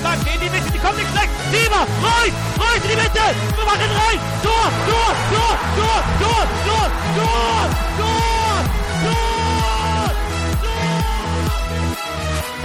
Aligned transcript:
stark 0.00 0.20
in 0.26 0.40
die 0.40 0.50
Mitte, 0.50 0.70
die 0.70 0.78
kommt 0.78 0.96
nicht 0.96 1.10
schlecht. 1.10 1.30
Lieber, 1.52 1.82
Reus, 2.04 2.32
Reus 2.60 2.82
in 2.84 2.90
die 2.90 3.00
Mitte. 3.00 3.24
Wir 3.56 3.64
machen 3.64 3.90
rein. 4.00 4.18
Tor, 4.44 4.66
Tor, 4.88 5.12
Tor, 5.32 5.54
Tor, 5.76 6.00
Tor, 6.20 6.42
Tor, 6.66 6.66
Tor, 6.66 6.88
Tor, 7.16 7.76
Tor. 7.98 8.26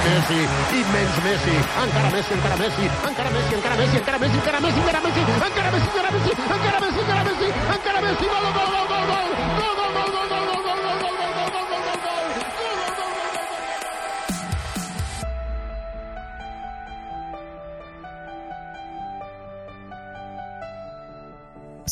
Messi, 0.01 0.39
immens 0.75 1.15
Messi, 1.23 1.55
encara 1.81 2.09
Messi, 2.11 2.33
encara 2.33 2.55
Messi, 2.57 2.83
encara 3.07 3.29
Messi, 3.29 3.55
encara 3.55 3.75
Messi, 3.77 3.97
encara 3.97 4.19
Messi, 4.19 4.37
encara 4.37 4.59
Messi, 4.59 4.79
encara 4.79 4.99
Messi, 5.01 5.19
encara 5.51 5.71
Messi, 5.71 5.87
encara 5.87 6.09
Messi, 6.11 6.29
encara 6.31 6.79
Messi, 6.81 6.99
encara 6.99 7.23
Messi, 7.23 7.47
encara 7.75 8.01
Messi, 8.01 8.25
gol, 8.25 8.45
gol, 8.55 8.69
gol, 8.71 8.85
gol, 8.91 9.05
gol, 9.11 9.50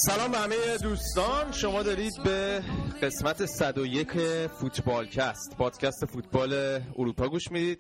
سلام 0.06 0.32
به 0.32 0.38
همه 0.38 0.78
دوستان. 0.78 1.52
شما 1.52 1.84
دارید 1.84 2.14
به 2.24 2.64
قسمت 3.02 3.46
101 3.46 4.12
فوتبالکست 4.48 5.58
پادکست 5.58 6.06
فوتبال 6.06 6.54
اروپا 6.98 7.28
گوش 7.28 7.52
می‌دید. 7.52 7.80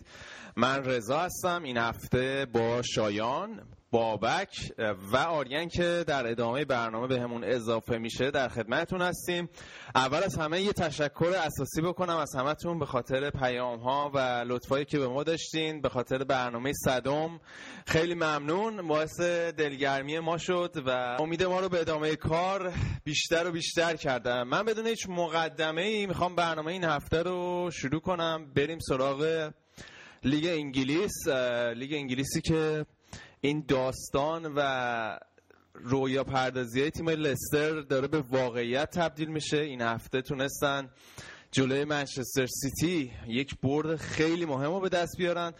من 0.55 0.83
رضا 0.85 1.19
هستم. 1.19 1.63
این 1.63 1.77
هفته 1.77 2.47
با 2.53 2.81
شایان 2.81 3.61
بابک 3.91 4.73
و 5.11 5.17
آریان 5.17 5.67
که 5.67 6.03
در 6.07 6.27
ادامه 6.27 6.65
برنامه 6.65 7.07
به 7.07 7.21
همون 7.21 7.43
اضافه 7.43 7.97
میشه 7.97 8.31
در 8.31 8.49
خدمتتون 8.49 9.01
هستیم. 9.01 9.49
اول 9.95 10.23
از 10.23 10.37
همه 10.37 10.61
یه 10.61 10.73
تشکر 10.73 11.33
اساسی 11.45 11.81
بکنم 11.81 12.17
از 12.17 12.35
همتون 12.35 12.79
به 12.79 12.85
خاطر 12.85 13.29
پیام 13.29 13.79
ها 13.79 14.11
و 14.13 14.43
لطفایی 14.47 14.85
که 14.85 14.99
به 14.99 15.07
ما 15.07 15.23
داشتین 15.23 15.81
به 15.81 15.89
خاطر 15.89 16.23
برنامه 16.23 16.73
صدم. 16.73 17.39
خیلی 17.87 18.13
ممنون. 18.13 18.87
باعث 18.87 19.19
دلگرمی 19.57 20.19
ما 20.19 20.37
شد 20.37 20.83
و 20.85 20.89
امید 21.19 21.43
ما 21.43 21.59
رو 21.59 21.69
به 21.69 21.79
ادامه 21.79 22.15
کار 22.15 22.73
بیشتر 23.03 23.47
و 23.47 23.51
بیشتر 23.51 23.95
کردم 23.95 24.43
من 24.43 24.63
بدون 24.65 24.87
هیچ 24.87 25.09
مقدمه 25.09 25.81
ای 25.81 26.05
می‌خوام 26.05 26.35
برنامه 26.35 26.71
این 26.71 26.83
هفته 26.83 27.23
رو 27.23 27.69
شروع 27.73 28.01
کنم. 28.01 28.53
بریم 28.55 28.79
سراغ 28.79 29.51
لیگ 30.23 30.45
انگلیس. 30.45 31.27
لیگ 31.75 31.93
انگلیسی 31.93 32.41
که 32.41 32.85
این 33.41 33.65
داستان 33.67 34.53
و 34.55 35.19
رویا 35.73 36.23
پردازی 36.23 36.81
های 36.81 36.91
تیم 36.91 37.09
لستر 37.09 37.81
داره 37.81 38.07
به 38.07 38.21
واقعیت 38.21 38.89
تبدیل 38.89 39.27
میشه. 39.27 39.57
این 39.57 39.81
هفته 39.81 40.21
تونستن 40.21 40.89
جلوی 41.51 41.83
منچستر 41.83 42.45
سیتی 42.45 43.11
یک 43.27 43.55
برد 43.63 43.95
خیلی 43.95 44.45
مهم 44.45 44.71
رو 44.71 44.79
به 44.79 44.89
دست 44.89 45.17
بیارن. 45.17 45.53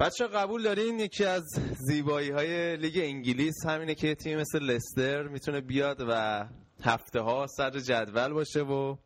بچه 0.00 0.26
قبول 0.26 0.62
دارین؟ 0.62 1.00
یکی 1.00 1.24
از 1.24 1.44
زیبایی 1.78 2.30
های 2.30 2.76
لیگ 2.76 2.98
انگلیس 2.98 3.66
همینه 3.66 3.94
که 3.94 4.14
تیم 4.14 4.38
مثل 4.40 4.58
لستر 4.62 5.22
می‌تونه 5.22 5.60
بیاد 5.60 6.04
و 6.08 6.44
هفته 6.82 7.20
ها 7.20 7.46
صدر 7.46 7.80
جدول 7.80 8.32
باشه 8.32 8.60
و 8.62 8.96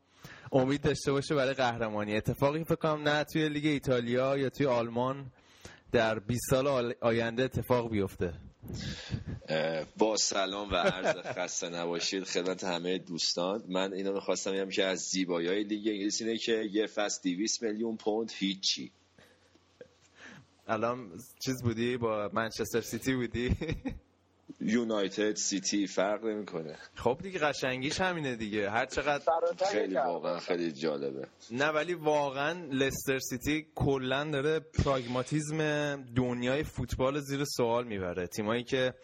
امید 0.53 0.81
داشته 0.81 1.13
باشه 1.13 1.35
برای 1.35 1.55
قهرمانی. 1.55 2.17
اتفاقی 2.17 2.65
فکر 2.65 2.97
نه 2.97 3.25
توی 3.25 3.49
لیگ 3.49 3.67
ایتالیا 3.67 4.37
یا 4.37 4.51
توی 4.51 4.67
آلمان 4.67 5.33
در 5.93 6.19
20 6.19 6.41
سال 6.51 6.95
آینده 7.01 7.43
اتفاق 7.43 7.91
بیفته. 7.91 8.35
با 9.99 10.17
سلام 10.17 10.71
و 10.71 10.75
عرض 10.75 11.17
خسته 11.17 11.69
نباشید 11.69 12.25
خدمت 12.25 12.65
همه 12.65 12.99
دوستان. 12.99 13.65
من 13.69 13.93
اینو 13.93 14.13
می‌خواستم 14.13 14.53
بگم 14.53 14.69
که 14.69 14.85
از 14.85 14.99
زیبایی 14.99 15.49
های 15.49 15.65
لیگ 15.65 15.89
انگلیس 15.89 16.23
اینه 16.23 16.39
که 16.39 16.69
یه 16.73 16.87
فصل 16.87 17.21
200 17.23 17.63
میلیون 17.63 17.97
پوند 17.97 18.33
هیچی. 18.35 18.93
الان 20.67 21.11
چیز 21.45 21.63
بودی؟ 21.63 21.97
با 21.97 22.31
منچستر 22.33 22.81
سیتی 22.81 23.15
بودی؟ 23.15 23.57
یونایتد 24.61 25.37
سیتی 25.37 25.87
فرق 25.87 26.25
نمی‌کنه. 26.25 26.77
خب 26.95 27.19
دیگه 27.23 27.39
قشنگیش 27.39 28.01
همینه 28.01 28.37
دیگه. 28.37 28.71
هر 28.71 28.87
چقدر 28.87 29.25
خیلی 29.73 29.95
واقعا 29.95 30.39
خیلی 30.39 30.73
جالبه. 30.73 31.27
نه 31.51 31.69
ولی 31.69 31.95
واقعا 31.95 32.69
لستر 32.73 33.19
سیتی 33.19 33.67
کلا 33.75 34.25
داره 34.25 34.61
پراگماتیزم 34.61 35.59
دنیای 36.17 36.65
فوتبال 36.65 37.21
زیر 37.21 37.45
سوال 37.45 37.87
می‌بره. 37.87 38.27
تیمایی 38.27 38.65
که 38.65 38.95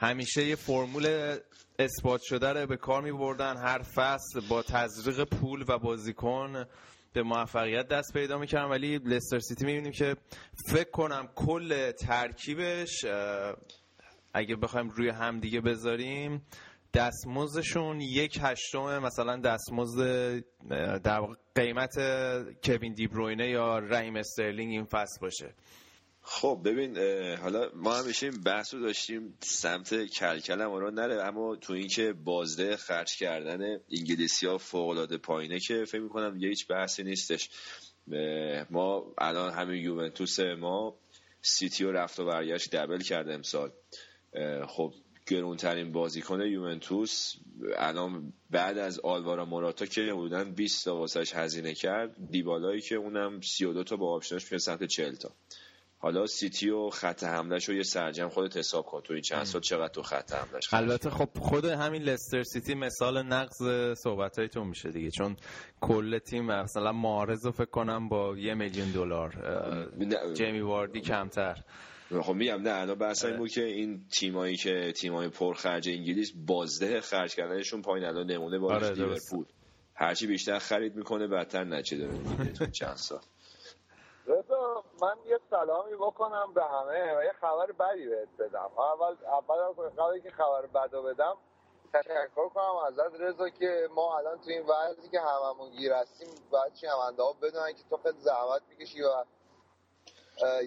همیشه 0.00 0.46
یه 0.46 0.56
فرمول 0.56 1.36
اثبات 1.78 2.20
شده 2.22 2.52
رو 2.52 2.66
به 2.66 2.76
کار 2.76 3.02
میبردن 3.02 3.56
هر 3.56 3.82
فصل 3.82 4.40
با 4.48 4.62
تزریق 4.62 5.24
پول 5.24 5.64
و 5.68 5.78
بازیکن 5.78 6.64
به 7.12 7.22
موفقیت 7.22 7.88
دست 7.88 8.12
پیدا 8.12 8.38
می‌کردن. 8.38 8.70
ولی 8.70 8.98
لستر 8.98 9.38
سیتی 9.38 9.64
می‌بینیم 9.64 9.92
که 9.92 10.16
فکر 10.68 10.90
کنم 10.90 11.28
کل 11.36 11.90
ترکیبش 11.90 13.04
اگه 14.34 14.56
بخوایم 14.56 14.88
روی 14.88 15.08
هم 15.08 15.40
دیگه 15.40 15.60
بذاریم 15.60 16.46
دستمزدشون 16.94 18.00
یک 18.00 18.38
هشتم 18.40 18.98
مثلا 18.98 19.36
دستمزد 19.36 20.44
در 21.04 21.20
قیمت 21.54 21.94
کوین 22.64 22.94
دیبروینه 22.94 23.50
یا 23.50 23.78
رحیم 23.78 24.16
استرلینگ 24.16 24.70
این 24.70 24.84
فصل 24.84 25.20
باشه. 25.20 25.54
خب 26.24 26.60
ببین 26.64 26.98
حالا 27.36 27.70
ما 27.74 27.94
همیشه 27.94 28.26
این 28.26 28.40
بحث 28.42 28.74
رو 28.74 28.80
داشتیم 28.80 29.34
سمت 29.40 30.04
کلکل 30.04 30.60
هم 30.60 30.72
رو 30.72 30.90
نره 30.90 31.22
اما 31.22 31.56
تو 31.56 31.72
این 31.72 31.88
که 31.88 32.12
بازده 32.12 32.76
خرج 32.76 33.16
کردن 33.16 33.62
انگلیسی 33.98 34.46
ها 34.46 34.58
فوق 34.58 34.88
العاده 34.88 35.18
پایینه 35.18 35.58
که 35.58 35.84
فکر 35.84 36.00
می‌کنم 36.00 36.36
یه 36.36 36.48
هیچ 36.48 36.66
بحثی 36.68 37.02
نیستش. 37.02 37.50
ما 38.70 39.14
الان 39.18 39.52
همین 39.52 39.82
یوونتوس 39.84 40.40
ما 40.40 40.96
سیتی 41.42 41.84
و 41.84 41.92
رفت 41.92 42.20
و 42.20 42.24
برگشت 42.24 42.76
double 42.76 42.98
کرده 42.98 43.34
امسال. 43.34 43.72
خب 44.66 44.92
گرونترین 45.26 45.92
بازیکن 45.92 46.40
یوونتوس 46.40 47.34
الان 47.76 48.32
بعد 48.50 48.78
از 48.78 49.00
آلوارو 49.00 49.44
موراتا 49.44 49.86
که 49.86 50.00
حدودا 50.02 50.44
20 50.44 50.84
تا 50.84 50.96
واسش 50.96 51.34
هزینه 51.34 51.74
کرد 51.74 52.30
دیبالایی 52.30 52.80
که 52.80 52.94
اونم 52.94 53.40
32 53.40 53.84
تا 53.84 53.96
با 53.96 54.14
آپشنش 54.14 54.42
میشه 54.42 54.58
سمت 54.58 54.84
40 54.84 55.14
تا. 55.14 55.30
حالا 55.98 56.26
سیتی 56.26 56.70
و 56.70 56.90
خط 56.90 57.24
حملهش 57.24 57.68
رو 57.68 57.74
یه 57.74 57.82
سرجمع 57.82 58.28
خودت 58.28 58.56
حساب 58.56 58.86
کن 58.86 59.00
تو 59.00 59.12
این 59.12 59.22
چند 59.22 59.44
سال 59.44 59.60
چقدر 59.60 59.88
تو 59.88 60.02
خط 60.02 60.32
حملهش 60.32 60.74
البته 60.74 61.10
خب 61.10 61.28
خود 61.38 61.64
همین 61.64 62.02
لستر 62.02 62.42
سیتی 62.42 62.74
مثال 62.74 63.22
نقض 63.22 63.62
صحبت 63.98 64.38
های 64.38 64.48
تو 64.48 64.64
میشه 64.64 64.90
دیگه 64.90 65.10
چون 65.10 65.36
کل 65.80 66.18
تیم 66.18 66.46
مثلا 66.46 66.92
معارض 66.92 67.46
فکر 67.46 67.64
کنم 67.64 68.08
با 68.08 68.36
یه 68.38 68.54
میلیون 68.54 68.90
دلار 68.90 69.34
جیمی 70.34 70.60
واردی 70.60 71.00
کمتر. 71.00 71.62
خب 72.20 72.32
میگم 72.32 72.62
نه 72.62 72.80
الان 72.80 72.98
بحث 72.98 73.24
این 73.24 73.36
بود 73.36 73.50
که 73.50 73.64
این 73.64 74.06
تیمایی 74.18 74.56
که 74.56 74.92
تیمای 74.92 75.28
پرخرج 75.28 75.88
انگلیس 75.88 76.32
بازده 76.46 77.00
خرج 77.00 77.34
کردنشون 77.34 77.82
پایین 77.82 78.06
الان 78.06 78.30
نمونه 78.30 78.58
با 78.58 78.74
آره 78.74 78.90
لیورپول. 78.90 79.44
هرچی 79.94 80.26
بیشتر 80.26 80.58
خرید 80.58 80.96
می‌کنه 80.96 81.26
بدتر 81.26 81.64
نچه 81.64 81.96
داره 81.96 82.52
تو 82.52 82.66
چند 82.80 82.96
سال 82.96 83.20
رضا 84.26 84.84
من 85.02 85.16
یه 85.26 85.38
سلامی 85.50 85.96
بکنم 85.96 86.52
به 86.54 86.64
همه. 86.64 87.18
و 87.18 87.24
یه 87.24 87.32
خبر 87.40 87.72
بدی 87.72 88.06
بهت 88.06 88.28
بدم. 88.38 88.70
اول 88.78 89.16
اول 89.26 89.58
از 89.58 89.96
قبل 89.96 90.20
که 90.20 90.30
خبر 90.30 90.66
بدو 90.66 91.02
بدم 91.02 91.34
تشکر 91.92 92.48
کنم 92.54 92.76
ازت 92.86 93.20
رضا 93.20 93.48
که 93.48 93.88
ما 93.94 94.18
الان 94.18 94.38
تو 94.38 94.50
این 94.50 94.62
وضعی 94.62 95.08
که 95.08 95.20
هممون 95.20 95.70
گیر 95.70 95.92
هستیم 95.92 96.28
باید 96.50 96.74
شنونده 96.74 97.22
ها 97.22 97.32
بدونن 97.42 97.72
که 97.72 97.82
تو 97.90 97.96
خیلی 97.96 98.18
زحمت 98.18 98.62
می‌کشی 98.68 99.02
و 99.02 99.24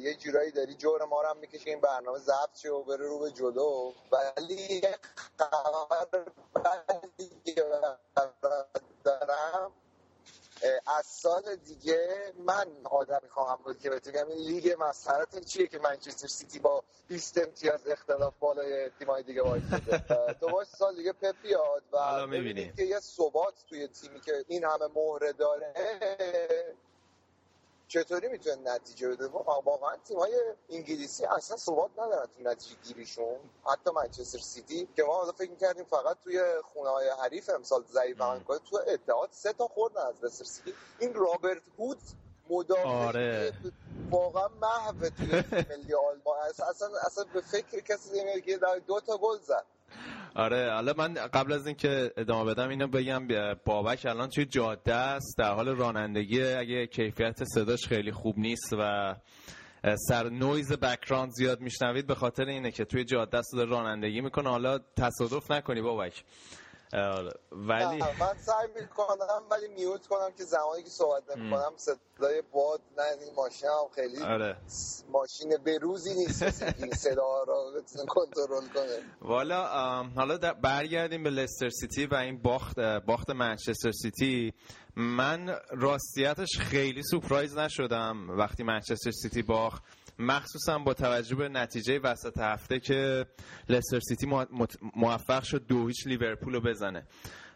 یه 0.02 0.14
جورایی 0.14 0.52
داری 0.52 0.74
جور 0.74 1.06
ما 1.06 1.22
رو 1.22 1.28
هم 1.28 1.38
می‌کشی 1.38 1.70
این 1.70 1.81
برنامه 1.81 2.20
ضبط 2.20 2.58
شه 2.58 2.70
و 2.70 2.84
بره 2.84 3.08
رو 3.08 3.20
به 3.20 3.31
جلو. 3.31 3.94
ولی 4.12 4.81
خبر 5.38 6.26
بدی 6.56 7.56
دارم 9.04 9.72
از 10.98 11.06
سال 11.06 11.56
دیگه 11.56 12.34
من 12.38 12.68
آدمی 12.84 13.30
خواهم 13.30 13.60
بود 13.63 13.80
که 13.80 13.89
بهتون 13.89 14.16
این 14.16 14.28
لیگ 14.28 14.75
مسخرت 14.80 15.45
چیه 15.45 15.68
که 15.68 15.80
منچستر 15.80 16.28
سیتی 16.28 16.60
با 16.60 16.84
20 17.07 17.38
امتیاز 17.38 17.88
اختلاف 17.88 18.34
بالای 18.39 18.89
تیمای 19.00 19.24
دیگه 19.24 19.42
وایساده 19.42 20.04
تو 20.39 20.48
باش 20.48 20.68
سال 20.68 20.95
دیگه 20.95 21.13
پپ 21.13 21.36
بیاد 21.42 21.84
و 21.92 22.28
ببینید 22.28 22.75
که 22.75 22.84
یه 22.84 23.00
ثبات 23.00 23.54
توی 23.69 23.88
تیمی 23.88 24.22
که 24.22 24.45
این 24.48 24.63
همه 24.63 24.88
مهره 24.95 25.34
داره 25.34 25.74
چطوری 27.95 28.27
می‌تونه 28.27 28.74
نتیجه 28.75 29.09
بده؟ 29.09 29.27
واقعا 29.27 29.97
تیم 30.07 30.19
های 30.19 30.33
انگلیسی 30.69 31.25
اصلا 31.25 31.57
ثبات 31.57 31.92
ندارن 31.92 32.25
تو 32.38 32.44
نتیجه 32.50 32.75
گیریشون. 32.83 33.39
حتی 33.65 33.92
منچستر 33.92 34.39
سیتی 34.39 34.88
که 34.95 35.03
ما 35.03 35.31
فکر 35.31 35.50
می‌کردیم 35.50 35.83
فقط 35.83 36.18
توی 36.24 36.42
خونه 36.74 36.89
های 36.89 37.09
حریف 37.09 37.50
امسال 37.50 37.83
ضعیف 37.83 38.21
عمل 38.21 38.39
کنه 38.39 38.59
تو 38.59 38.80
اتحاد 38.88 39.30
سه 39.31 39.53
تا 39.53 39.68
خوردن 39.68 40.01
از 40.01 40.24
لستر 40.24 40.45
سیتی. 40.45 40.74
این 41.00 41.13
رابرت 41.13 41.62
هود 41.80 41.97
مدافع 42.50 42.88
آره. 42.88 43.53
واقعا 44.12 44.48
محو 44.48 45.09
توی 45.09 45.44
ملی 45.69 45.94
آلمان. 45.94 46.39
اصلا 46.69 46.89
اصلا 47.06 47.25
به 47.33 47.41
فکر 47.41 47.80
کسی 47.80 48.24
نمیاد 48.24 48.86
دو 48.86 49.00
تا 49.00 49.18
گل 49.18 49.38
زد. 49.38 49.65
آره 50.36 50.74
حالا 50.74 50.94
من 50.98 51.14
قبل 51.14 51.54
از 51.54 51.68
اینکه 51.68 52.12
ادامه 52.18 52.54
بدم 52.54 52.70
اینو 52.70 52.88
بگم 52.88 53.28
بابک 53.66 54.06
الان 54.06 54.30
توی 54.30 54.46
جاده 54.46 54.94
است. 54.94 55.36
در 55.38 55.54
حال 55.54 55.68
رانندگی 55.68 56.44
اگه 56.44 56.88
کیفیت 56.88 57.44
صداش 57.44 57.88
خیلی 57.88 58.12
خوب 58.12 58.38
نیست 58.38 58.74
و 58.80 59.16
سر 59.96 60.30
نویز 60.30 60.72
بکراند 60.74 61.32
زیاد 61.32 61.62
میشنوید 61.62 62.08
به 62.08 62.16
خاطر 62.16 62.46
اینه 62.46 62.72
که 62.72 62.86
توی 62.86 63.04
جاده 63.04 63.38
است 63.38 63.54
رانندگی 63.56 64.22
می‌کنه. 64.22 64.50
حالا 64.50 64.80
تصادف 64.98 65.52
نکنی 65.52 65.82
بابک. 65.82 66.24
آره. 66.95 67.31
ولی 67.51 68.00
من 68.19 68.33
سعی 68.38 68.68
می‌کنم 68.81 69.44
ولی 69.51 69.68
میوت 69.68 70.07
کنم 70.07 70.31
که 70.38 70.44
زمانی 70.44 70.83
که 70.83 70.89
صحبت 70.89 71.38
نمی‌کنم 71.38 71.71
صدای 71.75 72.44
باد 72.53 72.81
نه 72.97 73.03
این 73.25 73.33
ماشین 73.38 73.69
هم 73.69 73.88
خیلی 73.95 74.24
آره. 74.24 74.57
ماشین 75.12 75.57
بروزی 75.65 76.13
نیست. 76.13 76.44
که 76.59 76.74
این 76.77 76.92
صدا 76.92 77.44
رو 77.47 77.71
بتونه 77.77 78.06
کنترل 78.07 78.68
کنه. 78.74 79.00
والا 79.21 79.63
حالا 80.15 80.38
برگردیم 80.63 81.24
به 81.24 81.30
لستر 81.30 81.69
سیتی 81.69 82.06
و 82.06 82.15
این 82.15 82.42
باخت 82.42 82.80
باخت 82.80 83.30
منچستر 83.30 83.91
سیتی. 83.91 84.53
من 84.95 85.59
راستیتش 85.71 86.57
خیلی 86.59 87.01
surprise 87.04 87.57
نشدم 87.57 88.30
وقتی 88.30 88.63
منچستر 88.63 89.12
سیتی 89.12 89.41
باخت. 89.41 89.83
مخصوصا 90.19 90.79
با 90.79 90.94
توجه 90.94 91.35
به 91.35 91.50
نتیجه 91.50 92.00
وسط 92.00 92.38
هفته 92.38 92.79
که 92.79 93.25
لستر 93.69 94.00
سیتی 94.00 94.27
موفق 94.95 95.44
شد 95.44 95.67
دو 95.67 95.88
هیچ 95.88 96.07
لیورپول 96.07 96.53
رو 96.53 96.62
بزنه. 96.62 97.07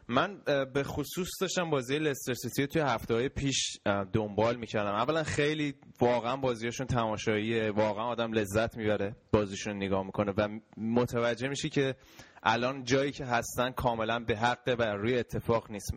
من 0.08 0.42
به 0.74 0.84
خصوص 0.84 1.30
داشتم 1.42 1.70
بازی 1.70 2.00
لستر 2.00 2.34
سیتی 2.34 2.68
توی 2.68 2.82
هفته 2.82 3.14
های 3.14 3.30
پیش 3.30 3.78
دنبال 4.14 4.56
می‌کردم. 4.56 4.96
اولا 4.96 5.24
خیلی 5.24 5.76
واقعا 6.02 6.38
بازیشون 6.38 6.88
تماشاییه 6.88 7.72
واقعا 7.72 8.04
آدم 8.04 8.34
لذت 8.34 8.78
می‌بره 8.78 9.16
بازیشون 9.32 9.76
نگاه 9.76 10.06
می‌کنه 10.06 10.34
و 10.38 10.60
متوجه 10.78 11.48
میشی 11.48 11.70
که 11.70 11.96
الان 12.44 12.84
جایی 12.84 13.12
که 13.12 13.26
هستن 13.26 13.72
کاملا 13.72 14.20
به 14.20 14.38
حق 14.38 14.76
و 14.80 14.84
روی 14.84 15.20
اتفاق 15.20 15.72
نیست. 15.72 15.94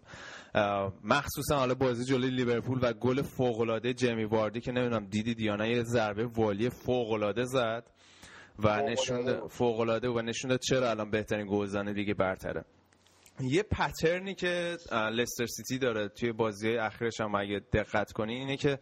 مخصوصا 1.04 1.56
حالا 1.56 1.74
بازی 1.74 2.04
جلوی 2.04 2.30
لیورپول 2.30 2.78
و 2.82 2.92
گل 2.92 3.22
فوق 3.22 3.60
العاده 3.60 3.94
جمی 3.94 4.24
واردی 4.24 4.60
که 4.60 4.72
نمی‌دونم 4.72 5.06
دیدی 5.06 5.34
دیانا 5.34 5.66
یه 5.66 5.82
ضربه 5.82 6.26
والی 6.26 6.70
فوق 6.70 7.12
العاده 7.12 7.44
زد 7.44 7.84
و 8.58 8.82
نشون 8.82 9.48
فوق 9.48 9.80
العاده 9.80 10.08
و 10.08 10.22
نشون 10.22 10.56
چرا 10.56 10.90
الان 10.90 11.10
بهترین 11.10 11.46
گلزن 11.50 11.92
دیگه 11.92 12.14
برتره. 12.14 12.64
یه 13.40 13.62
pattern 13.62 14.25
ی 14.25 14.34
که 14.34 14.76
لستر 14.92 15.46
سیتی 15.46 15.78
داره 15.78 16.08
توی 16.08 16.32
بازی 16.32 16.76
اخیرش 16.76 17.20
هم 17.20 17.34
اگه 17.34 17.60
دقت 17.72 18.12
کنی 18.12 18.34
اینه 18.34 18.56
که 18.56 18.78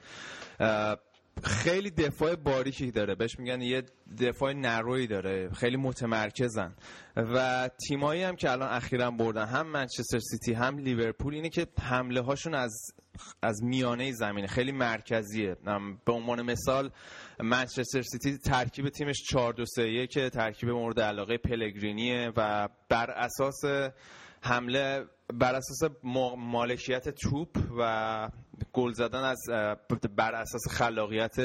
خیلی 1.45 1.91
دفاع 1.91 2.37
باریکی 2.37 2.91
داره. 2.91 3.15
بهش 3.15 3.39
میگن 3.39 3.63
یه 3.63 3.83
دفاع 4.21 4.53
narrow 4.53 4.99
ی 4.99 5.07
داره. 5.07 5.51
خیلی 5.51 5.77
متمرکزن. 5.77 6.75
و 7.17 7.71
تیمایی 7.89 8.23
هم 8.23 8.37
که 8.37 8.51
الان 8.51 8.69
اخیرا 8.69 9.11
بردن 9.11 9.47
هم 9.47 9.67
منچستر 9.67 10.19
سیتی 10.19 10.53
هم 10.53 10.79
لیورپول 10.79 11.35
اینه 11.35 11.49
که 11.49 11.67
حمله 11.83 12.21
هاشون 12.21 12.55
از 12.55 12.93
از 13.43 13.63
میانه 13.63 14.13
زمینه. 14.13 14.47
خیلی 14.47 14.73
مرکزیه. 14.73 15.57
به 16.05 16.13
عنوان 16.13 16.43
مثال 16.43 16.91
منچستر 17.41 18.03
سیتی 18.03 18.39
ترکیب 18.39 18.89
تیمش 18.89 19.23
4 19.31 19.53
2 19.53 19.65
3 19.67 20.07
که 20.07 20.31
ترکیب 20.31 20.69
مورد 20.69 21.01
علاقه 21.01 21.39
پلگرینیه 21.39 22.33
و 22.37 22.69
بر 22.89 23.11
اساس 23.11 23.61
حمله 24.43 25.05
بر 25.35 25.55
اساس 25.55 25.91
مالکیت 26.37 27.09
توپ 27.09 27.59
و 27.79 28.29
گل 28.73 28.93
زدن 28.93 29.25
از 29.25 29.39
بر 30.17 30.35
اساس 30.35 30.69
خلاقیت 30.69 31.37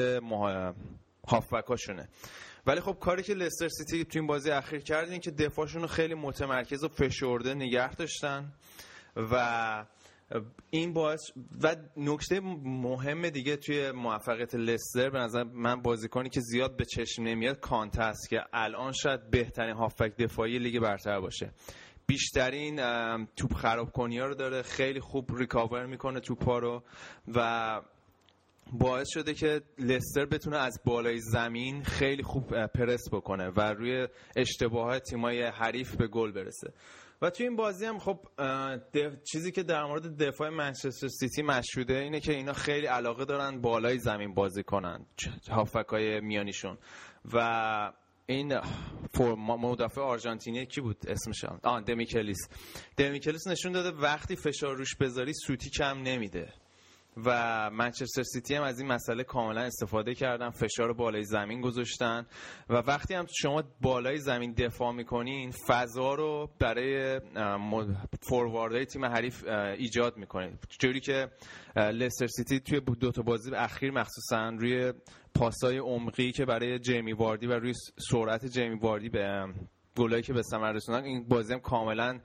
هافبکاشونه. 1.28 2.08
ولی 2.66 2.80
خب 2.80 2.96
کاری 3.00 3.22
که 3.22 3.34
لستر 3.34 3.68
سیتی 3.68 4.04
تو 4.04 4.18
این 4.18 4.26
بازی 4.26 4.50
اخیر 4.50 4.80
کرد 4.80 5.10
این 5.10 5.20
که 5.20 5.30
دفاعشون 5.30 5.82
رو 5.82 5.88
خیلی 5.88 6.14
متمرکز 6.14 6.84
و 6.84 6.88
فشرده 6.88 7.54
نگه 7.54 7.94
داشتن 7.94 8.52
و 9.16 9.84
این 10.70 10.92
باعث 10.92 11.20
و 11.62 11.76
نکته 11.96 12.40
مهم 12.64 13.28
دیگه 13.28 13.56
توی 13.56 13.92
موفقیت 13.92 14.54
لستر 14.54 15.10
به 15.10 15.18
نظر 15.18 15.44
من 15.44 15.82
بازیکنی 15.82 16.28
که 16.28 16.40
زیاد 16.40 16.76
به 16.76 16.84
چشم 16.84 17.22
نمیاد 17.22 17.60
کانت 17.60 17.98
است 17.98 18.28
که 18.28 18.40
الان 18.52 18.92
شاید 18.92 19.30
بهترین 19.30 19.74
هافبک 19.74 20.16
دفاعی 20.16 20.58
لیگ 20.58 20.80
برتر 20.80 21.20
باشه. 21.20 21.50
بیشترین 22.06 22.76
توپ 23.26 23.54
خراب 23.54 23.92
کنی 23.92 24.18
ها 24.18 24.26
رو 24.26 24.34
داره 24.34 24.62
خیلی 24.62 25.00
خوب 25.00 25.36
ریکاور 25.36 25.86
می‌کنه 25.86 26.20
توپ 26.20 26.48
رو 26.48 26.82
و 27.34 27.80
باعث 28.72 29.08
شده 29.10 29.34
که 29.34 29.62
لستر 29.78 30.26
بتونه 30.26 30.56
از 30.56 30.80
بالای 30.84 31.18
زمین 31.20 31.82
خیلی 31.84 32.22
خوب 32.22 32.66
پرس 32.66 33.08
بکنه 33.12 33.48
و 33.48 33.60
روی 33.60 34.08
اشتباهات 34.36 35.02
تیمای 35.02 35.42
حریف 35.42 35.96
به 35.96 36.06
گل 36.06 36.32
برسه. 36.32 36.72
و 37.22 37.30
توی 37.30 37.46
این 37.46 37.56
بازی 37.56 37.84
هم 37.84 37.98
خب 37.98 38.18
چیزی 39.32 39.52
که 39.52 39.62
در 39.62 39.84
مورد 39.84 40.22
دفاع 40.22 40.48
منچستر 40.48 41.08
سیتی 41.08 41.42
مشهوده 41.42 41.94
اینه 41.94 42.20
که 42.20 42.32
اینا 42.32 42.52
خیلی 42.52 42.86
علاقه 42.86 43.24
دارن 43.24 43.60
بالای 43.60 43.98
زمین 43.98 44.34
بازی 44.34 44.62
کنن 44.62 45.06
هافکای 45.50 46.20
میانیشون. 46.20 46.78
و 47.32 47.92
این 48.28 48.60
مدافع 49.38 50.00
آرژانتینی 50.00 50.66
کی 50.66 50.80
بود 50.80 50.96
اسمش 51.08 51.44
آن 51.44 51.84
دمیکلیس. 51.84 52.48
دمیکلیس 52.96 53.46
نشون 53.46 53.72
داده 53.72 53.90
وقتی 53.90 54.36
فشار 54.36 54.76
روش 54.76 54.96
بذاری 54.96 55.32
سوتی 55.46 55.70
کم 55.70 56.02
نمیده. 56.02 56.52
و 57.24 57.70
منچستر 57.70 58.22
سیتی 58.22 58.54
هم 58.54 58.62
از 58.62 58.80
این 58.80 58.92
مسئله 58.92 59.24
کاملا 59.24 59.60
استفاده 59.60 60.14
کردن 60.14 60.50
فشار 60.50 60.92
بالای 60.92 61.24
زمین 61.24 61.60
گذاشتن 61.60 62.26
و 62.68 62.74
وقتی 62.74 63.14
هم 63.14 63.26
شما 63.40 63.62
بالای 63.80 64.18
زمین 64.18 64.52
دفاع 64.52 64.92
می‌کنین 64.92 65.50
فضا 65.66 66.14
رو 66.14 66.50
برای 66.60 67.20
فورواردهای 68.28 68.86
تیم 68.86 69.04
حریف 69.04 69.44
ایجاد 69.78 70.16
می‌کنید 70.16 70.58
جوری 70.78 71.00
که 71.00 71.28
لستر 71.76 72.26
سیتی 72.26 72.60
توی 72.60 72.80
دو 72.80 73.12
تا 73.12 73.22
بازی 73.22 73.54
اخیر 73.54 73.90
مخصوصا 73.90 74.48
روی 74.48 74.92
پاسای 75.34 75.78
عمقی 75.78 76.32
که 76.32 76.44
برای 76.44 76.78
جیمی 76.78 77.12
واردی 77.12 77.46
و 77.46 77.52
روی 77.52 77.72
سرعت 78.10 78.46
جیمی 78.46 78.78
واردی 78.78 79.08
به 79.08 79.46
گلایی 79.96 80.22
که 80.22 80.32
به 80.32 80.42
ثمر 80.42 80.72
رسوندن 80.72 81.04
این 81.04 81.28
بازی 81.28 81.52
هم 81.52 81.60
کاملا 81.60 82.20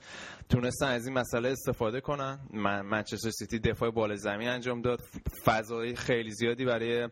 تونستن 0.50 0.86
از 0.86 1.08
این 1.08 1.18
مسئله 1.18 1.50
استفاده 1.50 2.02
کنن. 2.02 2.40
من 2.54 2.82
منچستر 2.82 3.30
سیتی 3.30 3.60
دفاع 3.60 3.92
بالا 3.92 4.16
زمین 4.16 4.48
انجام 4.48 4.82
داد. 4.82 5.00
فضای 5.46 5.96
خیلی 5.96 6.32
زیادی 6.32 6.66
برای 6.66 7.10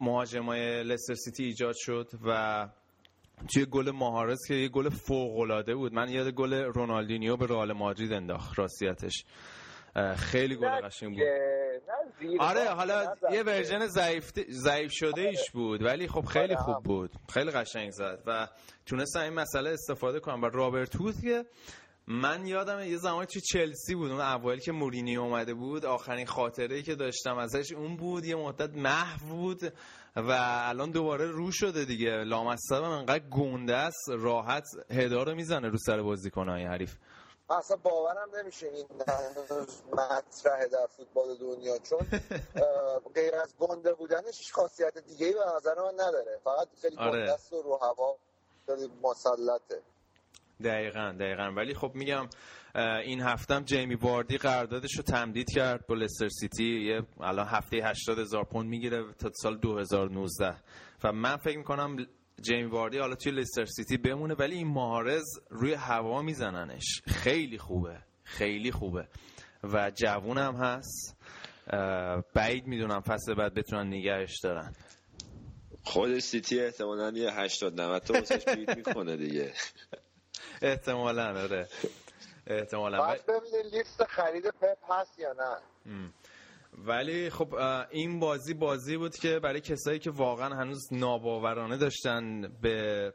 مهاجمای 0.00 0.82
لستر 0.82 1.14
سیتی 1.14 1.44
ایجاد 1.44 1.74
شد 1.76 2.10
و 2.26 2.68
توی 3.54 3.66
گل 3.66 3.90
مهارز 3.90 4.38
که 4.48 4.54
یه 4.54 4.68
گل 4.68 4.88
فوق 4.88 5.38
العاده 5.38 5.74
بود. 5.74 5.92
من 5.92 6.08
یاد 6.08 6.30
گل 6.30 6.54
رونالدینیو 6.54 7.36
به 7.36 7.46
رئال 7.46 7.72
مادرید 7.72 8.12
انداخت. 8.12 8.58
راستیتش. 8.58 9.24
خیلی 10.16 10.56
گل 10.56 10.68
قشنگ 10.68 11.18
بود. 11.18 12.40
آره 12.40 12.68
حالا 12.68 13.14
یه 13.32 13.42
ورژن 13.42 13.86
ضعیف 13.86 14.32
ضعیف 14.50 14.92
شده 14.92 15.20
ایش 15.20 15.50
بود 15.50 15.82
ولی 15.82 16.08
خب 16.08 16.24
خیلی 16.24 16.54
آره، 16.54 16.62
خوب 16.62 16.84
بود. 16.84 17.10
خیلی 17.28 17.50
قشنگ 17.50 17.90
زد 17.90 18.22
و 18.26 18.48
تونستن 18.86 19.20
این 19.20 19.32
مسئله 19.32 19.70
استفاده 19.70 20.20
کنم. 20.20 20.42
و 20.42 20.46
رابرت 20.46 20.96
که 21.22 21.44
من 22.06 22.46
یادم 22.46 22.80
یه 22.80 22.96
زمانی 22.96 23.26
توی 23.26 23.42
چلسی 23.42 23.94
بود 23.94 24.10
اون 24.10 24.20
اوایل 24.20 24.58
که 24.58 24.72
مورینی 24.72 25.16
اومده 25.16 25.54
بود 25.54 25.86
آخرین 25.86 26.26
خاطره 26.26 26.76
ای 26.76 26.82
که 26.82 26.94
داشتم 26.94 27.38
ازش 27.38 27.72
اون 27.72 27.96
بود 27.96 28.24
یه 28.24 28.36
مدت 28.36 28.76
محو 28.76 29.26
بود 29.28 29.72
و 30.16 30.30
الان 30.40 30.90
دوباره 30.90 31.26
رو 31.26 31.52
شده 31.52 31.84
دیگه. 31.84 32.10
لامصب 32.10 32.82
انقدر 32.82 33.24
گنده 33.30 33.76
است 33.76 34.08
راحت 34.08 34.64
هدا 34.90 35.22
رو 35.22 35.34
می‌زنه 35.34 35.68
رو 35.68 35.78
سر 35.78 36.02
بازیکن‌های 36.02 36.64
حریف. 36.64 36.94
اصلا 37.50 37.76
باورم 37.76 38.28
نمیشه 38.36 38.66
این 38.66 38.86
مطرحه 39.92 40.68
در 40.68 40.86
فوتبال 40.96 41.36
دنیا 41.40 41.78
چون 41.78 41.98
غیر 43.14 43.34
از 43.34 43.54
گنده 43.58 43.94
بودنش 43.94 44.52
خاصیت 44.52 44.98
دیگه 44.98 45.26
ای 45.26 45.32
به 45.32 45.40
نظر 45.56 45.74
من 45.74 45.94
نداره. 45.94 46.40
فقط 46.44 46.68
خیلی 46.82 46.96
آره. 46.96 47.10
گنده 47.10 47.32
است 47.32 47.52
و 47.52 47.62
رو 47.62 47.78
هوا 47.82 48.16
مسلطه. 49.02 49.82
دقیقا 50.64 51.16
دقیقا. 51.20 51.52
ولی 51.56 51.74
خب 51.74 51.90
میگم 51.94 52.28
این 53.04 53.20
هفتم 53.20 53.64
جیمی 53.64 53.94
واردی 53.94 54.38
قراردادش 54.38 54.96
رو 54.96 55.02
تمدید 55.02 55.50
کرد 55.50 55.86
با 55.86 55.94
لستر 55.94 56.28
سیتی. 56.28 56.80
یه 56.80 57.02
الان 57.20 57.46
هفته 57.46 57.76
80 57.76 58.18
هزار 58.18 58.44
پوند 58.44 58.68
می‌گیره 58.68 59.12
تا 59.12 59.30
سال 59.42 59.58
2019 59.58 60.56
و 61.04 61.12
من 61.12 61.36
فکر 61.36 61.58
می‌کنم 61.58 62.06
جیمی 62.42 62.64
واردی 62.64 62.98
حالا 62.98 63.14
توی 63.14 63.32
لستر 63.32 63.64
سیتی 63.64 63.96
بمونه 63.96 64.34
ولی 64.34 64.56
این 64.56 64.68
مهارز 64.68 65.24
روی 65.50 65.74
هوا 65.74 66.22
میزننش. 66.22 67.02
خیلی 67.06 67.58
خوبه. 67.58 67.98
خیلی 68.24 68.72
خوبه. 68.72 69.08
و 69.64 69.90
جوون 69.94 70.38
هم 70.38 70.54
هست. 70.54 71.16
بعید 72.34 72.66
می‌دونم 72.66 73.00
فصل 73.00 73.34
بعد 73.34 73.54
بتونن 73.54 73.86
نگهش 73.86 74.40
دارن. 74.42 74.72
خود 75.84 76.18
سیتی 76.18 76.60
احتمالا 76.60 77.10
یه 77.10 77.30
80 77.32 77.80
90 77.80 78.02
تا 78.02 78.14
واسش 78.14 78.48
می‌کنه 78.76 79.16
دیگه. 79.16 79.52
احتمالا 80.62 81.42
آره. 81.42 81.68
احتمالا. 82.46 82.98
بعد 83.00 83.26
ببینید 83.26 83.74
لیست 83.74 84.04
خرید 84.04 84.44
پپ 84.46 84.78
هست 84.90 85.18
یا 85.18 85.32
نه. 85.32 86.02
ولی 86.76 87.30
خب 87.30 87.54
این 87.90 88.20
بازی 88.20 88.54
بازی 88.54 88.96
بود 88.96 89.16
که 89.16 89.38
برای 89.38 89.60
کسایی 89.60 89.98
که 89.98 90.10
واقعا 90.10 90.54
هنوز 90.54 90.92
ناباورانه 90.92 91.76
داشتن 91.76 92.52
به 92.62 93.12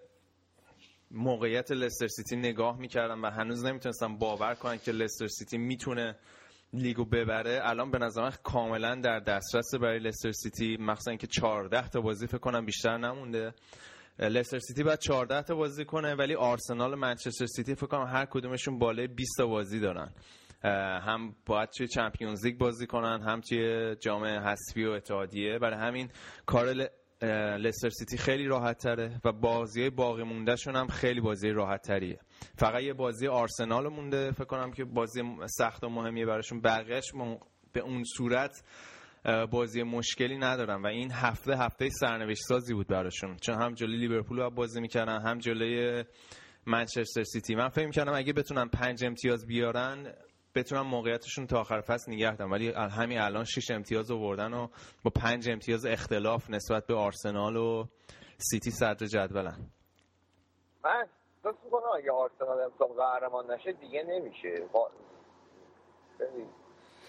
موقعیت 1.12 1.72
لستر 1.72 2.08
سیتی 2.08 2.36
نگاه 2.36 2.80
می‌کردن 2.80 3.20
و 3.20 3.30
هنوز 3.30 3.66
نمی‌تونستن 3.66 4.18
باور 4.18 4.56
کنن 4.56 4.78
که 4.78 4.92
لستر 4.92 5.28
سیتی 5.28 5.58
می‌تونه 5.58 6.16
لیگو 6.74 7.06
ببره 7.06 7.60
الان 7.64 7.92
به 7.92 7.98
نظر 7.98 8.22
من 8.22 8.32
کاملا 8.44 8.96
در 8.96 9.20
دسترس 9.20 9.76
برای 9.76 10.00
لستر 10.00 10.32
سیتی 10.32 10.78
مخصوصا 10.78 11.12
اینکه 11.12 11.28
14 11.28 11.90
تا 11.90 12.02
بازی 12.02 12.28
فکر 12.28 12.38
کنم 12.38 12.66
بیشتر 12.66 12.98
نمونده. 12.98 13.54
لستر 14.20 14.60
سیتی 14.60 14.84
باید 14.84 15.00
14 15.00 15.42
تا 15.42 15.56
بازی 15.56 15.86
کنه 15.86 16.16
ولی 16.16 16.36
آرسنال 16.36 16.94
و 16.94 16.96
منچستر 16.96 17.46
سیتی 17.46 17.76
فکر 17.76 17.88
کنم 17.88 18.08
هر 18.08 18.26
کدومشون 18.26 18.80
بالای 18.80 19.08
20 19.08 19.38
تا 19.38 19.48
بازی 19.48 19.80
دارن. 19.80 20.12
هم 20.64 21.36
باید 21.46 21.70
توی 21.70 21.88
Champions 21.88 22.46
League 22.46 22.58
بازی 22.58 22.88
کنن 22.88 23.22
هم 23.22 23.42
توی 23.42 23.96
جام 23.96 24.24
حذفی 24.26 24.86
و 24.86 24.92
اتحادیه. 24.92 25.60
برای 25.60 25.80
همین 25.80 26.10
کار 26.46 26.74
لستر 27.58 27.90
سیتی 27.90 28.18
خیلی 28.18 28.46
راحت 28.46 28.78
تره 28.78 29.22
و 29.26 29.32
بازی 29.32 29.90
باقی 29.90 30.24
مونده 30.24 30.56
شون 30.56 30.76
هم 30.76 30.88
خیلی 30.88 31.22
بازی 31.22 31.50
راحت 31.50 31.82
تریه 31.82 32.20
فقط 32.56 32.82
یه 32.82 32.94
بازی 32.94 33.28
آرسنال 33.28 33.88
مونده. 33.88 34.32
فکر 34.32 34.46
کنم 34.46 34.72
که 34.72 34.86
بازی 34.86 35.22
سخت 35.58 35.84
و 35.84 35.90
مهمیه 35.90 36.26
براشون. 36.26 36.62
بقیهش 36.62 37.12
به 37.74 37.80
اون 37.80 38.04
صورت 38.18 38.64
بازی 39.52 39.84
مشکلی 39.84 40.38
ندارن 40.38 40.82
و 40.82 40.88
این 40.88 41.12
هفته 41.12 41.58
هفته 41.58 41.90
سرنوشت 41.90 42.42
سازی 42.48 42.74
بود 42.74 42.88
براشون. 42.88 43.38
چون 43.38 43.62
هم 43.62 43.74
جلوی 43.74 43.98
لیورپول 43.98 44.50
بازی 44.50 44.82
می‌کردن 44.82 45.22
هم 45.22 45.38
جلوی 45.38 46.04
منچستر 46.66 47.24
سیتی. 47.24 47.56
من 47.56 47.70
فکر 47.70 47.86
می‌کردم 47.86 48.14
اگه 48.14 48.34
بتونن 48.34 48.68
پنج 48.68 49.06
امتیاز 49.06 49.48
بیارن 49.48 50.14
بتونن 50.56 50.82
موقعیتشون 50.82 51.48
تا 51.48 51.60
آخر 51.60 51.82
فصل 51.82 52.12
نگه 52.12 52.36
دارن 52.36 52.52
ولی 52.52 52.72
همین 52.72 53.20
الان 53.20 53.44
6 53.44 53.72
امتیاز 53.72 54.12
آوردن 54.12 54.54
و 54.54 54.68
با 55.04 55.12
پنج 55.16 55.50
امتیاز 55.50 55.86
اختلاف 55.86 56.50
نسبت 56.50 56.86
به 56.86 56.96
آرسنال 56.96 57.56
و 57.56 57.86
سیتی 58.38 58.72
صدر 58.72 59.06
جدولن. 59.06 59.70
من 60.84 61.08
فکر 61.44 61.56
می‌کنم 61.64 61.90
اگه 61.98 62.12
آرسنال 62.12 62.60
امسال 62.60 62.88
قهرمان 62.88 63.52
نشه 63.52 63.72
دیگه 63.72 64.04
نمیشه. 64.04 64.68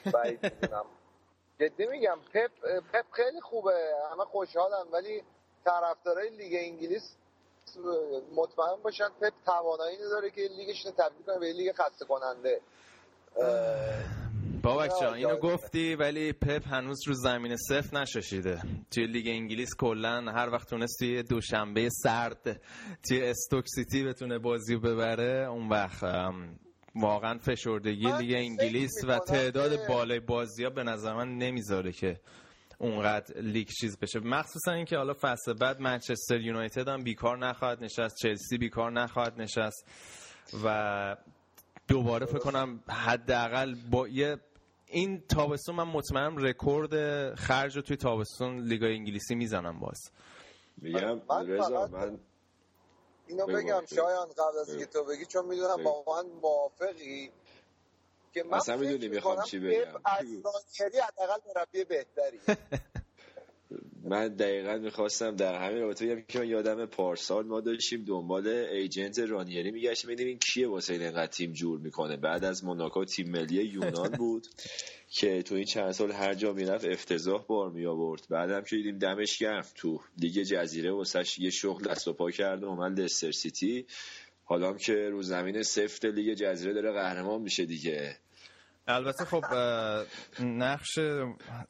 جدی 1.60 1.86
میگم 1.86 2.18
پپ 2.34 2.50
پپ 2.92 3.04
خیلی 3.10 3.40
خوبه. 3.40 3.92
همه 4.12 4.24
خوشحالن 4.24 4.90
ولی 4.92 5.22
طرفدارای 5.64 6.30
لیگ 6.30 6.56
انگلیس 6.58 7.16
مطمئن 8.36 8.82
باشن 8.82 9.08
پپ 9.20 9.32
توانایی 9.46 9.98
داره 9.98 10.30
که 10.30 10.40
لیگش 10.40 10.86
رو 10.86 10.90
تبدیل 10.90 11.26
کنه 11.26 11.38
به 11.38 11.52
لیگ 11.52 11.72
خسته 11.72 12.04
کننده 12.04 12.60
بابک 14.62 14.90
جان 15.00 15.14
اینو 15.14 15.36
گفتی 15.36 15.94
ولی 15.94 16.32
پپ 16.32 16.68
هنوز 16.68 17.08
رو 17.08 17.14
زمین 17.14 17.56
صفر 17.56 18.00
نشاشیده. 18.00 18.62
توی 18.90 19.06
لیگ 19.06 19.28
انگلیس 19.28 19.68
کلا 19.78 20.32
هر 20.32 20.50
وقت 20.50 20.70
تونست 20.70 20.98
توی 20.98 21.22
دوشنبه 21.22 21.88
سرد 21.90 22.60
توی 23.08 23.22
استوک 23.22 23.64
سیتی 23.74 24.04
بتونه 24.04 24.38
بازی 24.38 24.76
ببره 24.76 25.48
اون 25.48 25.68
وقت 25.68 26.04
واقعا 26.94 27.38
فشردگی 27.38 28.12
لیگ 28.18 28.34
انگلیس 28.34 28.92
و 29.08 29.18
تعداد 29.18 29.86
بالای 29.88 30.20
بازی 30.20 30.64
ها 30.64 30.70
به 30.70 30.82
نظر 30.82 31.14
من 31.14 31.38
نمی‌ذاره 31.38 31.92
که 31.92 32.20
اونقدر 32.78 33.40
لیگ 33.40 33.68
چیز 33.80 33.98
بشه. 33.98 34.20
مخصوصا 34.20 34.72
اینکه 34.72 34.96
حالا 34.96 35.14
فصل 35.20 35.52
بعد 35.52 35.80
منچستر 35.80 36.40
یونایتد 36.40 36.88
هم 36.88 37.02
بیکار 37.02 37.38
نخواهد 37.38 37.84
نشست 37.84 38.16
چلسی 38.22 38.58
بیکار 38.58 38.92
نخواهد 38.92 39.40
نشست 39.40 39.88
و 40.64 41.16
دوباره 41.92 42.26
فکر 42.26 42.38
کنم 42.38 42.82
حداقل 42.88 43.74
با 43.90 44.08
یه 44.08 44.36
این 44.86 45.20
تابستون 45.28 45.74
من 45.74 45.84
مطمئنم 45.84 46.36
رکورد 46.36 47.34
خرج 47.34 47.76
رو 47.76 47.82
توی 47.82 47.96
تابستون 47.96 48.58
لیگ 48.58 48.82
انگلیسی 48.82 49.34
می‌زنم 49.34 49.80
باز. 49.80 50.10
میگم 50.76 51.20
رضا 51.46 51.86
من 51.86 52.18
اینو 53.26 53.46
بگم 53.46 53.82
شایان 53.94 54.28
قبل 54.28 54.58
از 54.60 54.68
اینکه 54.68 54.86
تو 54.86 55.04
بگی 55.04 55.26
چون 55.26 55.46
می‌دونم 55.46 55.84
با 55.84 56.04
من 56.06 56.30
موافقی 56.42 57.30
که 58.34 58.42
من 58.42 58.56
اصلا 58.56 58.76
می‌دونی 58.76 59.08
می‌خوام 59.08 59.42
چی 59.42 59.58
بگم. 59.58 60.00
از 60.04 60.26
حداقل 60.80 61.40
مربی 61.56 61.84
بهتری. 61.84 62.40
من 64.12 64.28
دقیقا 64.28 64.78
می‌خواستم 64.78 65.36
در 65.36 65.66
همین 65.66 65.80
رابطه 65.82 66.06
بگم 66.06 66.24
که 66.28 66.38
من 66.38 66.48
یادم 66.48 66.86
پارسال 66.86 67.46
ما 67.46 67.60
داشتیم 67.60 68.04
دنبال 68.04 68.48
ایجنت 68.48 69.18
رانیری 69.18 69.70
میگشتیم. 69.70 70.10
ببینیم 70.10 70.26
این 70.26 70.38
کیه 70.38 70.68
واسه 70.68 70.94
اینقدر 70.94 71.26
تیم 71.26 71.52
جور 71.52 71.78
می‌کنه. 71.78 72.16
بعد 72.16 72.44
از 72.44 72.64
موناکو 72.64 73.04
تیم 73.04 73.30
ملی 73.30 73.64
یونان 73.64 74.08
بود 74.08 74.46
که 75.18 75.42
تو 75.42 75.54
این 75.54 75.64
چند 75.64 75.92
سال 75.92 76.12
هر 76.12 76.34
جا 76.34 76.52
می‌رفت 76.52 76.84
افتضاح 76.84 77.46
بار 77.46 77.70
می 77.70 77.86
آورد 77.86 78.26
بعدم 78.30 78.60
که 78.60 78.76
دیدیم 78.76 78.98
دمش 78.98 79.38
گرم. 79.38 79.64
تو 79.74 80.00
لیگ 80.18 80.42
جزیره 80.42 80.92
واسش 80.92 81.38
یه 81.38 81.50
شغل 81.50 81.84
دست 81.84 82.08
و 82.08 82.12
پا 82.12 82.30
کرد 82.30 82.62
و 82.62 82.66
اومد 82.66 83.00
لستر 83.00 83.32
سیتی. 83.32 83.86
حالا 84.44 84.68
هم 84.68 84.78
که 84.78 84.94
رو 84.94 85.22
زمین 85.22 85.62
سفت 85.62 86.04
لیگ 86.04 86.34
جزیره 86.34 86.72
داره 86.72 86.92
قهرمان 86.92 87.42
میشه 87.42 87.64
دیگه. 87.64 88.16
البته 88.86 89.24
خب 89.24 89.44
نقش 90.40 90.98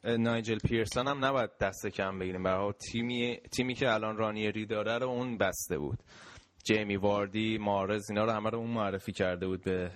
نایجل 0.03 0.57
پیرسون 0.57 1.07
هم 1.07 1.25
نباید 1.25 1.49
دست 1.61 1.87
کم 1.87 2.19
بگیریم. 2.19 2.43
برای 2.43 2.73
تیمی 2.73 3.37
تیمی 3.51 3.73
که 3.73 3.93
الان 3.93 4.17
رانیری 4.17 4.65
داره 4.65 4.97
رو 4.97 5.09
اون 5.09 5.37
بسته 5.37 5.77
بود. 5.77 5.99
جیمی 6.65 6.95
واردی 6.95 7.57
مارز 7.57 8.09
اینا 8.09 8.25
رو 8.25 8.31
همه 8.31 8.49
رو 8.49 8.57
اون 8.57 8.69
معرفی 8.69 9.11
کرده 9.11 9.47
بود 9.47 9.63
به 9.63 9.91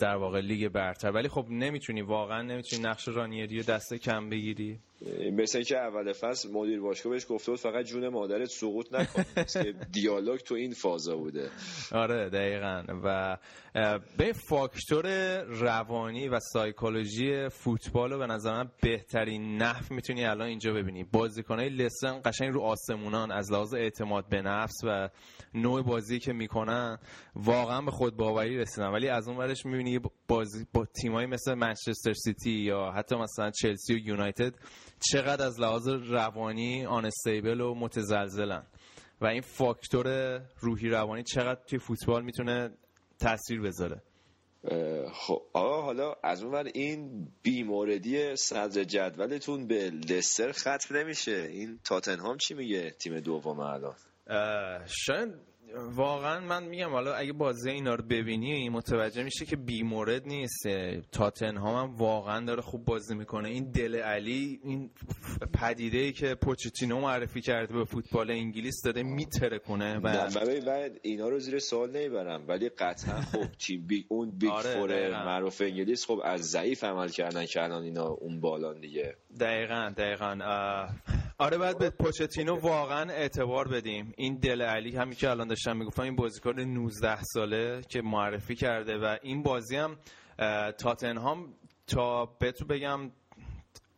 در 0.00 0.16
واقع 0.16 0.40
لیگ 0.40 0.68
برتر. 0.68 1.10
ولی 1.10 1.28
خب 1.28 1.46
نمی‌تونی 1.50 2.02
واقعا 2.02 2.42
نمی‌تونی 2.42 2.82
نقش 2.82 3.08
رانیری 3.08 3.56
رو 3.56 3.62
دست 3.62 3.94
کم 3.94 4.28
بگیری. 4.28 4.80
مثل 5.32 5.62
که 5.62 5.78
اول 5.78 6.12
فصل 6.12 6.50
مدیر 6.52 6.80
باشگاه 6.80 7.12
بهش 7.12 7.26
گفته 7.28 7.52
بود 7.52 7.60
فقط 7.60 7.84
جون 7.84 8.08
مادرت 8.08 8.48
سقوط 8.48 8.92
نکن. 8.92 9.24
دیالوگ 9.92 10.40
تو 10.40 10.54
این 10.54 10.72
فازا 10.72 11.16
بوده. 11.16 11.48
آره 11.92 12.28
دقیقا. 12.28 12.84
و 13.04 13.36
به 14.18 14.32
فاکتور 14.48 15.38
روانی 15.42 16.28
و 16.28 16.40
سایکولوژی 16.40 17.48
فوتبال 17.48 18.12
رو 18.12 18.18
به 18.18 18.26
نظر 18.26 18.52
من 18.52 18.70
بهترین 18.82 19.56
نحو 19.56 19.94
می‌تونی 19.94 20.24
الان 20.24 20.48
اینجا 20.48 20.72
ببینی. 20.72 21.04
بازیکنای 21.04 21.68
لسن 21.68 22.20
قشنگ 22.24 22.52
رو 22.52 22.60
آسمونان 22.60 23.32
از 23.32 23.52
لحاظ 23.52 23.74
اعتماد 23.74 24.28
به 24.28 24.42
نفس 24.42 24.80
و 24.84 25.08
نوع 25.54 25.82
بازی 25.82 26.18
که 26.18 26.32
می‌کنن 26.32 26.98
واقعا 27.34 27.80
به 27.82 27.90
خود 27.90 28.16
باوری 28.16 28.58
رسیدن. 28.58 28.88
ولی 28.88 29.08
از 29.08 29.28
اون 29.28 29.36
ورش 29.36 29.66
می‌بینی 29.66 30.00
بازی 30.32 30.66
با 30.72 30.84
تیمایی 30.84 31.26
مثل 31.26 31.54
منچستر 31.54 32.12
سیتی 32.12 32.50
یا 32.50 32.90
حتی 32.90 33.16
مثلا 33.16 33.50
چلسی 33.50 33.94
و 33.94 33.98
یونایتد 33.98 34.54
چقدر 35.00 35.46
از 35.46 35.60
لحاظ 35.60 35.88
روانی 35.88 36.86
آنستیبل 36.86 37.60
و 37.60 37.74
متزلزلن. 37.74 38.66
و 39.20 39.26
این 39.26 39.40
فاکتور 39.40 40.38
روحی 40.60 40.88
روانی 40.88 41.22
چقدر 41.22 41.60
توی 41.66 41.78
فوتبال 41.78 42.24
می‌تونه 42.24 42.70
تاثیر 43.20 43.60
بذاره؟ 43.60 44.02
خب 45.12 45.42
آقا 45.52 45.82
حالا 45.82 46.14
از 46.24 46.42
اون 46.42 46.70
این 46.74 47.28
بیموردی 47.42 48.36
صدر 48.36 48.84
جدولتون 48.84 49.66
به 49.66 49.90
لستر 49.90 50.52
ختم 50.52 50.96
نمیشه. 50.96 51.48
این 51.52 51.78
تاتنهام 51.84 52.36
چی 52.36 52.54
میگه 52.54 52.90
تیم 52.90 53.20
دوم 53.20 53.60
الان؟ 53.60 53.94
شاید 54.86 55.51
واقعا 55.74 56.40
من 56.40 56.64
میگم 56.64 56.90
حالا 56.90 57.14
اگه 57.14 57.32
بازی 57.32 57.70
اینا 57.70 57.94
رو 57.94 58.04
ببینی 58.04 58.68
متوجه 58.68 59.22
میشه 59.22 59.44
که 59.44 59.56
بیمورد 59.56 60.26
نیست. 60.26 60.68
تاتنهام 61.12 61.88
هم 61.88 61.96
واقعا 61.96 62.44
داره 62.44 62.62
خوب 62.62 62.84
بازی 62.84 63.14
می‌کنه. 63.14 63.48
این 63.48 63.70
دل 63.70 63.96
علی 63.96 64.60
این 64.64 64.90
پدیده 65.54 65.98
ای 65.98 66.12
که 66.12 66.34
پوچتینو 66.34 67.00
معرفی 67.00 67.40
کرده 67.40 67.74
به 67.74 67.84
فوتبال 67.84 68.30
انگلیس 68.30 68.82
داره 68.84 69.02
میتره 69.02 69.58
کنه 69.58 69.98
و 69.98 70.28
بعد 70.66 70.98
اینا 71.02 71.28
رو 71.28 71.38
زیر 71.38 71.58
سوال 71.58 71.90
نمی‌برم. 71.90 72.44
ولی 72.48 72.68
قطعا 72.68 73.20
خب 73.20 73.44
تیم 73.66 73.86
بی 73.86 74.06
اون 74.08 74.30
بیگ 74.30 74.50
آره 74.50 74.74
فور 74.74 75.24
معروف 75.24 75.60
انگلیس 75.60 76.06
خب 76.06 76.20
از 76.24 76.40
ضعیف 76.40 76.84
عمل 76.84 77.08
کردن 77.08 77.46
که 77.46 77.62
الان 77.62 77.82
اینا 77.82 78.06
اون 78.06 78.40
بالان 78.40 78.80
دیگه. 78.80 79.16
دقیقا 79.40 79.92
دقیقا. 79.96 80.36
آره 81.42 81.58
باید 81.58 81.78
به 81.78 81.90
پوچتینو 81.90 82.54
واقعا 82.56 83.12
اعتبار 83.12 83.68
بدیم. 83.68 84.12
این 84.16 84.34
دل 84.34 84.62
علی 84.62 84.96
همین 84.96 85.14
که 85.14 85.30
الان 85.30 85.48
داشتم 85.48 85.76
می‌گفتم 85.76 86.02
این 86.02 86.16
بازیکن 86.16 86.60
19 86.60 87.22
ساله 87.22 87.82
که 87.88 88.02
معرفی 88.02 88.54
کرده 88.54 88.98
و 88.98 89.16
این 89.22 89.42
بازی 89.42 89.76
هم 89.76 89.96
تاتنهام 90.78 91.54
تا 91.86 92.26
بهتون 92.26 92.68
بگم 92.68 93.10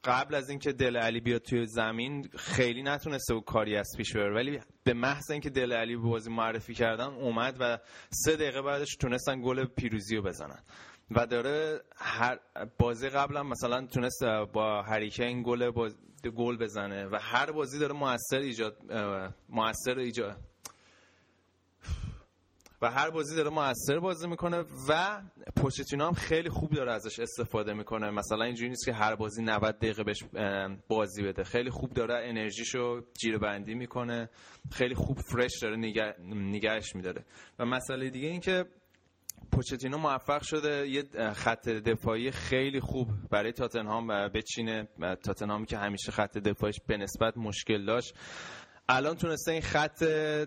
قبل 0.05 0.35
از 0.35 0.51
اینکه 0.51 0.73
دل 0.73 0.97
علی 0.97 1.21
بیاد 1.21 1.43
توی 1.43 1.67
زمین 1.67 2.29
خیلی 2.37 2.83
نتونسته 2.83 3.35
بود 3.35 3.45
کاری 3.45 3.77
از 3.77 3.89
پیش 3.97 4.17
بره 4.17 4.35
ولی 4.35 4.61
به 4.85 4.95
محض 4.95 5.31
اینکه 5.31 5.51
دل 5.51 5.73
علی 5.73 5.97
بازی 5.97 6.31
معرفی 6.31 6.75
کردن 6.75 7.07
اومد 7.07 7.57
و 7.61 7.79
سه 8.11 8.37
دقیقه 8.37 8.63
بعدش 8.63 8.97
تونستن 9.01 9.43
گل 9.43 9.65
پیروزی 9.65 10.17
رو 10.17 10.23
بزنن. 10.23 10.63
و 11.11 11.27
داره 11.27 11.81
هر 11.97 12.39
بازی 12.79 13.09
قبلا 13.09 13.43
مثلا 13.43 13.87
تونست 13.87 14.25
با 14.53 14.83
هریکین 14.83 15.43
گل 15.43 15.71
گل 16.37 16.57
بزنه 16.57 17.07
و 17.07 17.19
هر 17.21 17.53
بازی 17.53 17.79
داره 17.79 17.93
موثر 17.93 18.39
ایجاد 18.39 18.77
موثر 19.49 19.99
ایجاد 19.99 20.37
و 22.83 22.91
هر 22.91 23.11
بازی 23.11 23.37
داره 23.37 23.51
موثر 23.51 23.99
بازی 23.99 24.29
می‌کنه 24.29 24.65
و 24.89 25.23
پوچتینو 25.57 26.07
هم 26.07 26.13
خیلی 26.13 26.49
خوب 26.49 26.71
داره 26.71 26.93
ازش 26.93 27.21
استفاده 27.21 27.73
می‌کنه. 27.73 28.11
مثلا 28.11 28.45
اینجوری 28.45 28.69
نیست 28.69 28.85
که 28.85 28.93
هر 28.93 29.15
بازی 29.15 29.43
90 29.43 29.79
دقیقه 29.79 30.05
بهش 30.05 30.25
بازی 30.89 31.23
بده. 31.23 31.45
خیلی 31.45 31.71
خوب 31.71 31.93
داره 31.93 32.29
انرژیشو 32.29 33.01
جیره 33.21 33.39
بندی 33.39 33.75
می‌کنه. 33.75 34.31
خیلی 34.73 34.95
خوب 34.95 35.19
فرش 35.19 35.53
داره 35.63 35.77
نگه... 35.77 36.15
نگهش 36.29 36.95
میداره. 36.95 37.25
و 37.59 37.65
مسئله 37.65 38.11
دیگه 38.11 38.29
این 38.29 38.41
که 38.41 38.65
پوچتینو 39.53 39.99
موفق 39.99 40.43
شده. 40.43 40.89
یه 40.89 41.33
خط 41.33 41.69
دفاعی 41.69 42.31
خیلی 42.31 42.81
خوب 42.81 43.09
برای 43.31 43.53
تاتنهام 43.53 44.29
بچینه. 44.29 44.89
تاتنهامی 45.25 45.67
که 45.67 45.79
همیشه 45.79 46.13
خط 46.13 46.39
دفاعیش 46.39 46.77
به 46.87 46.97
نسبت 46.97 47.37
مشکل 47.37 47.85
داشت. 47.85 48.15
الان 48.89 49.17
تونسته 49.17 49.53
این 49.53 49.61
خط 49.61 50.03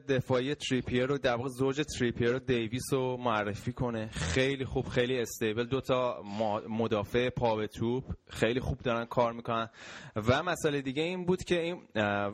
دفاعی 0.08 0.56
تریپیر 0.56 1.06
رو 1.06 1.17
در 1.17 1.36
واقع 1.36 1.50
زوج 1.50 1.82
تریپیر 2.00 2.36
و 2.36 2.39
دیویس 2.39 2.94
رو 2.94 3.17
معرفی 3.17 3.74
کنه. 3.74 4.08
خیلی 4.08 4.65
خوب 4.65 4.88
خیلی 4.88 5.20
استیبل. 5.20 5.65
دوتا 5.65 6.24
مدافع 6.70 7.29
پا 7.29 7.56
به 7.56 7.67
توپ 7.67 8.03
خیلی 8.29 8.60
خوب 8.60 8.77
دارن 8.77 9.06
کار 9.06 9.34
می‌کنن. 9.34 9.70
و 10.15 10.44
مسئله 10.44 10.82
دیگه 10.82 11.03
این 11.03 11.25
بود 11.25 11.44
که 11.44 11.62
این 11.62 11.82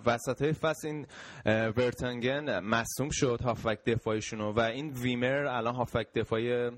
وسط 0.05 0.41
های 0.41 0.53
فصل 0.53 0.87
این 0.87 1.07
ورتنگن 1.47 2.59
مصوم 2.59 3.09
شد 3.11 3.39
هافک 3.43 3.83
دفاعیشونو 3.85 4.51
و 4.51 4.59
این 4.59 4.93
ویمر 4.93 5.45
الان 5.45 5.75
هافک 5.75 6.07
دفاعی 6.15 6.69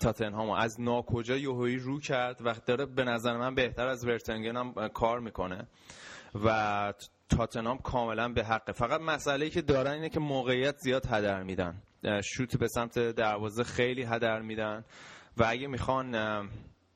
تاتنهامو 0.00 0.52
از 0.52 0.80
ناکجا 0.80 1.36
یوهوی 1.36 1.76
رو 1.76 2.00
کرد 2.00 2.40
و 2.44 2.54
داره 2.66 2.86
به 2.86 3.04
نظر 3.04 3.36
من 3.36 3.54
بهتر 3.54 3.86
از 3.86 4.06
ورتنگن 4.06 4.56
هم 4.56 4.88
کار 4.88 5.20
می‌کنه. 5.20 5.68
و 6.44 6.92
تاتنام 7.28 7.78
کاملا 7.78 8.28
به 8.28 8.44
حقه. 8.44 8.72
فقط 8.72 9.00
مسئله 9.00 9.44
ای 9.44 9.50
که 9.50 9.62
دارن 9.62 9.92
اینه 9.92 10.08
که 10.08 10.20
موقعیت 10.20 10.76
زیاد 10.78 11.06
هدر 11.06 11.42
میدن. 11.42 11.82
شوت 12.24 12.56
به 12.56 12.68
سمت 12.68 12.98
دروازه 12.98 13.64
خیلی 13.64 14.02
هدر 14.02 14.40
میدن 14.40 14.84
و 15.36 15.44
اگه 15.48 15.66
می‌خوان 15.66 16.12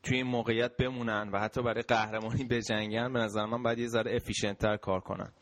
توی 0.02 0.16
این 0.16 0.26
موقعیت 0.26 0.76
بمونن 0.76 1.30
و 1.32 1.38
حتی 1.38 1.62
برای 1.62 1.82
قهرمانی 1.82 2.44
بجنگن 2.44 3.12
به 3.12 3.18
نظر 3.18 3.44
من 3.44 3.62
باید 3.62 3.78
یه 3.78 3.88
ذره 3.88 4.16
افیشنتر 4.16 4.76
کار 4.76 5.00
کنن. 5.00 5.32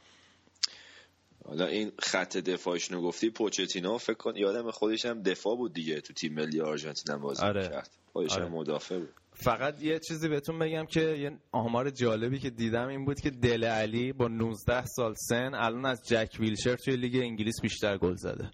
حالا 1.45 1.66
این 1.66 1.92
خط 1.99 2.37
دفاعشونو 2.37 3.02
گفتی 3.02 3.30
پوچتینو 3.30 3.99
فکر 3.99 4.14
کن 4.16 4.37
یادم 4.37 4.71
خودش 4.71 5.07
هم 5.07 5.23
دفاع 5.23 5.57
بود 5.57 5.73
دیگه 5.73 6.00
تو 6.00 6.12
تیم 6.12 6.35
ملی 6.35 6.61
آرژانتین 6.61 7.14
هم 7.14 7.21
بازی 7.21 7.42
آره. 7.42 7.68
کرد 7.68 7.90
خودش 8.12 8.33
آره. 8.33 8.49
مدافع 8.49 8.99
بود. 8.99 9.14
فقط 9.40 9.83
یه 9.83 9.99
چیزی 9.99 10.28
بهتون 10.28 10.59
بگم 10.59 10.87
که 10.87 11.00
یه 11.00 11.38
آمار 11.52 11.90
جالبی 11.90 12.38
که 12.38 12.50
دیدم 12.50 12.88
این 12.88 13.04
بود 13.04 13.21
که 13.21 13.30
دل 13.30 13.64
علی 13.64 14.12
با 14.12 14.28
19 14.28 14.87
سال 14.87 15.14
سن 15.14 15.54
الان 15.54 15.87
از 15.87 16.09
جک 16.09 16.37
ویلشر 16.40 16.76
توی 16.76 16.97
لیگ 16.97 17.16
انگلیس 17.16 17.61
بیشتر 17.62 17.99
گل 17.99 18.14
زده. 18.14 18.50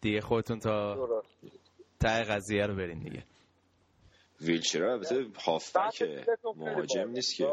دیگه 0.00 0.20
خودتون 0.20 0.58
تا 0.58 1.08
ته 2.00 2.22
قضیه 2.22 2.66
رو 2.66 2.76
برین 2.76 2.98
دیگه. 2.98 3.24
ویلشر 4.40 4.84
البته 4.84 5.26
هافبک 5.44 6.02
مهاجم 6.56 7.10
نیست 7.10 7.36
که. 7.36 7.46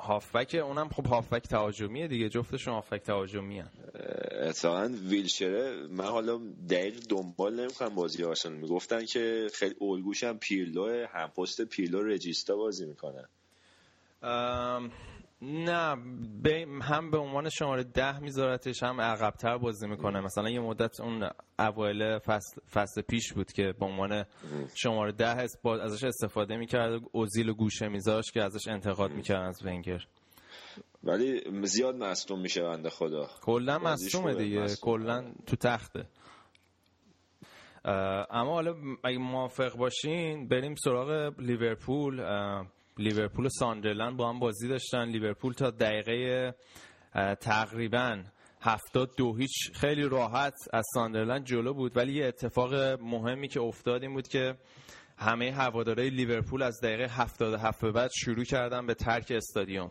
هافبک 0.00 0.54
اونم 0.64 0.88
خب 0.88 1.06
هافبک 1.06 1.42
تهاجمیه 1.42 2.08
دیگه 2.08 2.28
جفتشون 2.28 2.74
هافبک 2.74 3.02
تهاجمی 3.02 3.58
هن. 3.58 3.70
اتفاقا 4.42 4.90
ویلشره 5.08 5.86
من 5.86 6.04
حالا 6.04 6.40
دقیق 6.70 7.00
دنبال 7.08 7.60
نمی‌کنم 7.60 7.94
بازی 7.94 8.24
آرسنال. 8.24 8.56
می‌گفتن 8.56 9.04
که 9.04 9.48
خیلی 9.54 9.74
الگوش 9.80 10.24
هم 10.24 10.38
پیرلو 10.38 11.06
هم 11.06 11.28
پست 11.28 11.60
پیرلو 11.60 12.02
رجیستا 12.02 12.56
بازی 12.56 12.86
می‌کنه. 12.86 13.28
نه 15.42 15.96
هم 16.82 17.10
به 17.10 17.18
عنوان 17.18 17.48
شماره 17.48 17.84
ده 17.84 18.20
میذارتش 18.20 18.82
هم 18.82 19.00
عقبتر 19.00 19.58
بازی 19.58 19.88
می‌کنه. 19.88 20.20
مثلا 20.20 20.50
یه 20.50 20.60
مدت 20.60 21.00
اون 21.00 21.30
اوایل 21.58 22.18
فصل, 22.18 22.60
فصل 22.72 23.02
پیش 23.02 23.32
بود 23.32 23.52
که 23.52 23.74
به 23.80 23.86
عنوان 23.86 24.24
شماره 24.74 25.12
ده 25.12 25.48
ازش 25.82 26.04
استفاده 26.04 26.56
می‌کرد 26.56 27.00
اوزیل 27.12 27.48
و 27.48 27.54
گوشه 27.54 27.88
میذاش 27.88 28.32
که 28.32 28.42
ازش 28.42 28.68
انتقاد 28.68 29.10
می‌کرد 29.10 29.48
از 29.48 29.66
ونگر. 29.66 30.06
ولی 31.04 31.42
زیاد 31.66 31.94
مصدوم 31.94 32.40
میشه 32.40 32.62
بنده 32.62 32.90
خدا. 32.90 33.26
کلا 33.42 33.78
مصدومه 33.78 34.34
دیگه. 34.34 34.66
کلا 34.82 35.32
تو 35.46 35.56
تخته. 35.56 36.06
اما 38.30 38.52
حالا 38.52 38.74
اگه 39.04 39.18
موافق 39.18 39.76
باشین 39.76 40.48
بریم 40.48 40.74
سراغ 40.74 41.32
لیورپول. 41.38 42.20
لیورپول 43.00 43.46
و 43.46 43.48
ساندرلند 43.48 44.16
با 44.16 44.28
هم 44.28 44.38
بازی 44.38 44.68
داشتن. 44.68 45.04
لیورپول 45.04 45.52
تا 45.52 45.70
دقیقه 45.70 46.54
تقریبا 47.40 48.22
هفتاد 48.60 49.10
دو 49.16 49.36
هیچ 49.36 49.72
خیلی 49.74 50.02
راحت 50.02 50.54
از 50.72 50.84
ساندرلند 50.94 51.44
جلو 51.44 51.74
بود. 51.74 51.96
ولی 51.96 52.12
یه 52.12 52.26
اتفاق 52.26 52.74
مهمی 53.00 53.48
که 53.48 53.60
افتاد 53.60 54.02
این 54.02 54.14
بود 54.14 54.28
که 54.28 54.54
همه 55.18 55.52
هوادارهای 55.52 56.10
لیورپول 56.10 56.62
از 56.62 56.80
دقیقه 56.82 57.08
77 57.08 57.80
به 57.80 57.92
بعد 57.92 58.10
شروع 58.14 58.44
کردن 58.44 58.86
به 58.86 58.94
ترک 58.94 59.32
استادیوم. 59.36 59.90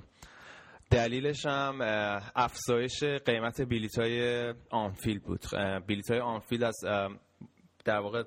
دلیلش 0.92 1.46
هم 1.46 1.82
افزایش 2.36 3.04
قیمت 3.04 3.62
بلیط 3.62 4.00
های 4.00 4.54
آنفیلد 4.70 5.24
بود. 5.24 5.46
بلیط 5.88 6.12
های 6.12 6.20
آنفیلد 6.20 6.64
از 6.64 6.76
در 7.86 8.00
واقع 8.00 8.24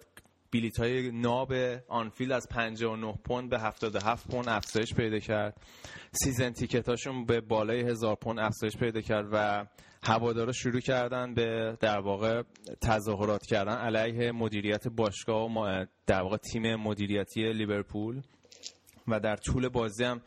بلیط 0.53 0.79
های 0.79 1.11
ناب 1.11 1.53
آنفیلد 1.89 2.33
از 2.33 2.49
59 2.51 3.15
پوند 3.25 3.51
به 3.51 3.61
77 3.61 4.31
پوند 4.31 4.49
افزایش 4.49 4.95
پیدا 4.95 5.19
کرد. 5.19 5.57
season 6.13 6.51
ticket 6.51 6.89
هاشون 6.89 7.25
به 7.25 7.41
بالای 7.41 7.81
هزار 7.81 8.17
پوند 8.17 8.39
افزایش 8.39 8.77
پیدا 8.77 9.01
کرد 9.01 9.29
و 9.33 9.67
هوادارا 10.03 10.53
شروع 10.53 10.81
کردن 10.81 11.35
به 11.35 11.77
در 11.81 11.99
واقع 12.01 12.43
تظاهرات 12.81 13.47
کردن 13.47 13.77
علیه 13.77 14.33
مدیریت 14.33 14.89
باشگاه 14.89 15.45
و 15.45 15.87
در 16.07 16.23
واقع 16.23 16.37
تیم 16.37 16.77
مدیریتی 16.77 17.53
لیورپول. 17.53 18.23
و 19.09 19.21
در 19.21 19.37
طول 19.37 19.69
بازی 19.69 20.05
هم 20.05 20.23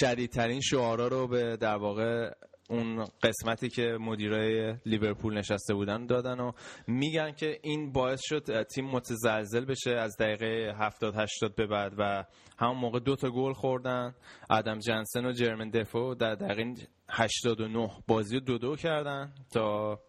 شدیدترین 0.00 0.60
شعارا 0.60 1.08
رو 1.08 1.28
به 1.28 1.56
در 1.56 1.76
واقع 1.76 2.30
اون 2.70 3.04
قسمتی 3.22 3.68
که 3.68 3.96
مدیرای 4.00 4.74
لیورپول 4.86 5.38
نشسته 5.38 5.74
بودن 5.74 6.06
دادن 6.06 6.40
و 6.40 6.52
میگن 6.86 7.32
که 7.32 7.58
این 7.62 7.92
باعث 7.92 8.20
شد 8.22 8.62
تیم 8.62 8.84
متزلزل 8.84 9.64
بشه 9.64 9.90
از 9.90 10.16
دقیقه 10.16 10.74
70 10.78 11.14
80 11.16 11.54
به 11.54 11.66
بعد 11.66 11.92
و 11.98 12.24
همون 12.58 12.76
موقع 12.76 13.00
دو 13.00 13.16
تا 13.16 13.30
گل 13.30 13.52
خوردن. 13.52 14.14
آدم 14.50 14.78
جنسن 14.78 15.26
و 15.26 15.32
جرمن 15.32 15.70
دفو 15.70 16.14
در 16.14 16.34
دقیقه 16.34 16.74
89 17.08 17.90
بازی 18.06 18.34
رو 18.34 18.40
دو 18.40 18.58
دو 18.58 18.76
کردن 18.76 19.34
تا 19.52 20.00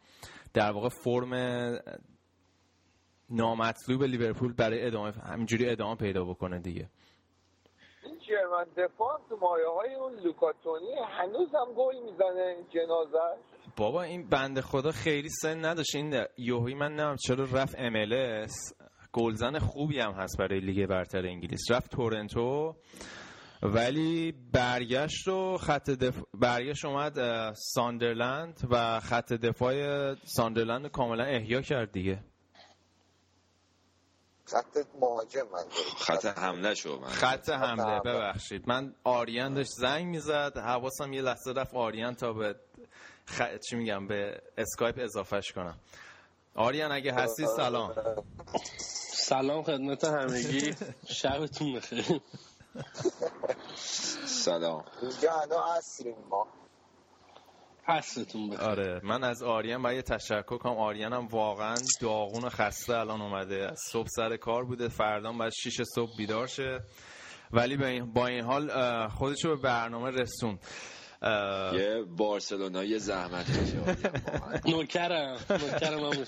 در 0.54 0.72
واقع 0.72 0.89
فرم 0.89 1.34
نامطلوب 3.30 4.04
لیورپول 4.04 4.54
برای 4.54 4.86
ادامه 4.86 5.12
همینجوری 5.12 5.70
ادامه 5.70 5.96
پیدا 5.96 6.26
بکنه 6.26 6.60
دیگه. 6.60 6.89
جرمن 8.28 8.66
دفاع 8.78 9.20
تو 9.30 9.38
مایه 9.42 9.68
های 9.68 9.96
اون 9.96 10.13
لوکاتونی 10.13 10.96
هنوز 11.18 11.56
هم 11.56 11.74
گل 11.74 11.96
می‌زنه 11.96 12.56
جنازه 12.70 13.38
بابا 13.78 14.02
این 14.04 14.30
بنده 14.30 14.62
خدا 14.62 14.92
خیلی 14.92 15.30
سن 15.30 15.66
نداشت. 15.66 15.96
این 15.96 16.26
یوهی 16.38 16.74
من 16.74 16.96
نمیم 16.96 17.16
چرا 17.16 17.44
رفت 17.44 17.76
MLS 17.76 18.74
گلزن 19.13 19.60
خوبی 19.60 20.00
هم 20.00 20.12
هست 20.12 20.38
برای 20.40 20.60
لیگ 20.60 20.86
برتر 20.86 21.26
انگلیس. 21.26 21.72
رفت 21.72 21.92
تورنتو 21.92 22.76
ولی 23.63 24.34
برگشت 24.54 25.28
و 25.28 25.58
خط 25.58 25.90
دف... 25.90 26.24
برگشت 26.34 26.86
اومد 26.86 27.13
ساندرلند 27.54 28.60
و 28.72 29.00
خط 29.00 29.34
دفاع 29.34 29.74
ساندرلند 30.13 30.88
کاملا 30.92 31.24
احیا 31.24 31.62
کرد 31.62 31.92
دیگه. 31.92 32.24
خط 34.47 34.77
مهاجم 34.99 35.47
من 35.51 35.63
خط 35.97 36.25
حمله 36.25 36.73
شو 36.75 36.99
من. 36.99 37.07
خط 37.07 37.49
حمله 37.49 37.99
ببخشید. 37.99 38.69
من 38.69 38.95
آریان 39.03 39.53
داشت 39.53 39.69
زنگ 39.71 40.05
می‌زد 40.05 40.57
حواسم 40.57 41.13
یه 41.13 41.21
لحظه 41.21 41.51
رفت 41.51 41.75
آریان 41.75 42.15
تا 42.15 42.33
به 42.33 42.55
خ... 43.25 43.41
چی 43.69 43.75
میگم 43.75 44.07
به 44.07 44.41
اسکایپ 44.57 44.95
اضافهش 44.99 45.51
کنم. 45.51 45.77
آریان 46.55 46.91
اگه 46.91 47.13
هستی 47.13 47.47
سلام. 47.47 47.95
سلام 49.17 49.63
خدمت 49.63 50.03
همگی. 50.03 50.75
شبتون 51.07 51.75
بخیر. 51.75 52.21
سلام. 54.25 54.86
اینجا 55.01 55.33
الان 55.33 55.81
ما. 56.29 56.47
پستون 57.88 58.50
بخیر 58.50 58.62
آره. 58.62 59.02
من 59.04 59.23
از 59.23 59.43
آریان 59.43 59.82
باید 59.82 60.06
تشکر 60.06 60.58
کنم. 60.58 60.78
آریان 60.78 61.13
هم 61.13 61.28
واقعا 61.28 61.76
داغون 62.02 62.43
و 62.43 62.50
خسته 62.50 62.97
الان 62.97 63.21
اومده. 63.21 63.67
از 63.71 63.80
صبح 63.91 64.08
سر 64.15 64.38
کار 64.38 64.65
بوده. 64.65 64.88
فردا 64.88 65.32
باید 65.32 65.54
شیش 65.54 65.82
صبح 65.95 66.12
بیدار 66.17 66.47
شه. 66.47 66.80
ولی 67.52 68.02
با 68.02 68.28
این 68.28 68.43
حال 68.43 69.08
خودشو 69.08 69.50
به 69.50 69.56
برنامه 69.62 70.10
رسون. 70.10 70.60
یه 71.73 72.04
بارسلونا 72.17 72.84
یه 72.84 72.97
زحمت 72.97 73.45
نوکرم. 74.65 75.38
نوکرم 75.50 76.04
هم 76.04 76.12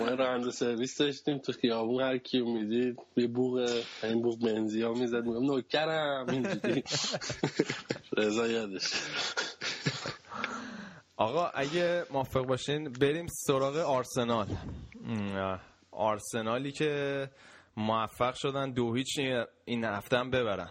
ما 0.00 0.06
راننده 0.06 0.50
سرویس 0.50 0.98
داشتیم. 0.98 1.38
تو 1.38 1.52
خیابون 1.52 2.02
هر 2.02 2.18
کیو 2.18 2.46
می‌دید 2.46 2.98
یه 3.16 3.26
بوغ 3.26 3.70
این 4.02 4.22
بوغ 4.22 4.38
بنزی 4.40 4.82
ها 4.82 4.92
می‌زد. 4.92 5.24
میگم 5.24 5.44
نوکرم 5.46 6.26
اینجوری. 6.28 6.84
رضا 8.18 8.46
یادش. 8.46 8.92
آقا 11.16 11.46
اگه 11.54 12.04
موافق 12.10 12.46
باشین 12.46 12.92
بریم 12.92 13.26
سراغ 13.46 13.76
آرسنال. 13.76 14.46
آرسنالی 15.90 16.72
که 16.72 17.30
موفق 17.76 18.34
شدن 18.34 18.70
دو 18.70 18.94
هیچ 18.94 19.18
این 19.64 19.84
هفته 19.84 20.18
هم 20.18 20.30
ببرن. 20.30 20.70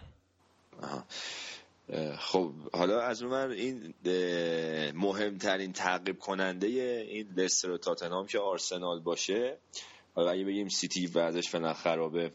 خب 2.18 2.52
حالا 2.72 3.00
از 3.00 3.22
اون 3.22 3.32
این 3.32 3.94
مهمترین 4.94 5.72
تعقیب 5.72 6.18
کننده 6.18 6.66
این 6.66 7.28
لستر 7.36 7.70
و 7.70 7.78
تاتنهام 7.78 8.26
که 8.26 8.38
آرسنال 8.38 9.00
باشه. 9.00 9.58
حالا 10.14 10.30
اگه 10.30 10.44
بگیم 10.44 10.68
سیتی 10.68 11.06
ورزش 11.06 11.48
فعلا 11.48 11.74
خرابه 11.74 12.30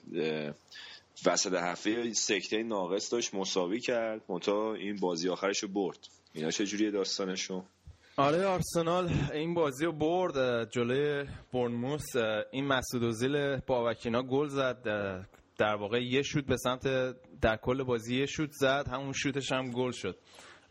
وسط 1.26 1.54
هفته 1.54 2.14
سکته 2.14 2.64
ناقص 2.64 3.14
داشت 3.14 3.36
مساوی 3.36 3.80
کرد. 3.80 4.22
منتها 4.30 4.74
این 4.74 4.96
بازی 4.96 5.30
آخرش 5.30 5.60
رو 5.60 5.70
برد. 5.70 5.98
اینا 6.34 6.52
چجوریه 6.52 6.92
داستانشون؟ 6.92 7.64
آره 8.18 8.46
آرسنال 8.46 9.10
این 9.34 9.54
بازی 9.54 9.86
رو 9.86 9.92
برد 9.92 10.70
جلوی 10.72 11.26
برنموس 11.54 12.16
این 12.52 12.66
مسعود 12.66 13.04
اوزیل 13.04 13.58
باوکینا 13.58 14.24
گل 14.24 14.48
زد. 14.48 14.84
در 15.64 15.76
واقع 15.76 16.04
یه 16.04 16.22
شوت 16.22 16.46
به 16.46 16.58
سمت 16.58 16.88
در 17.42 17.58
کل 17.58 17.84
بازی 17.84 18.20
یه 18.20 18.26
شوت 18.26 18.50
زد 18.52 18.88
همون 18.92 19.14
شوتش 19.14 19.52
هم 19.52 19.72
گل 19.72 19.92
شد. 19.92 20.18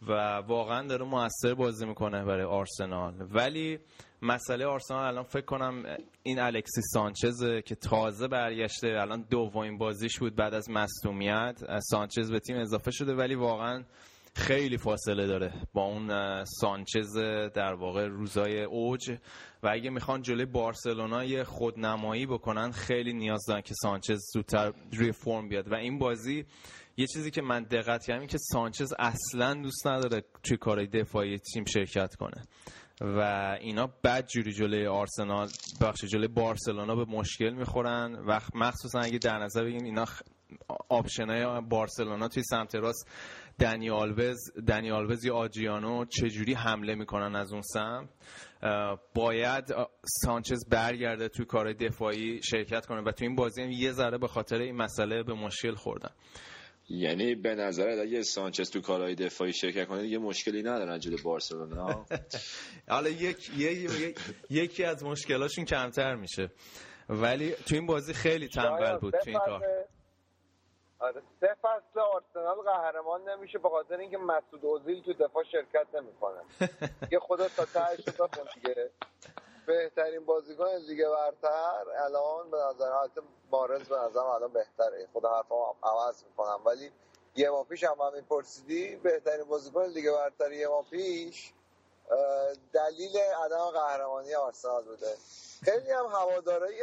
و 0.09 0.13
واقعا 0.37 0.87
داره 0.87 1.05
موثر 1.05 1.55
بازی 1.55 1.87
می‌کنه 1.87 2.25
برای 2.25 2.45
آرسنال. 2.45 3.15
ولی 3.31 3.79
مسئله 4.23 4.67
آرسنال 4.67 5.05
الان 5.05 5.25
فکر 5.25 5.45
کنم 5.45 5.97
این 6.23 6.41
الکسی 6.41 6.81
سانچز 6.83 7.45
که 7.65 7.75
تازه 7.75 8.29
برگشته 8.29 8.89
الان 8.89 9.27
دومین 9.31 9.79
بازیش 9.79 10.19
بود 10.19 10.37
بعد 10.37 10.55
از 10.55 10.71
مصدومیت 10.71 11.59
سانچز 11.91 12.31
به 12.31 12.41
تیم 12.41 12.57
اضافه 12.57 12.91
شده. 12.91 13.15
ولی 13.15 13.35
واقعا 13.35 13.85
خیلی 14.35 14.79
فاصله 14.79 15.27
داره 15.27 15.53
با 15.73 15.85
اون 15.85 16.45
سانچز 16.45 17.17
در 17.55 17.75
واقع 17.75 18.07
روزای 18.07 18.63
اوج. 18.63 19.11
و 19.63 19.69
اگه 19.73 19.91
می‌خوان 19.91 20.23
جلوی 20.23 20.47
بارسلونا 20.47 21.25
یه 21.25 21.45
خودنمایی 21.45 22.27
بکنن 22.27 22.71
خیلی 22.71 23.13
نیاز 23.13 23.45
دارن 23.49 23.61
که 23.61 23.75
سانچز 23.83 24.21
زودتر 24.33 24.73
روی 24.93 25.13
فرم 25.13 25.49
بیاد. 25.49 25.73
و 25.73 25.75
این 25.75 25.99
بازی 25.99 26.45
یه 26.97 27.07
چیزی 27.07 27.31
که 27.31 27.43
من 27.43 27.63
دقت 27.63 28.05
کردم 28.05 28.27
که 28.27 28.39
سانچز 28.39 28.95
اصلا 28.99 29.55
دوست 29.55 29.87
نداره 29.87 30.25
توی 30.43 30.57
کارهای 30.57 30.87
دفاعی 30.87 31.39
تیم 31.39 31.65
شرکت 31.65 32.15
کنه. 32.15 32.43
و 33.01 33.21
اینا 33.61 33.87
بد 34.05 34.27
جوری 34.27 34.53
جلوی 34.53 34.87
آرسنال 34.87 35.49
بخش 35.81 36.05
جلوی 36.05 36.29
بارسلونا 36.29 36.95
به 36.95 37.05
مشکل 37.05 37.51
می‌خورن. 37.51 38.15
و 38.15 38.41
مخصوصا 38.55 39.01
اگه 39.01 39.19
در 39.19 39.39
نظر 39.39 39.65
بگیم 39.65 39.85
اینا 39.85 40.05
option 40.89 41.50
ای 41.50 41.61
بارسلونا 41.61 42.29
توی 42.29 42.43
سمت 42.43 42.75
راست 42.75 43.09
دنی 43.63 43.91
آلوز 43.91 44.39
دنی 44.67 44.91
آلوز 44.91 45.25
یا 45.25 45.35
آدریانو 45.35 46.05
چجوری 46.05 46.55
حمله 46.55 46.95
می‌کنن 46.95 47.37
از 47.37 47.53
اون 47.53 47.63
سمت؟ 47.63 48.09
باید 49.15 49.65
سانچز 50.05 50.69
برگرده 50.69 51.29
توی 51.29 51.45
کار 51.45 51.73
دفاعی 51.73 52.41
شرکت 52.43 52.87
کنه 52.87 53.01
و 53.01 53.13
تو 53.13 53.25
این 53.25 53.35
بازی 53.35 53.63
هم 53.63 53.71
یه 53.71 53.93
ذره 53.93 54.19
به 54.19 54.29
خاطر 54.29 54.57
این 54.57 54.77
مسئله 54.77 55.23
به 55.23 55.35
مشکل 55.35 55.75
خوردن. 55.75 56.11
یعنی 56.89 57.35
به 57.35 57.55
نظرت 57.55 57.99
اگه 57.99 58.23
سانچز 58.23 58.71
تو 58.71 58.81
کارهای 58.81 59.15
دفاعی 59.15 59.53
شرکت 59.53 59.87
کنه 59.87 60.09
یه 60.09 60.19
مشکلی 60.19 60.63
ندارن 60.63 60.99
جلوی 60.99 61.23
بارسلونا. 61.23 62.07
حالا 62.89 63.09
یک 63.09 63.51
یکی 64.51 64.85
از 64.85 65.05
مشکلاشون 65.05 65.65
کمتر 65.65 66.15
میشه. 66.15 66.51
ولی 67.09 67.53
تو 67.53 67.75
این 67.75 67.87
بازی 67.87 68.13
خیلی 68.13 68.49
تنبل 68.49 68.99
بود 68.99 69.15
تو 69.25 69.31
این 69.31 69.39
کار. 69.47 69.63
آره. 71.03 71.23
سه 71.41 71.57
فصل 71.63 72.01
آرسنال 72.01 72.57
قهرمان 72.57 73.29
نمیشه 73.29 73.59
به 73.59 73.69
خاطر 73.69 73.97
اینکه 73.97 74.19
مسعود 74.19 74.65
اوزیل 74.67 75.03
تو 75.03 75.13
دفاع 75.13 75.45
شرکت 75.45 75.87
نمی‌کنه. 75.95 76.41
یه 77.13 77.19
خدا 77.19 77.49
تا 77.49 77.65
تهش 77.65 78.05
بخون 78.05 78.45
دیگه. 78.55 78.91
بهترین 79.67 80.25
بازیکن 80.25 80.65
لیگ 80.89 81.09
برتر 81.09 81.85
الان 82.05 82.51
به 82.51 82.57
نظر 82.57 82.93
حالت 82.93 83.13
مارز 83.51 83.89
به 83.89 83.97
نظر 83.97 84.21
الان 84.21 84.53
بهتره. 84.53 85.09
خدا 85.13 85.37
حرفم 85.37 85.55
عوض 85.83 86.25
می‌کنم. 86.25 86.61
ولی 86.65 86.91
یه 87.37 87.51
ما 87.51 87.65
پیش 87.65 87.85
هم 87.85 87.97
همین 88.01 88.23
پرسیدی 88.23 88.97
بهترین 88.97 89.45
بازیکن 89.45 89.85
لیگ 89.85 90.13
برتر 90.13 90.53
یه 90.53 90.69
ما 90.69 90.83
پیش؟ 90.83 91.53
دلیل 92.73 93.17
عدم 93.45 93.71
قهرمانی 93.71 94.35
آرسنال 94.35 94.85
بوده. 94.85 95.15
خیلی 95.65 95.91
هم 95.91 96.07
هوادارای 96.07 96.81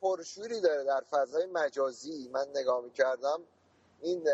پرشوری 0.00 0.60
داره 0.60 0.84
در 0.84 1.02
فضای 1.10 1.46
مجازی. 1.46 2.28
من 2.32 2.46
نگاه 2.54 2.84
می‌کردم. 2.84 3.40
این 4.02 4.24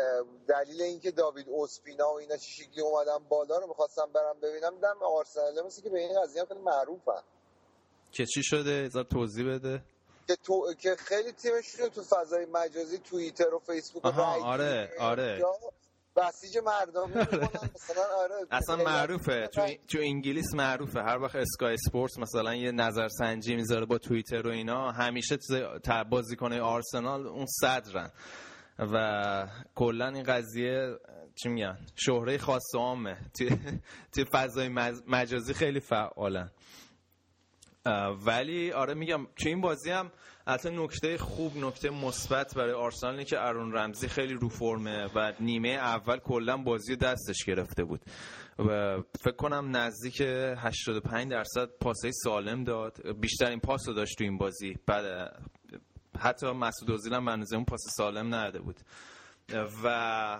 دلیل 0.47 0.81
اینکه 0.81 1.11
داوید 1.11 1.49
اوسپینا 1.49 2.13
و 2.13 2.19
اینا 2.19 2.37
چه 2.37 2.47
شکلی 2.47 2.81
اومدن 2.81 3.17
بالا 3.29 3.57
رو 3.57 3.67
می‌خواستم 3.67 4.09
برم 4.13 4.39
ببینم 4.41 4.75
دیدم 4.75 5.03
آرسنال 5.03 5.65
مثل 5.65 5.81
که 5.81 5.89
به 5.89 5.99
این 5.99 6.21
قضیه 6.21 6.45
خیلی 6.45 6.59
معروفن. 6.59 7.23
که 8.11 8.25
چی 8.25 8.43
شده؟ 8.43 8.83
ازار 8.85 9.03
توضیح 9.03 9.55
بده. 9.55 9.83
که 10.27 10.35
تو 10.35 10.73
که 10.73 10.95
خیلی 10.95 11.31
تیمشون 11.31 11.89
تو 11.89 12.03
فضای 12.03 12.45
مجازی 12.45 12.97
توییتر 12.97 13.53
و 13.53 13.59
فیسبوک 13.59 14.05
آها 14.05 14.53
آره 14.53 14.89
آره. 14.99 15.43
بسیج 16.15 16.57
مردم 16.57 17.09
مثلا 17.09 18.03
آره 18.17 18.35
اصلا 18.51 18.75
معروفه. 18.75 19.47
تو, 19.47 19.67
تو 19.87 19.99
انگلیس 20.01 20.53
معروفه. 20.53 20.99
هر 20.99 21.17
وقت 21.17 21.35
اسکای 21.35 21.73
اسپورتس 21.73 22.19
مثلا 22.19 22.55
یه 22.55 22.71
نظرسنجی 22.71 23.55
می‌ذاره 23.55 23.85
با 23.85 23.97
توییتر 23.97 24.47
و 24.47 24.51
اینا 24.51 24.91
همیشه 24.91 25.37
بازیکن 26.09 26.53
آرسنال 26.53 27.27
اون 27.27 27.45
صدرن. 27.49 28.11
و 28.79 29.47
کلا 29.75 30.07
این 30.07 30.23
قضیه 30.23 30.97
چی 31.43 31.49
میگن؟ 31.49 31.77
شهره 31.95 32.37
خاص 32.37 32.75
عامه. 32.75 33.17
توی 34.13 34.25
فضای 34.31 34.69
مجازی 35.07 35.53
خیلی 35.53 35.79
فعالن. 35.79 36.51
ولی 38.25 38.71
آره 38.71 38.93
میگم 38.93 39.25
تو 39.25 39.49
این 39.49 39.61
بازی 39.61 39.91
هم 39.91 40.11
البته 40.47 40.69
نکته 40.69 41.17
خوب 41.17 41.57
نکته 41.57 41.89
مثبت 41.89 42.55
برای 42.55 42.71
آرسنال 42.71 43.13
اینه 43.13 43.25
که 43.25 43.41
ارون 43.41 43.73
رمزی 43.73 44.07
خیلی 44.07 44.33
رو 44.33 44.49
فرمه 44.49 45.07
و 45.15 45.33
نیمه 45.39 45.69
اول 45.69 46.17
کلا 46.17 46.57
بازی 46.57 46.95
دستش 46.95 47.45
گرفته 47.45 47.83
بود. 47.83 48.01
و 48.59 49.01
فکر 49.23 49.35
کنم 49.35 49.77
نزدیک 49.77 50.21
85 50.21 51.31
درصد 51.31 51.69
پاسای 51.81 52.11
سالم 52.11 52.63
داد. 52.63 53.19
بیشترین 53.19 53.59
پاس 53.59 53.87
رو 53.87 53.93
داشت 53.93 54.17
تو 54.17 54.23
این 54.23 54.37
بازی. 54.37 54.75
بعد 54.87 55.35
حتی 56.19 56.51
مسعود 56.51 56.91
اوزیل 56.91 57.13
هم 57.13 57.27
اون 57.27 57.65
پاس 57.65 57.81
سالم 57.97 58.35
نداده 58.35 58.59
بود. 58.59 58.79
و 59.83 60.39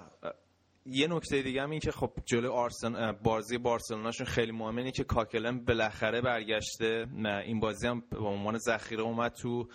یه 0.86 1.08
نکته 1.08 1.42
دیگه 1.42 1.62
هم 1.62 1.70
این 1.70 1.80
که 1.80 1.92
خب 1.92 2.12
جلو 2.26 2.52
آرسن 2.52 3.12
بازی 3.24 3.58
بارسلوناشون 3.58 4.28
خیلی 4.28 4.52
مهمه 4.52 4.78
اینه 4.78 4.92
که 4.92 5.04
کاکلم 5.04 5.66
بالاخره 5.66 6.22
برگشته. 6.22 7.08
این 7.46 7.60
بازی 7.60 7.88
هم 7.88 8.04
به 8.10 8.28
عنوان 8.28 8.58
ذخیره 8.58 9.02
اومد 9.02 9.32
تو 9.32 9.68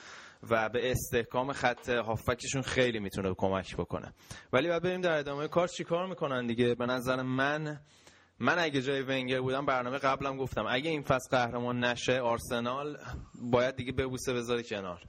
و 0.51 0.69
به 0.69 0.91
استحکام 0.91 1.53
خط 1.53 1.89
هافکشون 1.89 2.63
خیلی 2.63 2.99
می‌تونه 2.99 3.35
کمک 3.35 3.77
بکنه. 3.77 4.13
ولی 4.53 4.69
بعد 4.69 4.83
بریم 4.83 5.01
در 5.01 5.19
ادامه 5.19 5.49
کار. 5.49 5.69
چیکار 5.69 6.07
می‌کنن 6.07 6.47
دیگه؟ 6.47 6.75
به 6.75 6.87
نظر 6.87 7.23
من 7.23 7.81
من 8.39 8.59
اگه 8.59 8.81
جای 8.83 9.03
ونگر 9.03 9.41
بودم 9.41 9.67
برنامه 9.67 9.99
قبلم 9.99 10.37
گفتم. 10.37 10.67
اگه 10.69 10.91
این 10.91 11.03
فصل 11.03 11.37
قهرمان 11.37 11.85
نشه 11.85 12.21
آرسنال 12.21 12.97
باید 13.53 13.77
دیگه 13.77 13.93
ببوسه 13.93 14.35
بذاره 14.35 14.63
کنار. 14.63 15.03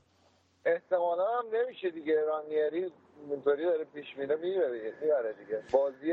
احتمالا 0.65 1.23
هم 1.23 1.45
نمیشه 1.53 1.89
دیگه. 1.89 2.15
رانیری 2.27 2.91
اینطوری 3.30 3.63
داره 3.63 3.86
پیش 3.86 4.06
میره 4.17 4.36
می‌بره. 4.36 5.34
دیگه. 5.45 5.63
بازی 5.73 6.12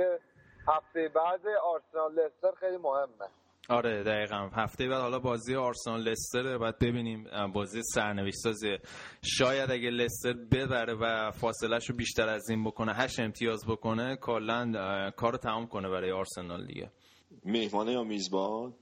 هفته 0.68 1.08
بعد 1.14 1.40
آرسنال 1.64 2.12
لستر 2.12 2.50
خیلی 2.60 2.76
مهمه. 2.76 3.28
آره 3.68 4.02
دقیقا. 4.02 4.36
هفته 4.52 4.88
بعد 4.88 5.00
حالا 5.00 5.18
بازی 5.18 5.56
آرسنال 5.56 6.00
لستر 6.00 6.58
بعد 6.58 6.78
ببینیم 6.78 7.24
بازی 7.54 7.80
سرنوشت 7.82 8.36
سازی 8.36 8.76
شاید 9.22 9.70
اگه 9.70 9.90
لستر 9.90 10.32
ببره 10.32 10.94
و 10.94 11.30
فاصله 11.30 11.78
رو 11.88 11.96
بیشتر 11.96 12.28
از 12.28 12.50
این 12.50 12.64
بکنه 12.64 12.92
هشت 12.94 13.20
امتیاز 13.20 13.66
بکنه 13.68 14.16
کلا 14.16 14.72
کارو 15.16 15.38
تمام 15.38 15.66
کنه 15.66 15.88
برای 15.88 16.12
آرسنال 16.12 16.66
دیگه. 16.66 16.90
مهمانه 17.44 17.92
یا 17.92 18.02
میزبان؟ 18.04 18.74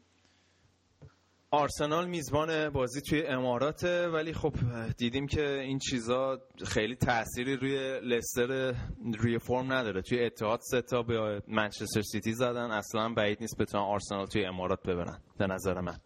آرسنال 1.54 2.08
میزبان 2.08 2.70
بازی 2.70 3.00
توی 3.00 3.26
اماراته 3.26 4.08
ولی 4.08 4.32
خب 4.32 4.52
دیدیم 4.98 5.26
که 5.26 5.48
این 5.48 5.78
چیزا 5.78 6.38
خیلی 6.66 6.96
تأثیری 6.96 7.56
روی 7.56 8.00
لستر 8.00 8.74
روی 9.18 9.38
فرم 9.38 9.72
نداره. 9.72 10.02
توی 10.02 10.24
اتحاد 10.24 10.60
سه 10.62 10.82
تا 10.82 11.02
به 11.02 11.42
منچستر 11.48 12.02
سیتی 12.02 12.32
زدن. 12.32 12.70
اصلا 12.70 13.08
بعید 13.08 13.38
نیست 13.40 13.56
بتونن 13.58 13.84
آرسنال 13.84 14.26
توی 14.26 14.44
امارات 14.44 14.82
ببرن 14.82 15.20
به 15.38 15.46
نظر 15.46 15.80
من. 15.80 15.96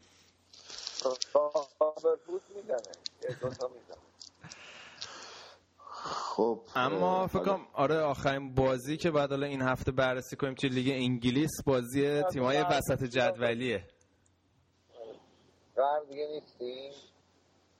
خب 5.90 6.60
اما 6.74 7.26
فکر 7.26 7.42
کنم 7.42 7.66
آره 7.72 8.00
آخرین 8.00 8.54
بازی 8.54 8.96
که 8.96 9.10
بعد 9.10 9.32
این 9.32 9.62
هفته 9.62 9.92
بررسی 9.92 10.36
کنیم 10.36 10.54
توی 10.54 10.70
لیگ 10.70 10.88
انگلیس 10.88 11.62
بازی 11.66 12.22
تیمای 12.22 12.62
وسط 12.62 13.04
جدولیه. 13.04 13.84
هم 15.82 16.04
دیگه 16.08 16.26
نیستیم 16.26 16.92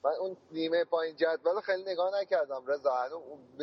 من 0.05 0.13
اون 0.21 0.37
نیمه 0.53 0.85
پایین 0.85 1.17
جدول 1.17 1.61
خیلی 1.61 1.83
نگاه 1.83 2.21
نکردم. 2.21 2.67
رضا 2.67 2.93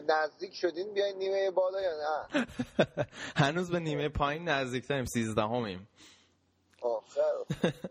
نزدیک 0.08 0.56
شدین 0.56 0.94
بیاین 0.94 1.18
نیمه 1.18 1.52
بالا 1.52 1.82
یا 1.82 1.92
نه؟ 1.92 2.48
هنوز 3.46 3.72
به 3.72 3.80
نیمه 3.80 4.10
پایین 4.10 4.50
نزدیک 4.50 4.88
تریم 4.88 5.06
سیزدهمیم. 5.06 5.88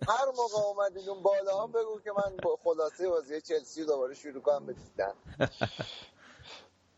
هر 0.08 0.26
موقع 0.36 0.58
اومدین 0.58 1.08
اون 1.08 1.22
بالا 1.22 1.62
هم 1.62 1.72
بگو 1.72 2.00
که 2.00 2.10
من 2.12 2.36
خلاصه 2.64 3.08
بازی 3.08 3.40
چلسی 3.40 3.84
دوباره 3.84 4.14
شروع 4.14 4.42
کنم 4.42 4.66
به 4.66 4.72
دیدن. 4.72 5.12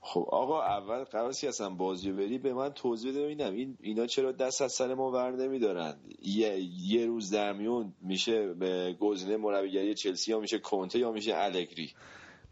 خب 0.07 0.27
آقا 0.31 0.63
اول 0.63 1.05
که 1.41 1.49
اصلا 1.49 1.71
بازی 1.71 2.13
بری 2.13 2.39
به 2.39 2.55
من 2.55 2.71
توضیح 2.71 3.11
بده. 3.13 3.23
ببینم 3.23 3.53
این 3.55 3.79
اینا 3.81 4.07
چرا 4.07 4.33
دست 4.33 4.63
از 4.63 4.73
سر 4.73 4.95
ما 4.95 5.11
ور 5.11 5.31
نمیدارن. 5.31 5.97
یه, 6.23 6.61
یه 6.81 7.07
روز 7.07 7.31
در 7.31 7.53
میون 7.53 7.95
میشه 8.03 8.55
به 8.55 8.97
گزینه 9.01 9.37
مربیگری 9.37 9.95
چلسی 9.95 10.31
یا 10.31 10.41
میشه 10.41 10.59
کنته 10.59 10.99
یا 10.99 11.13
میشه 11.13 11.33
الگری. 11.35 11.93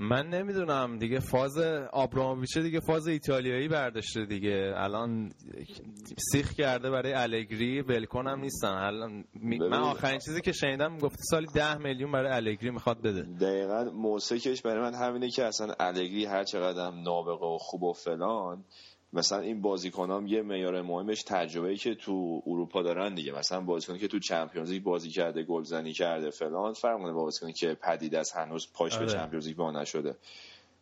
من 0.01 0.27
نمی‌دونم 0.27 0.99
دیگه 0.99 1.19
فاز 1.19 1.59
آبراموویچ 1.93 2.59
دیگه 2.59 2.81
فاز 2.81 3.09
ایتالیایی 3.09 3.69
برداشته 3.69 4.25
دیگه 4.27 4.73
الان 4.77 5.31
سیخ 6.33 6.53
کرده 6.53 6.91
برای 6.91 7.13
الگری 7.13 7.81
ولکن 7.81 8.27
هم 8.27 8.41
نیستن 8.41 8.69
الان. 8.69 9.25
من 9.43 9.73
آخرین 9.79 10.19
چیزی 10.19 10.41
که 10.41 10.53
شنیدم 10.53 10.99
گفته 10.99 11.23
سالی 11.31 11.47
ده 11.55 11.79
میلیون 11.79 12.13
برای 12.13 12.33
الگری 12.33 12.71
می‌خواد 12.71 13.03
بده 13.03 13.23
دقیقا 13.23 13.85
موسیقیش 13.95 14.63
برای 14.63 14.83
من 14.91 14.95
همینه 14.95 15.31
که 15.31 15.45
اصلا 15.45 15.75
الگری 15.81 16.25
هر 16.25 16.45
چقدر 16.45 16.91
نابغه 16.91 17.47
و 17.47 17.59
خوب 17.59 17.83
و 17.83 17.93
فلان 17.93 18.65
مثلا 19.13 19.39
این 19.39 19.63
بازیکنام 19.63 20.27
یه 20.27 20.43
معیار 20.43 20.83
مهمش 20.83 21.23
تجربه 21.23 21.69
ای 21.69 21.77
که 21.77 21.95
تو 21.95 22.43
اروپا 22.47 22.83
دارن 22.83 23.15
دیگه. 23.15 23.33
مثلا 23.33 23.61
بازیکنی 23.61 23.99
که 23.99 24.09
تو 24.09 24.19
چمپیونز 24.19 24.71
لیگ 24.71 24.83
بازی 24.83 25.11
کرده 25.11 25.43
گلزنی 25.43 25.93
کرده 25.93 26.31
فلان. 26.31 26.73
فرق 26.73 26.99
کنه 26.99 27.13
بازیکنی 27.13 27.53
که 27.53 27.75
پدیده 27.75 28.15
ست 28.15 28.33
هنوز 28.33 28.69
پاش 28.75 28.97
به 28.97 29.05
آره. 29.05 29.13
چمپیونز 29.13 29.47
لیگ 29.47 29.57
با 29.57 29.71
نشده. 29.71 30.17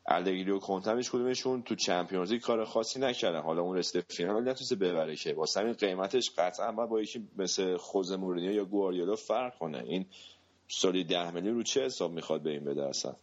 الگری 0.06 0.50
و 0.50 0.58
کنته‌ش 0.58 1.10
کدومشون 1.10 1.62
تو 1.62 1.74
چمپیونز 1.74 2.32
لیگ 2.32 2.40
کار 2.42 2.64
خاصی 2.64 3.00
نکردن. 3.00 3.40
حالا 3.40 3.62
اون 3.62 3.76
رسیده 3.76 4.04
فینال 4.08 4.36
ولی 4.36 4.50
نتونسته 4.50 4.76
ببره 4.76 5.16
که. 5.16 5.34
واسه 5.34 5.60
همین 5.60 5.72
قیمتش 5.72 6.30
قطعا 6.38 6.72
باید 6.72 6.90
با 6.90 7.00
یکی 7.00 7.28
مثل 7.36 7.76
خوزه 7.76 8.16
مورینیو 8.16 8.52
یا 8.52 8.64
گواردیولا 8.64 9.16
فرق 9.16 9.58
کنه. 9.58 9.78
این 9.78 10.06
سالی 10.68 11.04
ده 11.04 11.30
میلیون 11.30 11.54
رو 11.54 11.62
چه 11.62 11.84
حساب 11.84 12.12
می‌خواد 12.12 12.42
به 12.42 12.50
این 12.50 12.64
بده 12.64 12.88
اصلا 12.88 13.14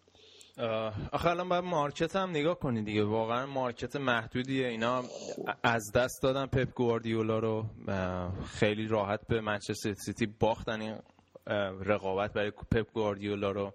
آخه 1.11 1.25
الان 1.29 1.49
باید 1.49 1.63
market 1.63 2.15
هم 2.15 2.29
نگاه 2.29 2.59
کنی 2.59 2.81
دیگه. 2.81 3.03
واقعا 3.03 3.45
market 3.45 3.95
محدودیه. 3.95 4.67
اینا 4.67 5.03
از 5.63 5.91
دست 5.95 6.21
دادن 6.23 6.45
پپ 6.45 6.73
گواردیولا 6.73 7.39
رو 7.39 7.65
خیلی 8.45 8.87
راحت 8.87 9.27
به 9.27 9.41
منچستر 9.41 9.93
سیتی 9.93 10.25
باختن 10.25 10.81
این 10.81 10.95
رقابت 11.85 12.33
برای 12.33 12.51
پپ 12.51 12.93
گواردیولا 12.93 13.51
رو. 13.51 13.73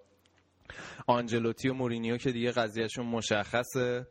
آنجلوتی 1.07 1.69
و 1.69 1.73
مورینیو 1.73 2.17
که 2.17 2.31
دیگه 2.31 2.51
قضیهشون 2.51 3.05
مشخصه. 3.05 4.07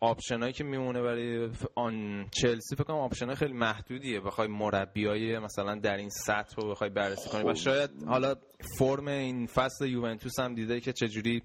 option 0.00 0.39
ایی 0.39 0.52
که 0.52 0.64
میمونه 0.64 1.02
برای 1.02 1.50
آن 1.74 2.26
چلسی 2.30 2.76
فکر 2.76 2.84
کنم 2.84 2.96
option 2.96 3.30
ای 3.30 3.36
خیلی 3.36 3.52
محدودیه. 3.52 4.20
بخوای 4.20 4.48
مربیای 4.48 5.38
مثلا 5.38 5.74
در 5.74 5.96
این 5.96 6.08
سطح 6.08 6.56
رو 6.56 6.70
بخوای 6.70 6.90
بررسی 6.90 7.30
کنی. 7.30 7.50
و 7.50 7.54
شاید 7.54 7.90
حالا 8.06 8.34
فرم 8.78 9.08
این 9.08 9.46
فصل 9.46 9.86
یوونتوس 9.86 10.40
هم 10.40 10.54
دیده 10.54 10.80
که 10.80 10.92
چجوری 10.92 11.42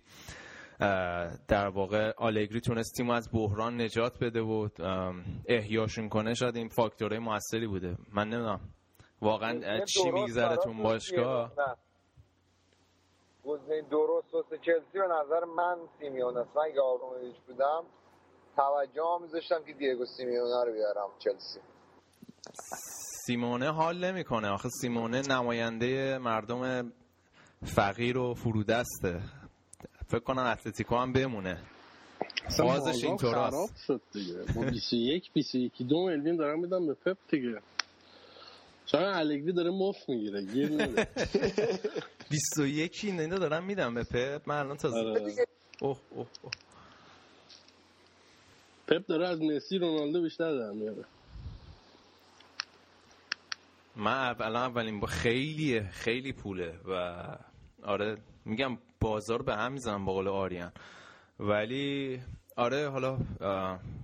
در 1.48 1.68
واقع 1.68 2.12
آلگری 2.18 2.62
تونست 2.62 2.98
تیمو 2.98 3.12
از 3.12 3.30
بحران 3.34 3.82
نجات 3.82 4.24
بده 4.24 4.42
و 4.42 4.70
احیاشون 5.48 6.10
کنه. 6.10 6.34
شاید 6.34 6.56
این 6.56 6.68
فاکتورهای 6.68 7.20
موثری 7.20 7.68
بوده. 7.68 7.98
من 8.14 8.30
نمی‌دونم. 8.30 8.60
واقعا 9.22 9.86
چی 9.86 10.12
میگذره 10.12 10.56
تو 10.56 10.70
براتون 10.70 10.84
باشگاه. 10.84 11.54
گزینه 13.48 13.82
درست 13.82 14.34
واسه 14.34 14.58
چلسی 14.58 14.94
به 14.94 15.08
نظر 15.08 15.46
من 15.46 15.78
سیمیون 16.00 16.38
است 16.38 16.58
من 16.58 16.64
اگه 16.64 16.82
آبراموویچ 16.82 17.36
بودم 17.48 17.84
توجه 18.56 19.02
ها 19.02 19.18
میذاشتم 19.18 19.64
که 19.64 19.74
دیگو 19.74 20.06
سیمیونه 20.06 20.66
رو 20.66 20.74
بیارم 20.74 21.10
چلسی. 21.20 21.60
سیمونه 23.26 23.72
حال 23.72 24.06
نمی‌کنه. 24.06 24.50
آخه 24.50 24.70
سیمونه 24.82 25.22
نماینده 25.30 26.18
مردم 26.18 26.92
فقیر 27.66 28.18
و 28.18 28.34
فرودسته. 28.34 29.22
فکر 30.08 30.20
کنم 30.20 30.44
اتلتیکو 30.44 30.96
هم 30.96 31.14
بمونه. 31.14 31.58
بازش 32.60 33.04
اینطوراست. 33.04 33.56
خراب 33.56 33.70
شد 33.88 34.02
دیگه. 34.14 34.54
با 34.56 34.62
21 34.62 35.34
21 35.34 35.74
دو 35.90 36.06
میلیون 36.06 36.36
دارم 36.36 36.60
میدم 36.60 36.88
به 36.88 36.94
پپ 36.94 37.18
دیگه. 37.30 37.62
شاید 38.92 39.16
الگری 39.16 39.54
داره 39.54 39.72
مفت 39.72 40.10
می‌گیره 40.10 40.42
گیر 40.42 40.72
نده 40.72 41.08
21 42.30 43.00
اینا 43.04 43.38
دارم 43.38 43.64
میدم 43.64 43.94
به 43.94 44.04
پپ 44.04 44.42
من 44.46 44.56
الان 44.58 44.78
تازه 44.78 44.98
آره. 45.00 45.36
اوه 45.82 46.00
اوه 46.10 46.28
اوه. 46.42 46.52
پپ 48.88 49.06
داره 49.08 49.28
از 49.28 49.42
مسی 49.42 49.78
رونالدو 49.78 50.22
بیشتر 50.22 50.58
در 50.58 50.72
میاره 50.72 51.06
من 53.96 54.12
اولا 54.30 54.60
اولین 54.60 55.00
با 55.00 55.08
خیلی 55.08 55.82
خیلی 55.82 56.34
پوله 56.34 56.74
و 56.86 57.24
آره 57.84 58.18
میگم 58.46 58.78
بازار 59.00 59.42
به 59.42 59.56
هم 59.56 59.72
می‌زنم 59.72 60.06
با 60.06 60.14
قول 60.14 60.28
آریان 60.28 60.72
ولی 61.40 62.20
آره 62.58 62.90
حالا 62.90 63.18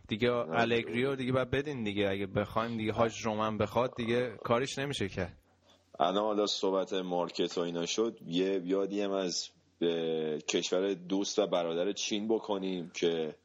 دیگه 0.08 0.32
الگری 0.32 1.06
رو 1.06 1.16
دیگه 1.16 1.32
باید 1.32 1.50
بدین 1.50 1.84
دیگه 1.84 2.10
اگه 2.10 2.26
بخوایم 2.26 2.78
دیگه 2.78 2.94
هاج 2.94 3.22
رومن 3.22 3.58
بخواد 3.58 3.96
دیگه 3.96 4.38
کارش 4.44 4.78
نمیشه 4.78 5.10
که. 5.10 5.28
الان 6.00 6.24
حالا 6.24 6.46
صحبت 6.46 6.94
مارکت 6.94 7.58
و 7.58 7.62
اینا 7.62 7.86
شد 7.86 8.20
یه 8.28 8.62
یادی 8.66 9.02
هم 9.02 9.12
از 9.12 9.50
به 9.80 10.40
کشور 10.48 10.94
دوست 10.94 11.40
و 11.40 11.48
برادر 11.48 11.92
چین 11.92 12.28
بکنیم 12.28 12.92
که 12.94 13.36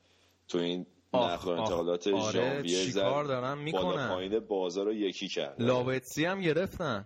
تو 0.48 0.58
این 0.58 0.86
نقل 1.14 1.48
و. 1.48 1.60
انتقالات 1.60 2.08
آره، 2.08 2.32
ژانویه 2.32 2.84
چی 2.84 2.90
زد 2.90 3.00
کار 3.00 3.24
دارن؟ 3.24 3.54
بالا 3.54 3.54
می‌کنن 3.54 4.08
پایین 4.08 4.38
بازار 4.38 4.86
رو 4.86 4.92
یکی 4.92 5.28
کرد 5.28 5.62
لاوتسی 5.62 6.24
هم 6.24 6.40
گرفتن. 6.40 7.04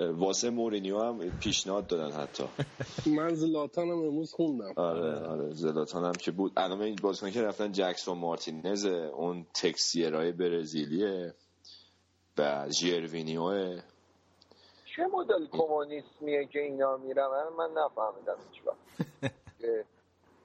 واسه 0.00 0.50
مورینیو 0.50 1.00
هم 1.00 1.30
پیشنهاد 1.30 1.86
دادن 1.86 2.10
حتی. 2.12 2.44
من 3.06 3.34
زلاتان 3.34 3.88
هم 3.88 3.98
امروز 3.98 4.32
خوندم. 4.32 4.72
آره 4.76 5.18
آره 5.26 5.50
زلاتان 5.54 6.04
هم 6.04 6.12
که 6.12 6.30
بود. 6.30 6.52
الان 6.56 6.82
این 6.82 6.96
بازیکن 7.02 7.30
که 7.30 7.42
رفتن 7.42 7.72
جکسون 7.72 8.18
مارتینز 8.18 8.84
اون 8.84 9.46
تکسیرای 9.54 10.32
برزیلیه 10.32 11.34
و 12.38 12.70
ژیروینیوه 12.70 13.82
چه 14.96 15.06
مدل 15.06 15.46
کمونیسمیه 15.46 16.44
که 16.52 16.60
اینا 16.62 16.96
میرن؟ 16.96 17.26
من, 17.26 17.68
من 17.68 17.82
نفهمیدم 17.82 18.36
هیچ 18.52 18.62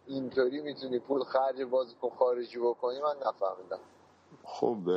اینطوری 0.07 0.61
می‌تونی 0.61 0.99
پول 0.99 1.23
خرج 1.23 1.61
بازیکن 1.61 2.09
خارجی 2.09 2.59
بکنی 2.59 2.99
من 2.99 3.15
نفهمیدم. 3.27 3.79
خب 4.43 4.89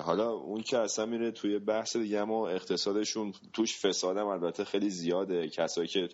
حالا 0.00 0.30
اون 0.30 0.62
که 0.62 0.78
اصلا 0.78 1.06
میره 1.06 1.30
توی 1.30 1.58
بحث 1.58 1.96
دیگه 1.96 2.18
اما 2.18 2.48
اقتصادشون 2.48 3.32
توش 3.52 3.78
فسادم 3.78 4.26
البته 4.26 4.64
خیلی 4.64 4.90
زیاده 4.90 5.48
کسایی 5.48 5.88
که 5.88 6.08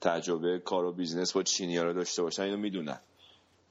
تجربه 0.00 0.58
کار 0.58 0.84
و 0.84 0.92
business 0.92 1.32
با 1.32 1.42
چینی 1.42 1.78
رو 1.78 1.92
داشته 1.92 2.22
باشن 2.22 2.42
اینو 2.42 2.56
می‌دونن 2.56 3.00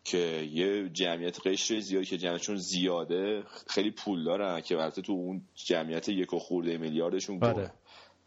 که 0.04 0.50
یه 0.52 0.90
جمعیت 0.90 1.48
قشر 1.48 1.80
زیادی 1.80 2.06
که 2.06 2.18
جمعیتشون 2.18 2.56
زیاده 2.56 3.44
خیلی 3.68 3.92
پول 3.92 4.24
دارن 4.24 4.62
که 4.62 4.78
البته 4.78 5.02
تو 5.02 5.12
اون 5.12 5.42
جمعیت 5.56 6.10
یک 6.10 6.34
و 6.34 6.40
خورده 6.40 6.78
میلیاردشون. 6.78 7.44
آره. 7.44 7.72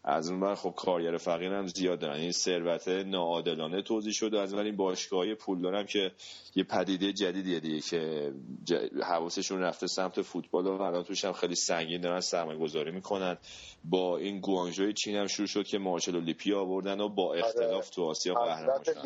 از 0.09 0.29
اون 0.29 0.39
بر 0.39 0.55
خب 0.55 0.73
کارگر 0.77 1.17
فقیر 1.17 1.53
هم 1.53 1.67
زیاد 1.67 1.99
دارن. 1.99 2.19
این 2.19 2.31
ثروت 2.31 2.87
ناعادلانه 2.87 3.81
توضیح 3.81 4.13
شده. 4.13 4.39
از 4.39 4.53
اون 4.53 4.65
این 4.65 4.75
باشگاه 4.75 5.33
پول 5.35 5.61
دارم 5.61 5.85
که 5.85 6.11
یه 6.55 6.63
پدیده 6.63 7.13
جدیدیه 7.13 7.59
دیگه 7.59 7.79
که 7.81 8.31
ج- 8.69 9.03
حواسشون 9.03 9.59
رفته 9.61 9.87
سمت 9.87 10.21
فوتبال 10.21 10.67
و 10.67 10.81
الان 10.81 11.03
توش 11.03 11.25
هم 11.25 11.33
خیلی 11.33 11.55
سنگین 11.55 12.01
دارن 12.01 12.19
سرمایه 12.19 12.59
گذاری 12.59 12.91
می‌کنن. 12.91 13.37
با 13.83 14.17
این 14.17 14.39
گوانجوی 14.39 14.93
چین 14.93 15.15
هم 15.15 15.27
شروع 15.27 15.47
شد 15.47 15.63
که 15.65 15.77
مارچلو 15.77 16.19
لیپی 16.19 16.53
آوردن 16.53 16.99
و 17.01 17.09
با 17.09 17.33
اختلاف 17.33 17.89
تو 17.89 18.03
آسیا 18.03 18.33
قهرمان 18.33 18.83
شدن. 18.83 19.01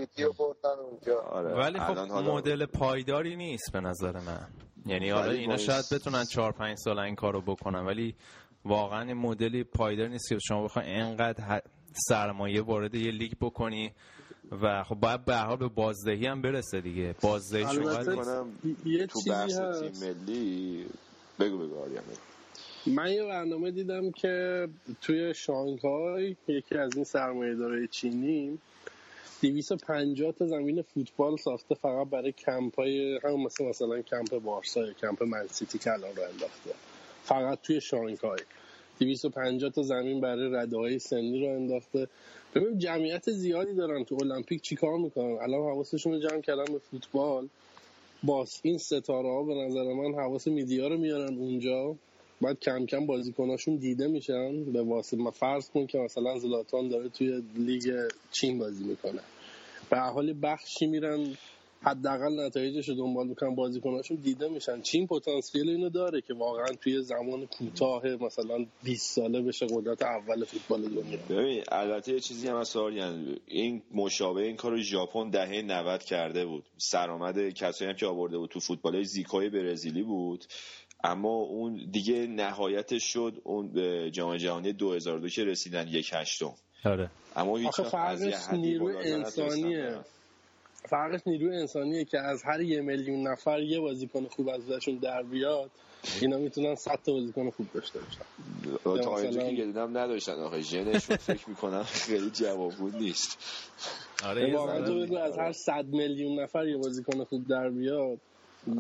آره. 1.32 1.54
ولی 1.56 1.80
خب 1.80 1.98
مدل 2.32 2.66
پایداری 2.66 3.36
نیست 3.36 3.72
به 3.74 3.80
نظر 3.80 4.12
من. 4.20 4.48
یعنی 4.86 5.10
حالا 5.10 5.28
ولی 5.30 5.40
اینا 5.40 5.58
شاید 5.58 5.86
بتونن 5.92 6.26
چهار 6.26 6.52
پنج 6.52 6.78
سال 6.78 7.00
این 7.00 7.16
کارو 7.16 7.42
بکنن 7.42 7.86
ولی 7.86 8.16
واقعا 8.66 9.02
این 9.02 9.14
مدلی 9.18 9.64
پایدار 9.64 10.08
نیست 10.08 10.30
که 10.30 10.38
شما 10.48 10.64
بخوای 10.64 10.86
انقدر 10.86 11.62
سرمایه 11.94 12.62
وارد 12.62 12.96
یه 12.96 13.12
لیگ 13.12 13.32
بکنی 13.42 13.92
و 14.52 14.84
خب 14.84 14.96
باید 14.96 15.26
به 15.26 15.36
هر 15.36 15.46
حال 15.46 15.58
به 15.58 15.68
بازدهی 15.68 16.26
هم 16.26 16.42
برسه 16.42 16.82
دیگه. 16.82 17.16
بازدهی 17.22 17.64
شما 17.64 18.04
تو 18.04 19.08
چیزی 19.08 19.30
بحث 19.30 19.60
هست. 19.60 20.00
تیم 20.00 20.10
ملی. 20.10 20.86
بگو 21.40 21.58
بگو 21.58 21.82
آریان. 21.82 22.04
من 22.88 23.12
یه 23.12 23.24
برنامه 23.24 23.72
دیدم 23.72 24.12
که 24.12 24.68
توی 25.02 25.34
شانگهای 25.34 26.36
یکی 26.48 26.78
از 26.78 26.96
این 26.96 27.04
سرمایه 27.04 27.56
داره 27.56 27.88
چینی 27.88 28.60
250 29.42 30.32
تا 30.32 30.48
زمین 30.48 30.82
فوتبال 30.82 31.38
ساخته 31.38 31.76
فقط 31.76 32.10
برای 32.10 32.32
کمپ 32.32 32.80
های 32.80 33.20
هم 33.24 33.44
مثل 33.44 33.66
مثلا 33.66 34.02
کمپ 34.02 34.40
بارسا 34.40 34.86
یا 34.86 34.94
کمپ 34.94 35.24
منسیتی 35.24 35.78
که 35.78 35.92
الان 35.92 36.16
رو 36.16 36.24
انداخته. 36.24 36.72
فقط 37.32 37.62
توی 37.62 37.82
شانگهای. 37.82 38.40
250 39.00 39.70
تا 39.70 39.82
زمین 39.82 40.22
برای 40.22 40.50
رده 40.54 40.78
های 40.78 41.00
سنی 41.00 41.46
رو 41.46 41.56
انداخته. 41.56 42.08
ببین 42.56 42.78
جمعیت 42.78 43.32
زیادی 43.32 43.74
دارن 43.74 44.04
تو 44.04 44.18
المپیک 44.22 44.62
چیکار 44.62 44.98
می‌کنن؟ 44.98 45.38
الان 45.42 45.62
حواسشون 45.62 46.14
رو 46.14 46.20
جمع 46.20 46.42
کردن 46.42 46.74
به 46.74 46.80
فوتبال. 46.80 47.48
باز 48.24 48.60
این 48.64 48.78
ستاره 48.78 49.30
ها 49.30 49.44
به 49.44 49.54
نظر 49.56 49.94
من 49.94 50.14
حواس 50.14 50.48
میدیا 50.48 50.88
رو 50.88 50.98
میارن 50.98 51.38
اونجا. 51.38 51.96
بعد 52.42 52.60
کم 52.60 52.86
کم 52.86 53.06
بازیکناشون 53.06 53.76
دیده 53.76 54.08
میشن. 54.08 54.64
به 54.64 54.82
واسطه 54.82 55.18
ما 55.18 55.32
فرض 55.32 55.70
کن 55.70 55.86
که 55.86 55.98
مثلا 55.98 56.40
زلاتان 56.40 56.90
داره 56.90 57.10
توی 57.10 57.42
لیگ 57.56 58.10
چین 58.32 58.60
بازی 58.60 58.84
می‌کنه. 58.84 59.22
به 59.90 60.00
حال 60.00 60.36
بخشی 60.42 60.88
میرن 60.88 61.38
حداقل 61.84 62.46
نتایجش 62.46 62.90
رو 62.90 62.96
دنبال 62.96 63.28
می‌کنن 63.28 63.56
بازیکناشون 63.56 64.18
دیده 64.18 64.48
میشن. 64.48 64.82
چین 64.82 65.08
پتانسیل 65.08 65.70
اینو 65.70 65.90
داره 65.90 66.22
که 66.22 66.34
واقعا 66.34 66.68
توی 66.82 67.02
زمان 67.02 67.46
کوتاه 67.46 68.08
مثلا 68.08 68.66
20 68.84 69.16
ساله 69.16 69.42
بشه 69.42 69.66
قدرت 69.66 70.02
اول 70.02 70.46
فوتبال 70.46 70.82
دنیا. 70.82 71.20
ببین 71.30 71.64
البته 71.72 72.14
یه 72.14 72.20
چیزی 72.20 72.48
هم 72.48 72.56
از 72.56 72.76
این 73.48 73.82
مشابه 73.94 74.42
این 74.42 74.56
کارو 74.56 74.78
ژاپن 74.78 75.30
دهه 75.30 75.62
90 75.62 76.04
کرده 76.04 76.46
بود. 76.46 76.64
سرآمد 76.78 77.50
کسایی 77.50 77.92
هم 77.92 77.98
که 77.98 78.06
آورده 78.06 78.38
بود 78.38 78.50
تو 78.50 78.60
فوتبال 78.60 79.04
زیکوی 79.04 79.50
برزیلی 79.50 80.04
بود. 80.04 80.46
اما 81.04 81.30
اون 81.30 81.90
دیگه 81.92 82.28
نهایتش 82.28 83.04
شد 83.04 83.42
اون 83.44 83.72
جام 84.12 84.38
جهانی 84.38 84.74
2002 84.74 85.30
که 85.30 85.44
رسیدن 85.44 85.88
یک 85.88 86.12
هشتم. 86.14 86.54
آره. 86.86 87.10
اما 87.36 87.58
هیچ 87.58 87.82
فرقش 87.82 88.50
نیروی 88.54 88.98
انسانیه. 88.98 90.00
فرقش 90.92 91.22
نیروی 91.26 91.56
انسانیه 91.56 92.06
که 92.06 92.20
از 92.20 92.44
هر 92.44 92.62
یه 92.62 92.82
میلیون 92.82 93.28
نفر 93.28 93.60
یه 93.62 93.80
بازیکن 93.80 94.26
خوب 94.26 94.50
ازشون 94.50 94.98
در 94.98 95.24
بیاد 95.24 95.70
اینا 96.22 96.38
می‌تونن 96.38 96.76
100 96.76 97.00
تا 97.06 97.12
بازیکن 97.12 97.50
خوب 97.50 97.68
داشته 97.74 98.00
باشن. 98.00 99.04
تا 99.04 99.18
اینجا 99.18 99.50
که 99.50 99.66
دیدم 99.66 99.98
نداشتن 99.98 100.32
آخه. 100.32 100.62
ژنشون 100.62 101.16
فکر 101.18 101.50
می‌کنم 101.50 101.84
خیلی 101.84 102.30
جوابگو 102.30 102.90
نیست. 102.90 103.38
آره 104.26 104.56
واقعا 104.56 105.06
تو 105.06 105.16
از 105.16 105.38
هر 105.38 105.52
100 105.52 105.86
میلیون 105.86 106.40
نفر 106.40 106.68
یه 106.68 106.78
بازیکن 106.78 107.24
خوب 107.24 107.48
در 107.48 107.70
بیاد 107.70 108.18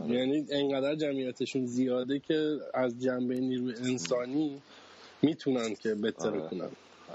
آره. 0.01 0.15
یعنی 0.15 0.45
انقدر 0.51 0.95
جمعیتشون 0.95 1.65
زیاده 1.65 2.19
که 2.19 2.57
از 2.73 3.01
جنبه 3.01 3.35
نیروی 3.39 3.73
انسانی 3.75 4.61
می‌تونن 5.21 5.75
که 5.75 5.95
بهتر 5.95 6.29
آره. 6.29 6.49
کنن. 6.49 6.69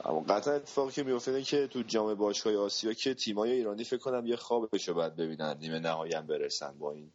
اما 0.04 0.20
قطعا 0.20 0.54
اتفاقی 0.54 0.92
که 0.92 1.02
میفته 1.02 1.42
که 1.42 1.66
تو 1.66 1.82
جام 1.82 2.14
باشگاه 2.14 2.56
آسیا 2.56 2.92
که 2.92 3.14
تیمای 3.14 3.52
ایرانی 3.52 3.84
فکر 3.84 4.00
کنم 4.00 4.26
یه 4.26 4.36
خوابشو 4.36 4.94
باید 4.94 5.16
ببینن 5.16 5.56
نیمه 5.60 5.78
نهایی 5.78 6.14
هم 6.14 6.26
برسن 6.26 6.78
با 6.78 6.92
این 6.92 7.10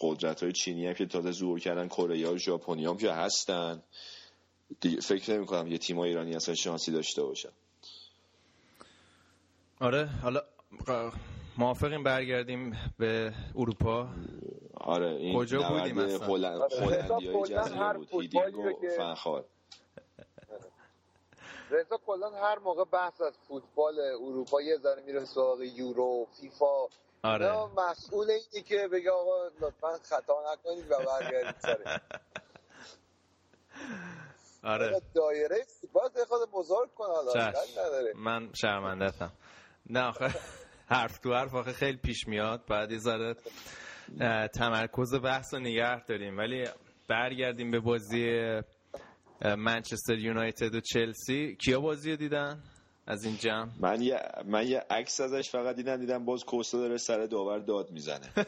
قدرت 0.00 0.42
های 0.42 0.52
چینی 0.52 0.86
هم 0.86 0.94
که 0.94 1.06
تازه 1.06 1.32
ظهور 1.32 1.60
کردن 1.60 1.88
کره 1.88 2.28
و 2.28 2.36
ژاپنی 2.38 2.86
هم 2.86 2.96
که 2.96 3.12
هستن. 3.12 3.82
فکر 5.02 5.34
نمی 5.34 5.46
کنم 5.46 5.66
یه 5.66 5.78
تیم 5.78 5.98
ایرانی 5.98 6.34
اصلا 6.34 6.54
شانسی 6.54 6.92
داشته 6.92 7.22
باشن. 7.22 7.48
آره 9.80 10.06
حالا 10.22 10.42
موافقیم 11.58 12.02
برگردیم 12.02 12.78
به 12.98 13.34
اروپا. 13.56 14.08
آره 14.74 15.10
این 15.10 15.38
کجا 15.38 15.68
بودیم 15.68 15.98
هلند 15.98 16.60
هلندیای 16.80 17.42
جزیره 17.42 17.92
بود 17.92 18.08
هیدینگو 18.12 18.72
فنخال 18.96 19.44
رضا 21.70 21.96
کلا 22.06 22.30
هر 22.30 22.58
موقع 22.58 22.84
بحث 22.84 23.20
از 23.20 23.38
فوتبال 23.48 24.00
اروپا 24.00 24.62
یه 24.62 24.76
ذره 24.76 25.02
میره 25.02 25.24
سراغ 25.24 25.60
یورو 25.60 26.26
فیفا. 26.40 26.86
آره. 27.22 27.66
مسئول 27.90 28.30
اینی 28.30 28.64
که 28.66 28.88
بگه 28.92 29.10
آقا 29.10 29.46
لطفا 29.60 29.98
خطا 30.02 30.52
نکنید 30.52 30.90
و 30.90 30.94
برگردید 30.98 31.60
سره 31.60 32.00
آره. 34.64 35.00
دایره 35.14 35.64
فوتبال 35.80 36.24
خود 36.28 36.50
بزرگ 36.50 36.94
کن 36.94 37.04
حالا 37.06 37.52
من 38.14 38.52
شرمندتم 38.52 39.32
نه 39.90 40.08
آخه 40.08 40.30
حرف 40.94 41.18
تو 41.18 41.34
حرف 41.34 41.54
آخه 41.54 41.72
خیلی 41.72 41.96
پیش 41.98 42.28
میاد. 42.28 42.66
بعد 42.68 42.92
یه 42.92 43.34
تمرکز 44.48 45.14
بحث 45.14 45.54
رو 45.54 45.60
نگه 45.60 46.04
داریم. 46.04 46.38
ولی 46.38 46.68
برگردیم 47.08 47.70
به 47.70 47.80
بازی 47.80 48.40
منچستر 49.58 50.18
یونایتد 50.18 50.74
و 50.74 50.80
چلسی 50.80 51.56
کیا 51.56 51.80
بازی 51.80 52.10
رو 52.10 52.16
دیدن 52.16 52.62
از 53.06 53.24
این 53.24 53.36
جمع؟ 53.36 53.68
من 53.80 54.02
یه 54.02 54.20
من 54.46 54.68
یه 54.68 54.84
عکس 54.90 55.20
ازش 55.20 55.50
فقط 55.50 55.76
دیدم 55.76 55.96
دیدم 55.96 56.24
باز 56.24 56.44
کوستا 56.44 56.78
داره 56.78 56.96
سر 56.96 57.26
داور 57.26 57.58
داد 57.58 57.90
می‌زنه. 57.90 58.32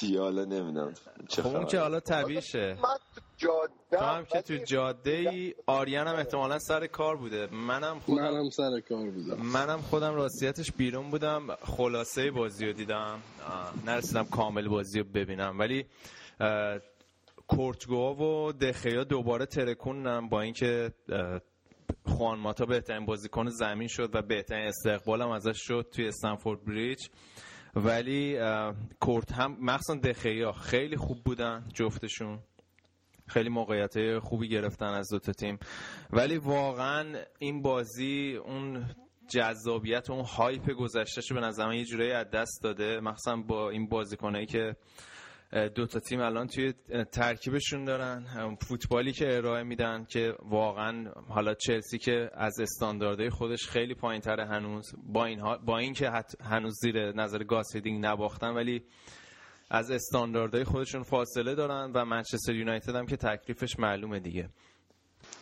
دیاله 0.00 0.44
نمی‌دونم 0.44 0.94
چه 1.28 1.42
خب 1.42 1.56
اون 1.56 1.66
که 1.66 1.78
حالا 1.78 2.00
طبیعشه 2.00 2.76
تو 3.90 3.96
هم 3.96 4.24
که 4.24 4.42
تو 4.42 4.56
جاده 4.56 5.10
ای 5.10 5.54
آریان 5.66 6.08
هم 6.08 6.16
احتمالا 6.16 6.58
سر 6.58 6.86
کار 6.86 7.16
بوده. 7.16 7.46
منم 7.46 7.98
خودم 7.98 8.22
منم 8.22 8.50
سر 8.50 8.80
کار 8.88 9.10
بودم. 9.10 9.42
منم 9.42 9.80
خودم 9.80 10.14
راستیتش 10.14 10.72
بیرون 10.72 11.10
بودم. 11.10 11.56
خلاصه 11.62 12.30
بازی 12.30 12.66
رو 12.66 12.72
دیدم. 12.72 13.22
نرسیدم 13.86 14.24
کامل 14.24 14.68
بازی 14.68 14.98
رو 14.98 15.04
ببینم. 15.14 15.58
ولی 15.58 15.86
کورتگوها 17.46 18.14
و 18.14 18.52
دخیا 18.52 19.04
دوباره 19.04 19.46
ترکوندن 19.46 20.28
با 20.28 20.40
اینکه 20.40 20.92
خوان 22.04 22.38
ماتا 22.38 22.66
بهترین 22.66 23.06
بازیکن 23.06 23.48
زمین 23.48 23.88
شد 23.88 24.10
و 24.14 24.22
بهترین 24.22 24.66
استقبال 24.66 25.22
هم 25.22 25.30
ازش 25.30 25.56
شد 25.56 25.86
توی 25.92 26.08
استنفورد 26.08 26.64
بریج. 26.64 26.98
ولی 27.74 28.38
کورت 29.00 29.32
هم 29.32 29.56
مخصوصا 29.60 29.94
دخیا 29.94 30.52
خیلی 30.52 30.96
خوب 30.96 31.24
بودن 31.24 31.68
جفتشون. 31.74 32.38
خیلی 33.26 33.48
موقعیت 33.48 34.18
خوبی 34.18 34.48
گرفتن 34.48 34.86
از 34.86 35.08
دوتا 35.08 35.32
تیم. 35.32 35.58
ولی 36.10 36.38
واقعا 36.38 37.18
این 37.38 37.62
بازی 37.62 38.36
اون 38.44 38.84
جذابیت 39.30 40.10
اون 40.10 40.24
هایپ 40.24 40.70
گذشتهش 40.70 41.32
به 41.32 41.40
نظر 41.40 41.72
یه 41.72 41.84
جورایی 41.84 42.12
از 42.12 42.30
دست 42.30 42.60
داده. 42.62 43.00
مخصوصا 43.00 43.36
با 43.36 43.70
این 43.70 43.88
بازیکنایی 43.88 44.46
که 44.46 44.76
دو 45.74 45.86
تا 45.86 46.00
تیم 46.00 46.20
الان 46.20 46.46
توی 46.46 46.72
ترکیبشون 47.12 47.84
دارن. 47.84 48.24
فوتبالی 48.60 49.12
که 49.12 49.36
ارائه 49.36 49.62
میدن 49.62 50.04
که 50.04 50.34
واقعا 50.42 51.10
حالا 51.28 51.54
چلسی 51.54 51.98
که 51.98 52.30
از 52.34 52.60
استانداردهای 52.60 53.30
خودش 53.30 53.68
خیلی 53.68 53.94
پایین 53.94 54.20
تره 54.20 54.46
هنوز. 54.46 54.94
با 55.12 55.24
این 55.24 55.42
با 55.66 55.78
اینکه 55.78 56.10
هنوز 56.40 56.74
زیر 56.82 57.12
نظر 57.12 57.44
گاس 57.44 57.76
هیدینگ 57.76 58.06
نباختن 58.06 58.54
ولی 58.54 58.82
از 59.70 59.90
استانداردهای 59.90 60.64
خودشون 60.64 61.02
فاصله 61.02 61.54
دارن 61.54 61.92
و 61.94 62.04
منچستر 62.04 62.54
یونایتد 62.54 62.96
هم 62.96 63.06
که 63.06 63.16
تکلیفش 63.16 63.78
معلومه 63.78 64.20
دیگه. 64.20 64.48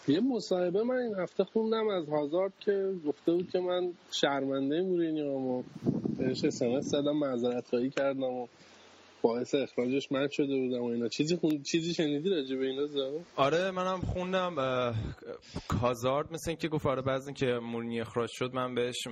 یه 0.08 0.20
مصاحبه 0.20 0.82
من 0.82 0.94
این 0.94 1.14
هفته 1.14 1.44
خوندم 1.44 1.88
از 1.88 2.08
هازارد 2.08 2.52
که 2.60 2.92
گفته 3.06 3.32
بود 3.32 3.50
که 3.50 3.58
من 3.58 3.92
شرمنده 4.10 4.82
مورینیو 4.82 5.62
بهش 6.18 6.44
اسمس 6.44 6.84
زدم 6.84 7.16
معذرت 7.16 7.66
خواهی 7.66 7.90
کردم 7.90 8.22
و 8.22 8.46
باعث 9.24 9.54
اخراجش 9.54 10.12
من 10.12 10.28
شده 10.28 10.56
بودم 10.56 10.82
و 10.82 10.84
اینا 10.84 11.08
چیزی 11.08 11.36
خون... 11.36 11.62
چیزی 11.62 11.94
شنیدی 11.94 12.30
راجع 12.30 12.56
به 12.56 12.66
اینا؟ 12.66 12.86
آره 13.36 13.70
منم 13.70 14.00
خوندم 14.00 14.54
کازارد 15.68 16.32
مثل 16.32 16.50
اینکه 16.50 16.68
گفت 16.68 16.86
آره 16.86 17.02
بعضی 17.02 17.32
که 17.32 17.46
مورینیو 17.46 18.02
اخراج 18.02 18.30
شد 18.32 18.54
من 18.54 18.74
بهش 18.74 19.08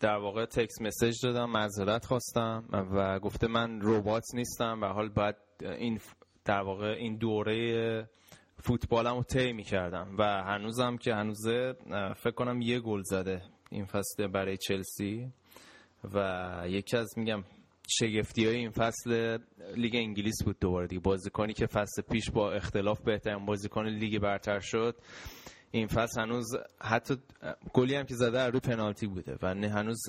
در 0.00 0.16
واقع 0.16 0.44
تکس 0.44 0.80
مسیج 0.80 1.14
دادم 1.22 1.50
معذرت 1.50 2.04
خواستم 2.04 2.64
و 2.72 3.18
گفته 3.18 3.46
من 3.46 3.78
ربات 3.82 4.24
نیستم 4.34 4.80
و 4.82 4.86
حال 4.86 5.08
باید 5.08 5.36
این 5.60 6.00
در 6.44 6.60
واقع 6.60 6.86
این 6.86 7.16
دوره 7.16 8.08
فوتبالم 8.62 9.16
رو 9.16 9.22
طی 9.22 9.52
می‌کردم 9.52 10.14
و 10.18 10.24
هنوزم 10.24 10.96
که 10.96 11.14
هنوزه 11.14 11.74
فکر 12.16 12.34
کنم 12.34 12.60
یه 12.60 12.80
گل 12.80 13.02
زده 13.02 13.42
این 13.70 13.84
فصل 13.84 14.26
برای 14.26 14.56
چلسی 14.56 15.32
و 16.14 16.62
یکی 16.66 16.96
از 16.96 17.18
میگم 17.18 17.44
شگفتی 17.86 18.46
های 18.46 18.56
این 18.56 18.70
فصل 18.70 19.38
لیگ 19.76 19.94
انگلیس 19.94 20.42
بود 20.44 20.56
دوباره 20.60 20.86
دیگه. 20.86 21.00
بازیکنی 21.00 21.52
که 21.52 21.66
فصل 21.66 22.02
پیش 22.02 22.30
با 22.30 22.52
اختلاف 22.52 23.00
بهترین 23.00 23.46
بازیکن 23.46 23.86
لیگ 23.86 24.18
برتر 24.18 24.60
شد 24.60 24.96
این 25.70 25.86
فصل 25.86 26.20
هنوز 26.20 26.56
حتی 26.80 27.16
گلی 27.72 27.94
هم 27.94 28.04
که 28.04 28.14
زده 28.14 28.46
روی 28.46 28.60
پنالتی 28.60 29.06
بوده 29.06 29.38
و 29.42 29.54
نه 29.54 29.68
هنوز 29.68 30.02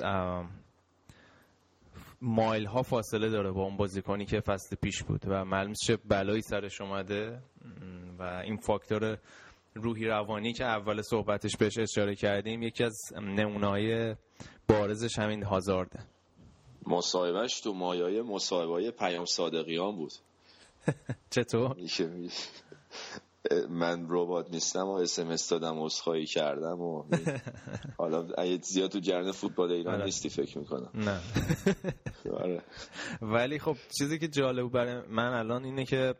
مایل 2.22 2.66
ها 2.66 2.82
فاصله 2.82 3.30
داره 3.30 3.52
با 3.52 3.64
اون 3.64 3.78
بازیکنی 3.78 4.26
که 4.26 4.40
فصل 4.40 4.76
پیش 4.76 5.04
بود 5.04 5.22
و 5.28 5.46
معلوم 5.46 5.74
چه 5.74 5.98
بلایی 5.98 6.42
سرش 6.42 6.82
اومده. 6.82 7.42
و 8.20 8.24
این 8.24 8.58
فاکتور 8.58 9.18
روحی 9.74 10.06
روانی 10.06 10.54
که 10.54 10.66
اول 10.66 11.02
صحبتش 11.02 11.58
بهش 11.58 11.78
اشاره 11.78 12.16
کردیم 12.16 12.64
یکی 12.64 12.84
از 12.84 13.00
نمونه 13.22 13.68
های 13.68 14.16
بارزش 14.68 15.20
همین 15.20 15.44
هازارده. 15.44 16.00
مصاحبهش 16.88 17.60
تو 17.60 17.74
مایای 17.74 18.22
مصاحبه 18.22 18.92
پیام 18.92 19.26
صادقیان 19.26 19.96
بود 19.96 20.12
چطور؟ 21.30 21.76
من 23.70 24.06
ربات 24.10 24.52
نیستم 24.52 24.88
و 24.88 24.92
اسمس 24.92 25.50
دادم 25.50 25.80
اصخایی 25.80 26.26
کردم 26.26 26.82
و 26.82 27.04
حالا 27.98 28.28
اگه 28.38 28.60
زیاد 28.62 28.92
تو 28.92 29.00
جرن 29.00 29.32
فوتبال 29.32 29.72
ایران 29.72 29.96
آره. 29.96 30.06
نیستی 30.06 30.30
فکر 30.30 30.58
می‌کنم 30.58 30.90
نه 30.94 31.20
آره. 32.44 32.62
ولی 33.22 33.60
خب 33.60 33.78
چیزی 33.98 34.20
که 34.20 34.28
جالب 34.28 34.72
برای 34.72 35.02
من 35.10 35.34
الان 35.34 35.64
اینه 35.64 35.86
که 35.86 36.16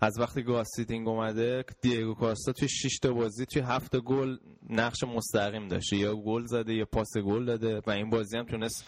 از 0.00 0.18
وقتی 0.18 0.42
گاسیتینگ 0.42 1.08
اومده 1.08 1.64
دیگو 1.80 2.14
کاستا 2.14 2.52
توی 2.52 2.68
6 2.68 2.98
تا 2.98 3.12
بازی 3.12 3.46
توی 3.46 3.62
7 3.62 3.96
گل 3.96 4.36
نقش 4.70 5.04
مستقیم 5.04 5.68
داشته 5.68 5.96
یا 5.96 6.14
گل 6.16 6.44
زده 6.46 6.74
یا 6.74 6.84
پاس 6.84 7.16
گل 7.16 7.44
داده 7.44 7.80
و 7.86 7.90
این 7.90 8.10
بازی 8.10 8.38
هم 8.38 8.44
تونست 8.44 8.84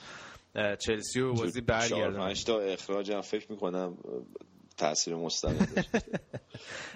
چلسی 0.54 1.20
و 1.20 1.32
بازی 1.32 1.60
برگردن 1.60 2.30
8 2.30 2.46
تا 2.46 2.60
اخراج 2.60 3.12
هم 3.12 3.20
فکر 3.20 3.52
می‌کنم 3.52 3.98
تاثیر 4.78 5.14
مستقیم 5.14 5.84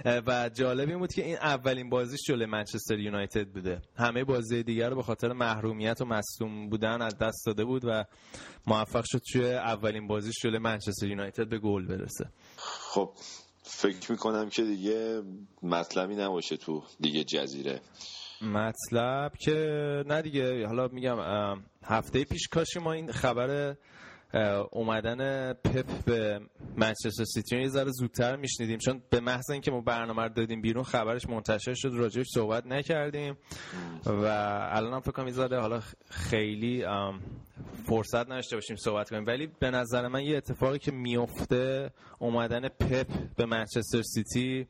و 0.27 0.51
جالب 0.55 0.89
این 0.89 0.99
بود 0.99 1.13
که 1.13 1.25
این 1.25 1.37
اولین 1.37 1.91
بازیش 1.91 2.21
جلوی 2.29 2.47
منچستر 2.47 2.99
یونایتد 2.99 3.47
بوده. 3.49 3.83
همه 3.97 4.25
بازی 4.25 4.63
دیگر 4.63 4.91
رو 4.91 4.97
به 4.97 5.03
خاطر 5.03 5.33
محرومیت 5.33 6.01
و 6.01 6.05
مصدوم 6.05 6.69
بودن 6.69 7.03
از 7.03 7.19
دست 7.19 7.47
داده 7.47 7.65
بود 7.65 7.85
و 7.85 8.05
موفق 8.67 9.05
شد 9.07 9.21
توی 9.33 9.53
اولین 9.55 10.07
بازیش 10.07 10.35
جلوی 10.43 10.59
منچستر 10.59 11.07
یونایتد 11.07 11.49
به 11.49 11.59
گل 11.59 11.87
برسه. 11.87 12.31
خب 12.57 13.13
فکر 13.63 14.13
می‌کنم 14.13 14.49
که 14.49 14.63
دیگه 14.63 15.23
مطلبی 15.63 16.15
نباشه 16.15 16.57
تو 16.57 16.83
دیگه 17.01 17.25
جزیره. 17.25 17.81
مطلب 18.43 19.32
که 19.40 19.55
نه 20.07 20.22
دیگه. 20.22 20.66
حالا 20.66 20.88
میگم 20.88 21.16
هفته 21.84 22.24
پیش 22.24 22.49
کاشی 22.49 22.78
ما 22.78 22.93
این 22.93 23.12
خبر 23.12 23.76
اومدن 24.72 25.53
پپ 25.53 26.05
به 26.05 26.40
منچستر 26.76 27.24
سیتی 27.24 27.61
یه 27.61 27.68
ذره 27.68 27.90
زودتر 27.90 28.36
میشنیدیم. 28.36 28.78
چون 28.78 29.03
به 29.11 29.20
محض 29.20 29.51
اینکه 29.51 29.70
ما 29.70 29.80
برنامه 29.80 30.22
رو 30.22 30.28
دادیم 30.28 30.62
بیرون 30.62 30.84
خبرش 30.84 31.28
منتشر 31.28 31.74
شد 31.74 31.90
راجعش 31.93 32.26
صحبت 32.34 32.66
نکردیم. 32.66 33.36
و 34.07 34.24
الان 34.72 34.93
هم 34.93 35.01
فکر 35.01 35.12
کنم 35.12 35.61
حالا 35.61 35.80
خیلی 36.11 36.84
فرصت 37.84 38.26
نداشته 38.26 38.57
باشیم 38.57 38.76
صحبت 38.76 39.11
کنیم. 39.11 39.26
ولی 39.26 39.49
به 39.61 39.70
نظر 39.70 40.09
من 40.09 40.22
یه 40.22 40.36
اتفاقی 40.36 40.78
که 40.78 40.93
میفته 40.93 41.90
اومدن 42.18 42.68
پپ 42.68 43.07
به 43.36 43.47
منچستر 43.47 44.03
سیتی 44.03 44.66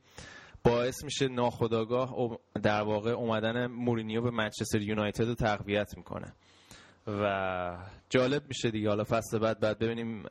باعث 0.64 1.04
میشه 1.04 1.28
ناخداگاه 1.28 2.38
در 2.62 2.82
واقع 2.82 3.10
اومدن 3.10 3.66
مورینیو 3.66 4.22
به 4.22 4.30
منچستر 4.30 4.82
یونایتد 4.82 5.24
رو 5.24 5.34
تقویت 5.34 5.96
می‌کنه. 5.96 6.32
و 7.06 7.76
جالب 8.10 8.42
میشه 8.48 8.70
دیگه. 8.70 8.88
حالا 8.88 9.04
فصل 9.04 9.38
بعد 9.38 9.60
بعد 9.60 9.78
ببینیم 9.78 10.24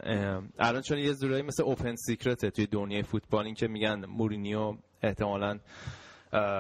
الان 0.60 0.82
چون 0.82 0.98
یه 0.98 1.14
جورایی 1.14 1.42
مثل 1.44 1.64
open 1.64 1.96
secret 1.96 2.42
ه 2.42 2.50
توی 2.50 2.68
دنیای 2.68 3.04
فوتبال 3.04 3.46
این 3.46 3.56
که 3.56 3.68
میگن 3.68 4.06
مورینیو 4.06 4.78
احتمالا 5.04 5.60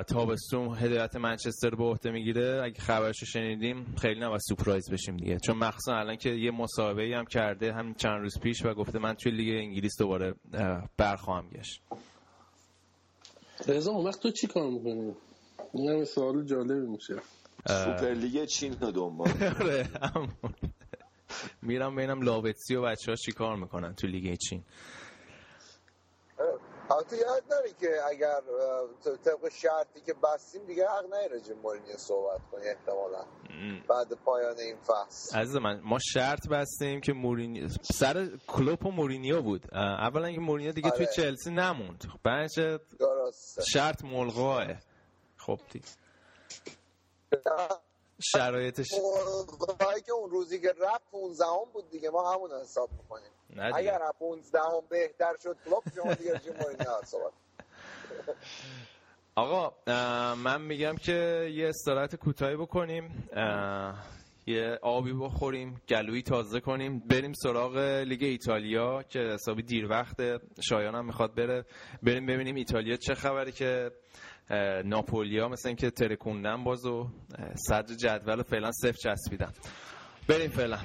تابستون 0.07 0.77
هدایت 0.77 1.15
منچستر 1.15 1.69
به 1.69 1.83
عهده 1.83 2.11
می‌گیره. 2.11 2.61
اگه 2.63 2.79
خبرشو 2.79 3.25
شنیدیم 3.25 3.95
خیلی 4.01 4.19
نباید 4.19 4.41
surprise 4.49 4.91
بشیم 4.91 5.17
دیگه. 5.17 5.37
چون 5.39 5.57
مخصوصا 5.57 5.95
الان 5.95 6.15
که 6.15 6.29
یه 6.29 6.51
مصاحبه 6.51 7.15
هم 7.17 7.25
کرده 7.25 7.73
هم 7.73 7.93
چند 7.93 8.21
روز 8.21 8.39
پیش 8.39 8.65
و 8.65 8.73
گفته 8.73 8.99
من 8.99 9.13
توی 9.13 9.31
لیگ 9.31 9.55
انگلیس 9.55 9.97
دوباره 9.99 10.33
برخواهم 10.97 11.49
گشت. 11.49 11.81
رضا 13.67 13.91
اون 13.91 14.07
وقت 14.07 14.19
تو 14.19 14.31
چی 14.31 14.47
کار 14.47 14.69
می‌کنی؟ 14.69 15.15
این 15.73 15.89
هم 15.89 16.05
سوال 16.05 16.45
جالبی 16.45 16.87
میشه. 16.87 17.15
سوپرلیگ 17.67 18.45
چین 18.45 18.75
رو 18.81 18.91
دنبال. 18.91 19.29
آره، 19.61 19.87
میرم 21.61 21.95
ببینم 21.95 22.21
لاوتزی 22.21 22.75
و 22.75 22.81
بچه 22.81 23.11
ها 23.11 23.15
چی 23.15 23.31
کار 23.31 23.55
می‌کنن 23.55 23.93
تو 23.95 24.07
لیگ 24.07 24.37
چین. 24.37 24.63
تو 27.09 27.15
یاد 27.15 27.47
داری 27.49 27.73
که 27.79 27.87
اگر 28.09 28.41
طبق 29.25 29.49
شرطی 29.49 30.01
که 30.05 30.13
بستیم 30.13 30.65
دیگه 30.65 30.87
حق 30.87 31.05
نداری 31.13 31.27
راجع 31.27 31.53
مورینیو 31.53 31.97
صحبت 31.97 32.41
کنی 32.51 32.67
احتمالا. 32.67 33.25
بعد 33.89 34.13
پایان 34.25 34.57
این 34.57 34.77
فصل. 34.77 35.39
عزیز 35.39 35.55
من 35.55 35.81
ما 35.83 35.97
شرط 36.13 36.47
بستیم 36.47 37.01
که 37.01 37.13
مورینیو 37.13 37.67
سر 37.81 38.29
کلوپ 38.47 38.85
و 38.85 38.91
مورینیو 38.91 39.41
بود. 39.41 39.73
اولا 39.73 40.31
که 40.31 40.39
مورینیو 40.39 40.71
دیگه 40.71 40.89
توی 40.89 41.05
آره. 41.05 41.15
چلسی 41.15 41.51
نموند. 41.51 42.03
بعد 42.23 42.49
شرط 43.67 44.03
ملغاه 44.03 44.65
خب 45.37 45.59
دیگه 45.71 45.85
شرایطش. 48.21 48.89
که 50.05 50.11
اون 50.11 50.29
روزی 50.29 50.61
که 50.61 50.73
رفت 50.79 51.11
15 51.11 51.45
بود 51.73 51.89
دیگه 51.89 52.09
ما 52.09 52.33
همون 52.33 52.51
حساب 52.61 52.89
می‌کنیم. 52.91 53.31
اگر 53.75 53.99
15 54.19 54.59
بهتر 54.89 55.35
شد 55.43 55.57
کلوب 55.65 55.83
شما 55.95 56.13
دیگه 56.13 56.39
چه 56.39 56.51
صحبت 57.05 57.31
آقا 59.35 59.73
من 60.35 60.61
میگم 60.61 60.95
که 60.95 61.49
یه 61.53 61.67
استراحت 61.67 62.15
کوتاهی 62.15 62.55
بکنیم. 62.55 63.29
یه 64.47 64.79
آبی 64.81 65.13
بخوریم 65.13 65.81
گلویی 65.89 66.21
تازه 66.21 66.59
کنیم. 66.59 66.99
بریم 66.99 67.33
سراغ 67.33 67.77
لیگ 67.77 68.23
ایتالیا 68.23 69.03
که 69.03 69.19
حسابی 69.19 69.63
دیر 69.63 69.87
وقته 69.89 70.39
شایان 70.69 70.95
هم 70.95 71.05
می‌خواد 71.05 71.35
بره. 71.35 71.65
بریم 72.03 72.25
ببینیم 72.25 72.55
ایتالیا 72.55 72.95
چه 72.97 73.15
خبری 73.15 73.51
که 73.51 73.91
ناپولیا 74.85 75.47
مثل 75.47 75.69
اینکه 75.69 75.89
ترکوندن 75.89 76.63
باز 76.63 76.85
و 76.85 77.07
صدر 77.55 77.95
جدول 77.95 78.43
فعلا 78.43 78.71
صفر 78.71 78.91
چسبیدن. 78.91 79.51
بریم 80.27 80.51
فعلا. 80.51 80.79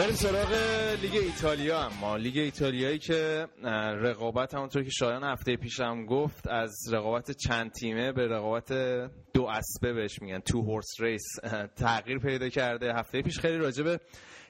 بریم 0.00 0.14
سراغ 0.14 0.52
لیگ 1.02 1.14
ایتالیا 1.14 1.80
اما 1.80 2.16
لیگ 2.16 2.38
ایتالیایی 2.38 2.98
که 2.98 3.48
رقابت 4.02 4.54
همونطور 4.54 4.84
که 4.84 4.90
شایان 4.90 5.24
هفته 5.24 5.56
پیشم 5.56 6.06
گفت 6.06 6.48
از 6.48 6.92
رقابت 6.92 7.30
چند 7.30 7.72
تیمه 7.72 8.12
به 8.12 8.26
رقابت 8.26 8.72
دو 9.34 9.44
اسبه 9.44 9.92
بهش 9.92 10.22
میگن 10.22 10.38
تو 10.38 10.62
horse 10.62 11.00
race 11.00 11.22
تغییر 11.76 12.18
پیدا 12.18 12.48
کرده. 12.48 12.94
هفته 12.94 13.22
پیش 13.22 13.38
خیلی 13.38 13.56
راجع 13.56 13.96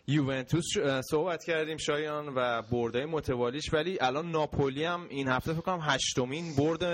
یوونتوس 0.07 0.65
صحبت 1.11 1.45
کردیم 1.45 1.77
شایان 1.77 2.29
و 2.37 2.63
بردای 2.73 3.05
متوالیش. 3.05 3.73
ولی 3.73 3.99
الان 4.01 4.31
ناپولی 4.31 4.85
هم 4.85 5.07
این 5.09 5.29
هفته 5.29 5.53
فکر 5.53 5.63
کنم 5.63 5.81
هشتمین 5.83 6.57
برد 6.59 6.85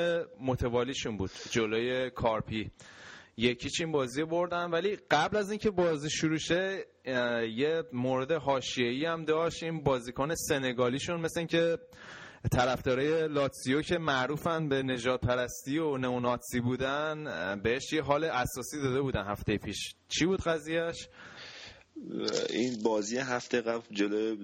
متوالیشون 0.40 1.16
بود 1.16 1.30
جلوی 1.50 2.10
کارپی. 2.10 2.70
یکی 3.36 3.70
این 3.80 3.92
بازی 3.92 4.24
بردن 4.24 4.70
ولی 4.70 4.96
قبل 5.10 5.36
از 5.36 5.50
اینکه 5.50 5.70
بازی 5.70 6.10
شروع 6.10 6.38
شه 6.38 6.84
یه 7.56 7.82
مورد 7.92 8.32
حاشیه‌ای 8.32 9.04
هم 9.04 9.24
داشت 9.24 9.62
این 9.62 9.82
بازیکن 9.82 10.34
سنگالیشون 10.34 11.20
مثل 11.20 11.40
اینکه 11.40 11.78
طرفدارای 12.52 13.28
لاتسیو 13.28 13.82
که 13.82 13.98
معروفن 13.98 14.68
به 14.68 14.82
نجات 14.82 15.20
پرستی 15.20 15.78
و 15.78 15.96
نئوناتسی 15.96 16.60
بودن 16.60 17.24
بهش 17.62 17.92
یه 17.92 18.02
حال 18.02 18.24
اساسی 18.24 18.82
داده 18.82 19.00
بودن 19.00 19.24
هفته 19.24 19.58
پیش. 19.58 19.94
چی 20.08 20.26
بود 20.26 20.42
قضیهش 20.42 21.08
این 22.50 22.82
بازی 22.82 23.18
هفته 23.18 23.60
قبل 23.60 23.82
جلو 23.90 24.36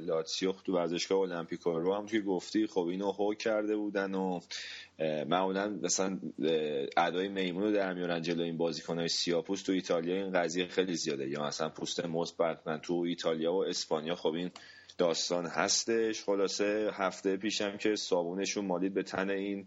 لاتسیو 0.00 0.52
تو 0.52 0.74
ورزشگاه 0.74 1.18
المپیکو 1.18 1.70
رو 1.70 1.94
هم 1.94 2.06
توی 2.06 2.22
گفتی 2.22 2.66
خب 2.66 2.86
اینو 2.86 3.12
هو 3.12 3.34
کرده 3.34 3.76
بودن 3.76 4.14
و 4.14 4.40
معمولا 5.26 5.68
مثلا 5.68 6.18
ادای 6.96 7.28
میمون 7.28 7.62
رو 7.62 7.72
در 7.72 7.94
میارن 7.94 8.22
جلو 8.22 8.42
این 8.42 8.56
بازیکنهای 8.56 9.08
سیاپوس. 9.08 9.62
تو 9.62 9.72
ایتالیا 9.72 10.14
این 10.14 10.32
قضیه 10.32 10.66
خیلی 10.66 10.94
زیاده. 10.94 11.28
یا 11.28 11.46
مثلا 11.46 11.68
پوست 11.68 12.04
مثبت 12.04 12.66
من 12.66 12.78
تو 12.78 12.94
ایتالیا 12.94 13.52
و 13.54 13.64
اسپانیا 13.64 14.14
خب 14.14 14.32
این 14.32 14.50
داستان 14.98 15.46
هستش. 15.46 16.22
خلاصه 16.22 16.90
هفته 16.92 17.36
پیشم 17.36 17.76
که 17.76 17.96
صابونشون 17.96 18.64
مالید 18.64 18.94
به 18.94 19.02
تن 19.02 19.30
این 19.30 19.66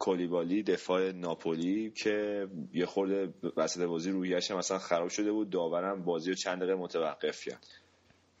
کولیبالی 0.00 0.62
دفاع 0.62 1.12
ناپولی 1.12 1.90
که 1.90 2.48
یه 2.72 2.86
خورده 2.86 3.34
وسط 3.56 3.80
بازی 3.80 4.10
روحیش 4.10 4.50
مثلا 4.50 4.78
خراب 4.78 5.08
شده 5.08 5.32
بود. 5.32 5.50
داورم 5.50 6.04
بازی 6.04 6.30
رو 6.30 6.36
چند 6.36 6.58
دقیقه 6.58 6.74
متوقف 6.74 7.44
کرد. 7.44 7.66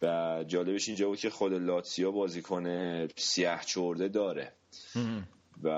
و 0.02 0.44
جالبش 0.46 0.88
اینجا 0.88 1.08
بود 1.08 1.18
که 1.18 1.30
خود 1.30 1.52
لاتسیا 1.52 2.10
بازیکن 2.10 3.06
سیاه 3.06 3.64
چورده 3.64 4.08
داره. 4.08 4.52
و 5.62 5.68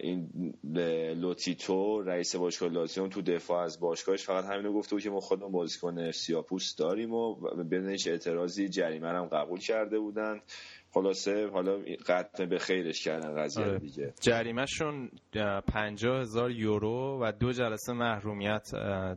این 0.00 0.54
لوتیتو 1.14 2.02
رئیس 2.02 2.36
باشگاه 2.36 2.68
لاتسیو 2.68 3.08
تو 3.08 3.22
دفاع 3.22 3.64
از 3.64 3.80
باشگاهش 3.80 4.24
فقط 4.24 4.44
همینو 4.44 4.72
گفته 4.72 4.94
بود 4.94 5.02
که 5.02 5.10
ما 5.10 5.20
خودمون 5.20 5.52
بازیکن 5.52 6.10
سیاپوس 6.10 6.76
داریم 6.76 7.12
و 7.12 7.34
بدون 7.34 7.88
هیچ 7.88 8.08
اعتراضی 8.08 8.68
جریمه 8.68 9.08
هم 9.08 9.26
قبول 9.26 9.60
کرده 9.60 9.98
بودن 9.98 10.40
خلاصه 10.94 11.50
حالا 11.52 11.78
قطع 12.06 12.46
به 12.46 12.58
خیرش 12.58 13.04
کردن 13.04 13.42
قضیه 13.42 13.64
آره. 13.64 13.78
دیگه. 13.78 14.14
جریمهشون 14.20 15.10
پنجاه 15.68 16.20
هزار 16.20 16.50
یورو 16.50 17.18
و 17.22 17.32
دو 17.32 17.52
جلسه 17.52 17.92
محرومیت 17.92 18.68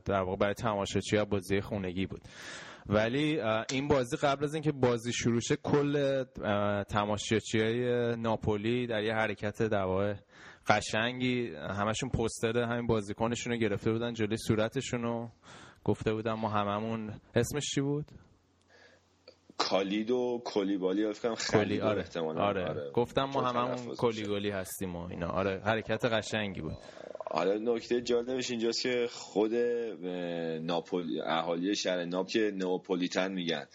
در 0.05 0.21
واقع 0.21 0.35
برای 0.35 0.53
تماشاچی 0.53 1.17
بازی 1.23 1.61
خونگی 1.61 2.05
بود. 2.05 2.21
ولی 2.85 3.41
این 3.71 3.87
بازی 3.87 4.17
قبل 4.17 4.43
از 4.43 4.53
اینکه 4.53 4.71
بازی 4.71 5.13
شروع 5.13 5.39
شه 5.39 5.55
کل 5.55 6.23
تماشاچی 6.83 7.59
های 7.59 8.15
ناپولی 8.15 8.87
در 8.87 9.03
یه 9.03 9.13
حرکت 9.13 9.63
در 9.63 10.15
قشنگی 10.67 11.55
همشون 11.55 12.09
پستر 12.09 12.57
همین 12.57 12.87
بازیکنشون 12.87 13.53
رو 13.53 13.59
گرفته 13.59 13.91
بودن 13.91 14.13
جلوی 14.13 14.37
صورتشون 14.37 15.01
رو 15.01 15.29
گفته 15.83 16.13
بودن 16.13 16.33
ما 16.33 16.49
هممون 16.49 17.13
اسمش 17.35 17.65
چی 17.75 17.81
بود؟ 17.81 18.05
کالید 19.57 20.11
و 20.11 20.41
کلیبالی 20.45 21.13
فکر 21.13 21.35
خیلی 21.35 21.81
آره. 21.81 22.01
احتمالا 22.01 22.41
آره. 22.41 22.65
آره. 22.65 22.91
گفتم 22.91 23.23
ما 23.23 23.41
هممون 23.41 23.95
کلیگولی 23.95 24.49
هستیم 24.49 24.95
و 24.95 25.07
اینا 25.09 25.27
آره 25.27 25.61
حرکت 25.65 26.05
قشنگی 26.05 26.61
بود 26.61 26.77
حالا 27.31 27.73
نکته 27.73 28.01
جالبش 28.01 28.51
اینجاست 28.51 28.81
که 28.81 29.07
خود 29.11 29.55
ناپولی 30.61 31.21
اهالی 31.21 31.75
شهر 31.75 32.05
ناپ 32.05 32.27
که 32.27 32.51
نئوپولیتن 32.55 33.31
میگن 33.31 33.67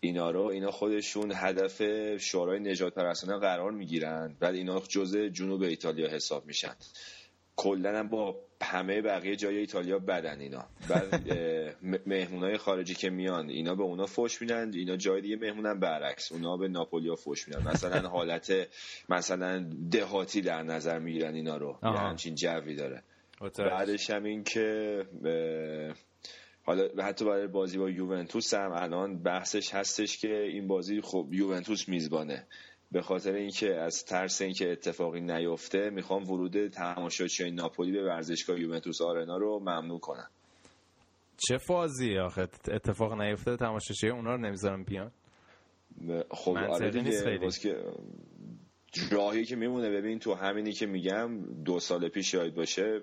اینا 0.00 0.30
رو 0.30 0.42
اینا 0.42 0.70
خودشون 0.70 1.32
هدف 1.34 1.82
شورای 2.16 2.60
نجات 2.60 2.94
پرستانه 2.94 3.38
قرار 3.38 3.70
می‌گیرن 3.70 4.36
بعد 4.40 4.54
اینا 4.54 4.80
جزء 4.80 5.28
جنوب 5.28 5.62
ایتالیا 5.62 6.08
حساب 6.08 6.46
میشن 6.46 6.74
کلا 7.56 8.08
با 8.08 8.36
همه 8.62 9.02
بقیه 9.02 9.36
جای 9.36 9.56
ایتالیا 9.56 9.98
بدن 9.98 10.40
اینا. 10.40 10.64
بعد 10.88 11.32
مهمونای 12.06 12.56
خارجی 12.56 12.94
که 12.94 13.10
میان 13.10 13.48
اینا 13.48 13.74
به 13.74 13.82
اونا 13.82 14.06
فوش 14.06 14.40
میدن 14.40 14.74
اینا 14.74 14.96
جای 14.96 15.20
دیگه 15.20 15.36
مهمونن 15.36 15.80
برعکس 15.80 16.32
اونا 16.32 16.56
به 16.56 16.68
ناپولیا 16.68 17.14
فوش 17.14 17.48
میدن. 17.48 17.68
مثلا 17.68 18.08
حالت 18.08 18.52
مثلا 19.08 19.70
دهاتی 19.90 20.40
در 20.40 20.62
نظر 20.62 20.98
می‌گیرن 20.98 21.34
اینا 21.34 21.56
رو. 21.56 21.78
یه 21.82 21.88
همچین 21.88 22.34
جوی 22.34 22.74
داره. 22.74 23.02
بعدش 23.58 24.10
هم 24.10 24.24
این 24.24 24.44
که 24.44 25.04
حالا 26.62 26.88
حتی 27.02 27.24
برای 27.24 27.46
بازی 27.46 27.78
با 27.78 27.90
یوونتوس 27.90 28.54
هم 28.54 28.72
الان 28.72 29.22
بحثش 29.22 29.74
هستش 29.74 30.18
که 30.18 30.42
این 30.42 30.68
بازی 30.68 31.00
خب 31.00 31.28
یوونتوس 31.30 31.88
میزبانه. 31.88 32.46
به 32.92 33.02
خاطر 33.02 33.34
اینکه 33.34 33.74
از 33.74 34.04
ترس 34.04 34.42
اینکه 34.42 34.72
اتفاقی 34.72 35.20
نیفته 35.20 35.90
می‌خوام 35.90 36.30
ورود 36.30 36.68
تماشاچی 36.68 37.50
ناپولی 37.50 37.92
به 37.92 38.04
ورزشگاه 38.04 38.60
یوونتوس 38.60 39.02
آرنا 39.02 39.36
رو 39.36 39.58
ممنوع 39.60 40.00
کنم. 40.00 40.30
چه 41.36 41.58
فازی 41.58 42.18
آخه؟ 42.18 42.42
اتفاق 42.72 43.20
نیفته 43.20 43.56
تماشاچی 43.56 44.08
اونا 44.08 44.34
رو 44.34 44.40
نمی‌ذارم 44.40 44.84
بیان؟ 44.84 45.10
خب 46.30 46.56
آره 46.56 46.90
دیگه 46.90 47.38
که 47.62 47.84
راهی 49.10 49.44
که 49.44 49.56
میمونه 49.56 49.90
ببین 49.90 50.18
تو 50.18 50.34
همینی 50.34 50.72
که 50.72 50.86
میگم 50.86 51.40
دو 51.64 51.80
سال 51.80 52.08
پیش 52.08 52.34
یاد 52.34 52.54
باشه 52.54 53.00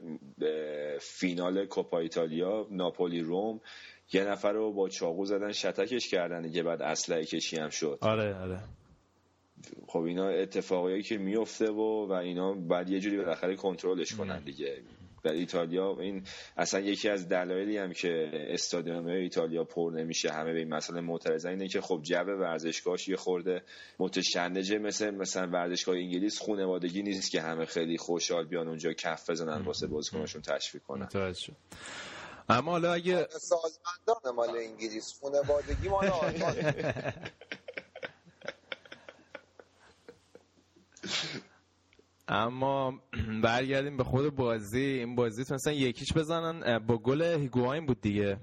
فینال 1.01 1.65
کوپا 1.65 1.99
ایتالیا 1.99 2.67
ناپولی 2.71 3.21
روم 3.21 3.61
یه 4.13 4.23
نفر 4.23 4.51
رو 4.51 4.73
با 4.73 4.89
چاقو 4.89 5.25
زدن 5.25 5.51
شتکش 5.51 6.09
کردن 6.09 6.41
دیگه 6.41 6.63
بعد 6.63 6.81
اسلحه 6.81 7.25
کشی 7.25 7.57
هم 7.57 7.69
شد. 7.69 7.97
آره 8.01 8.35
آره. 8.35 8.59
خب 9.87 9.99
اینا 9.99 10.27
اتفاقایی 10.27 11.03
که 11.03 11.17
میفته 11.17 11.71
و 11.71 12.07
و 12.07 12.11
اینا 12.11 12.53
بعد 12.53 12.89
یه 12.89 12.99
جوری 12.99 13.17
بالاخره 13.17 13.55
کنترلش 13.55 14.13
کنن 14.13 14.43
دیگه. 14.43 14.81
در 15.25 15.31
ایتالیا 15.31 15.97
این 15.99 16.23
اصلا 16.57 16.79
یکی 16.79 17.09
از 17.09 17.29
دلایلی 17.29 17.77
هم 17.77 17.93
که 17.93 18.31
استادیوم 18.33 19.05
ایتالیا 19.05 19.63
پر 19.63 19.91
نمیشه 19.95 20.31
همه 20.31 20.53
به 20.53 20.59
این 20.59 20.73
مسئله 20.73 21.01
معترضن 21.01 21.49
اینه 21.49 21.67
که 21.67 21.81
خب 21.81 22.01
جو 22.03 22.15
ورزشگاهش 22.15 23.07
یه 23.07 23.15
خورده 23.15 23.61
متشنجه 23.99 24.77
مثل 24.77 25.09
مثلا 25.09 25.47
ورزشگاه 25.47 25.95
انگلیس 25.95 26.41
خانوادگی 26.41 27.03
نیست 27.03 27.31
که 27.31 27.41
همه 27.41 27.65
خیلی 27.65 27.97
خوشحال 27.97 28.45
بیان 28.45 28.67
اونجا 28.67 28.93
کف 28.93 29.29
بزنن 29.29 29.61
واسه 29.61 29.87
بازیکناشون 29.87 30.41
تشویق 30.41 30.83
کنن. 30.83 31.09
اما 32.49 32.71
حالا 32.71 32.93
اگه 32.93 33.27
سازمندان 33.29 34.35
مال 34.35 34.57
انگلیس 34.57 35.19
خانوادگی 35.21 35.89
مال 35.89 36.07
آلمان. 36.07 36.55
اما 42.27 42.99
برگردیم 43.43 43.97
به 43.97 44.03
خود 44.03 44.35
بازی. 44.35 44.79
این 44.79 45.15
بازی 45.15 45.43
تونستن 45.43 45.73
یکیش 45.73 46.13
بزنن 46.13 46.79
با 46.79 46.97
گل 46.97 47.21
هیگواین 47.21 47.85
بود 47.85 48.01
دیگه. 48.01 48.37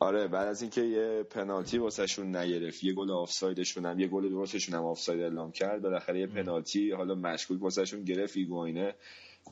آره 0.00 0.28
بعد 0.28 0.48
از 0.48 0.62
اینکه 0.62 0.80
یه 0.80 1.22
پنالتی 1.22 1.78
واسهشون 1.78 2.36
نگرفت 2.36 2.84
یه 2.84 2.92
گل 2.92 3.10
آفسایدشون 3.10 3.86
هم 3.86 4.00
یه 4.00 4.08
گل 4.08 4.28
درستشون 4.28 4.74
هم 4.74 4.84
آفساید 4.84 5.20
اعلام 5.20 5.52
کرد 5.52 5.82
بالاخره 5.82 6.20
یه 6.20 6.26
پنالتی 6.26 6.90
حالا 6.90 7.14
مشکوک 7.14 7.62
واسهشون 7.62 8.04
گرفت 8.04 8.36
هیگواینه. 8.36 8.94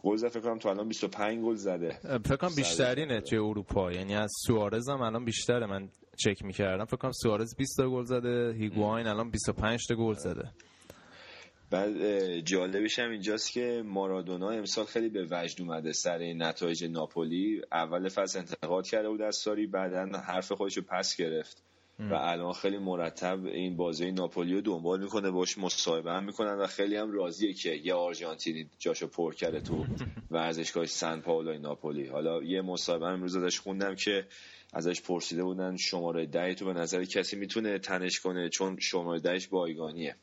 گل 0.02 0.16
زد 0.16 0.28
فکر 0.28 0.40
کنم 0.40 0.58
تو 0.58 0.68
الان 0.68 0.88
25 0.88 1.40
گل 1.44 1.54
زده. 1.54 1.98
فکر 2.24 2.36
کنم 2.36 2.54
بیشترینه 2.56 3.20
توی 3.20 3.38
اروپا. 3.38 3.92
یعنی 3.92 4.14
از 4.14 4.30
سوارز 4.46 4.88
هم 4.88 5.00
الان 5.00 5.24
بیشتره 5.24 5.66
من 5.66 5.88
چک 6.16 6.44
می‌کردم. 6.44 6.84
فکر 6.84 6.96
کنم 6.96 7.12
سوارز 7.12 7.56
20 7.56 7.76
تا 7.76 7.90
گل 7.90 8.04
زده 8.04 8.52
هیگواین 8.52 9.06
الان 9.06 9.30
25 9.30 9.86
تا 9.88 9.94
گل 9.94 10.14
زده. 10.14 10.50
بعد 11.72 12.40
جالبش 12.40 12.98
هم 12.98 13.10
اینجاست 13.10 13.52
که 13.52 13.82
مارادونا 13.86 14.50
امسال 14.50 14.84
خیلی 14.84 15.08
به 15.08 15.26
وجد 15.30 15.60
اومده 15.60 15.92
سر 15.92 16.18
نتایج 16.32 16.84
ناپولی. 16.84 17.62
اول 17.72 18.08
فصل 18.08 18.38
انتقاد 18.38 18.86
کرده 18.86 19.08
بود 19.08 19.22
از 19.22 19.36
ساری 19.36 19.66
بعدا 19.66 20.18
حرف 20.18 20.52
خودش 20.52 20.76
رو 20.76 20.82
پس 20.82 21.16
گرفت. 21.16 21.62
و 21.98 22.14
الان 22.14 22.52
خیلی 22.52 22.78
مرتب 22.78 23.44
این 23.44 23.76
بازی 23.76 24.12
ناپولی 24.12 24.54
رو 24.54 24.60
دنبال 24.60 25.00
می‌کنه 25.02 25.30
باش 25.30 25.58
مصاحبه 25.58 26.12
هم 26.12 26.24
می‌کنن 26.24 26.54
و 26.54 26.66
خیلی 26.66 26.96
هم 26.96 27.12
راضیه 27.12 27.52
که 27.52 27.70
یه 27.84 27.94
آرژانتینی 27.94 28.70
جاشو 28.78 29.06
پر 29.06 29.34
کرده 29.34 29.60
تو 29.60 29.86
ورزشگاه 30.30 30.86
سن 30.86 31.20
پائولو 31.20 31.58
ناپولی. 31.58 32.06
حالا 32.06 32.42
یه 32.42 32.62
مصاحبه 32.62 33.06
امروز 33.06 33.36
ازش 33.36 33.60
خوندم 33.60 33.94
که 33.94 34.26
ازش 34.72 35.02
پرسیده 35.02 35.44
بودن 35.44 35.76
شماره 35.76 36.26
ده 36.26 36.54
تو 36.54 36.64
به 36.64 36.72
نظر 36.72 37.04
کسی 37.04 37.36
می‌تونه 37.36 37.78
تنش 37.78 38.20
کنه؟ 38.20 38.48
چون 38.48 38.76
شماره 38.80 39.20
دهش 39.20 39.46
بایگانیه. 39.46 40.16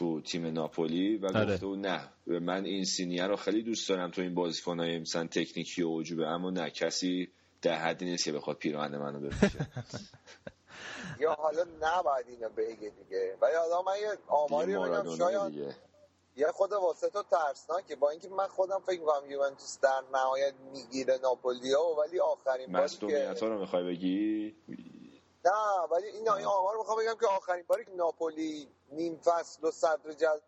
تو 0.00 0.20
تیم 0.20 0.46
ناپولی 0.46 1.16
و 1.16 1.26
آره. 1.26 1.54
گفته 1.54 1.66
نه. 1.66 2.08
من 2.26 2.64
این 2.64 2.84
سینیه 2.84 3.26
رو 3.26 3.36
خیلی 3.36 3.62
دوست 3.62 3.88
دارم 3.88 4.10
تو 4.10 4.22
این 4.22 4.34
بازیکنای 4.34 4.98
مثلا 4.98 5.26
تکنیکی 5.26 5.82
و 5.82 5.88
وجوبه 5.88 6.26
اما 6.26 6.50
نه 6.50 6.70
کسی 6.70 7.28
در 7.62 7.76
حدی 7.76 8.04
نیست 8.04 8.24
که 8.24 8.32
بخواد 8.32 8.56
پیراهن 8.56 8.98
منو 8.98 9.20
بپوشه 9.20 9.58
یا 11.20 11.32
حالا 11.32 11.64
نباید 11.80 12.26
اینو 12.28 12.48
بگه 12.48 12.92
دیگه. 13.04 13.36
ولی 13.40 13.54
حالا 13.54 13.82
من 13.82 14.00
یه 14.02 14.18
آماری 14.28 14.76
بگم 14.76 15.16
شاید 15.16 15.74
یه 16.36 16.46
خود 16.46 16.72
واسه 16.72 17.10
تو 17.10 17.22
ترسناکه. 17.22 17.96
با 17.96 18.10
اینکه 18.10 18.28
من 18.28 18.46
خودم 18.46 18.80
فکر 18.86 19.00
می‌کنم 19.00 19.30
یوونتوس 19.30 19.80
در 19.80 20.02
نهایت 20.12 20.54
می‌گیره 20.72 21.18
ناپولیا 21.22 21.82
ولی 21.82 22.20
آخرین 22.20 22.72
باری 22.72 22.88
که 22.88 23.46
رو 23.46 23.60
می‌خوای 23.60 23.84
بگی؟ 23.84 24.54
نه 25.44 25.52
ولی 25.90 26.06
این 26.06 26.28
آمار 26.28 26.74
رو 26.74 26.78
می‌خوام 26.78 26.98
بگم 26.98 27.16
که 27.20 27.26
آخرین 27.26 27.64
باری 27.66 27.84
که 27.84 27.90
ناپولی 27.90 28.68
نیم 28.92 29.16
فصل 29.16 29.66
و 29.66 29.70
صدر 29.70 30.12
جدول 30.12 30.40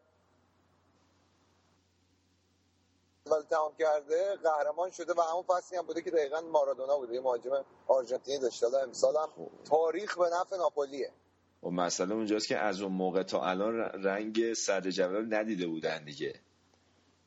تمام 3.51 3.73
کرده 3.79 4.37
قهرمان 4.37 4.91
شده 4.91 5.13
و 5.13 5.21
همون 5.21 5.43
فصلی 5.43 5.79
هم 5.79 5.87
بوده 5.87 6.03
که 6.03 6.11
دقیقا 6.11 6.41
مارادونا 6.41 6.99
بوده 6.99 7.15
یه 7.15 7.21
مهاجم 7.21 7.65
آرژانتینی 7.87 8.39
داشته. 8.39 8.67
حالا 8.67 8.83
امسال 8.83 9.17
هم 9.17 9.29
تاریخ 9.65 10.19
به 10.19 10.25
نفع 10.41 10.57
ناپولیه. 10.57 11.13
و 11.63 11.71
مسئله 11.71 12.15
اونجاست 12.15 12.49
که 12.49 12.59
از 12.59 12.81
اون 12.81 12.93
موقع 12.93 13.23
تا 13.23 13.43
الان 13.45 13.75
رنگ 14.05 14.53
صدر 14.55 14.91
جدول 14.91 15.35
ندیده 15.35 15.67
بودن 15.67 16.05
دیگه. 16.05 16.41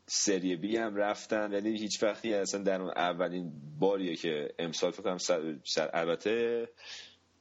سری 0.07 0.55
بی 0.55 0.78
هم 0.78 0.95
رفتن 0.95 1.53
یعنی 1.53 1.78
هیچ 1.78 2.03
وقتی 2.03 2.34
اصلا 2.34 2.63
در 2.63 2.82
اون 2.82 2.89
اولین 2.89 3.51
باریه 3.80 4.16
که 4.16 4.53
امسال 4.59 4.91
فکر 4.91 5.03
کنم 5.03 5.18
سر 5.18 5.89
البته 5.93 6.68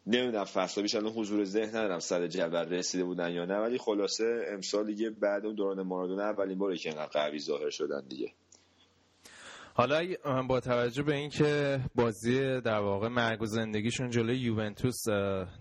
نمی‌دونم 0.07 0.44
فصل 0.44 0.82
بیش 0.82 0.94
الان 0.94 1.12
حضور 1.12 1.44
ذهن 1.44 1.68
ندارم 1.68 1.98
سر 1.98 2.26
جدول 2.26 2.68
رسیده 2.68 3.05
بودن 3.05 3.32
یا 3.32 3.44
نه 3.44 3.57
ولی 3.57 3.78
خلاصه 3.78 4.24
امسال 4.52 4.86
دیگه 4.86 5.11
بعد 5.11 5.46
اون 5.46 5.55
دوران 5.55 5.82
مارادونا 5.82 6.22
اولین 6.22 6.59
باری 6.59 6.78
که 6.78 6.90
انقدر 6.90 7.11
قوی 7.12 7.38
ظاهر 7.38 7.70
شدن 7.70 8.09
دیگه. 8.09 8.32
حالا 9.76 10.07
با 10.48 10.61
توجه 10.61 11.02
به 11.02 11.14
اینکه 11.14 11.80
بازی 11.94 12.61
در 12.61 12.78
واقع 12.78 13.09
مرگ 13.09 13.42
و 13.42 13.46
زندگیشون 13.46 14.11
جلوی 14.11 14.36
یوونتوس 14.38 15.09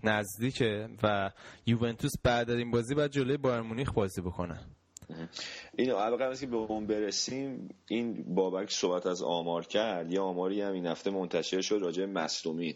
نزدیکه 0.04 0.90
و 1.04 1.32
یوونتوس 1.66 2.12
بعد 2.24 2.50
از 2.50 2.58
این 2.58 2.72
بازی 2.72 2.96
باید 2.96 3.12
جلوی 3.12 3.38
بایر 3.38 3.62
مونیخ 3.62 3.94
بازی 3.94 4.22
بکنه. 4.22 4.60
اینو 5.78 5.96
قبل 5.96 6.36
که 6.36 6.48
به 6.48 6.56
اون 6.56 6.88
برسیم 6.88 7.70
این 7.88 8.36
بابک 8.36 8.72
صحبت 8.72 9.06
از 9.06 9.24
آمار 9.24 9.66
کرد. 9.66 10.14
یه 10.14 10.20
آماری 10.20 10.62
هم 10.62 10.74
این 10.74 10.86
هفته 10.86 11.12
منتشر 11.12 11.62
شد 11.62 11.80
راجع 11.82 12.06
مصدومین. 12.06 12.76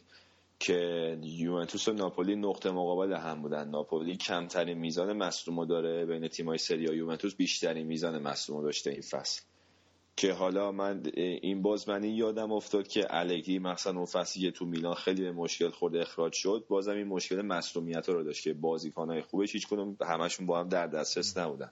که 0.60 1.18
یوونتوس 1.24 1.88
و 1.88 1.93
ناپولی 1.93 2.36
نقطه 2.36 2.72
مقابل 2.72 3.14
هم 3.14 3.41
بودن. 3.41 3.70
ناپولی 3.70 4.18
کمترین 4.18 4.78
میزان 4.78 5.14
مصدوم 5.14 5.66
داره. 5.66 6.05
بین 6.05 6.28
تیمای 6.28 6.58
سری 6.58 6.84
یوونتوس 6.95 7.36
بیشترین 7.36 7.88
میزان 7.88 8.22
مصدوم 8.22 8.64
داشته 8.64 8.89
این 8.89 9.01
فصل. 9.01 9.41
که 10.16 10.34
حالا 10.34 10.72
من 10.72 11.03
این 11.16 11.62
باز 11.62 11.89
من 11.89 12.03
این 12.03 12.16
یادم 12.16 12.51
افتاد 12.51 12.88
که 12.88 13.08
الگری 13.10 13.60
مثلا 13.60 13.93
اون 13.93 14.05
فصلی 14.05 14.51
تو 14.51 14.66
میلان 14.66 14.93
خیلی 14.93 15.22
به 15.22 15.32
مشکل 15.32 15.70
خورده 15.70 16.01
اخراج 16.01 16.34
شد 16.34 16.66
بازم 16.70 16.91
این 16.91 17.08
مشکل 17.08 17.41
مصدومیت 17.41 18.10
رو 18.10 18.24
داشت 18.24 18.43
که 18.43 18.53
بازیکنهای 18.53 19.22
خوبش 19.22 19.53
هیچ 19.53 19.68
کدوم 19.68 19.97
همشون 20.01 20.45
با 20.45 20.60
هم 20.60 20.70
در 20.70 20.88
دسترس 20.88 21.38
نبودن. 21.38 21.72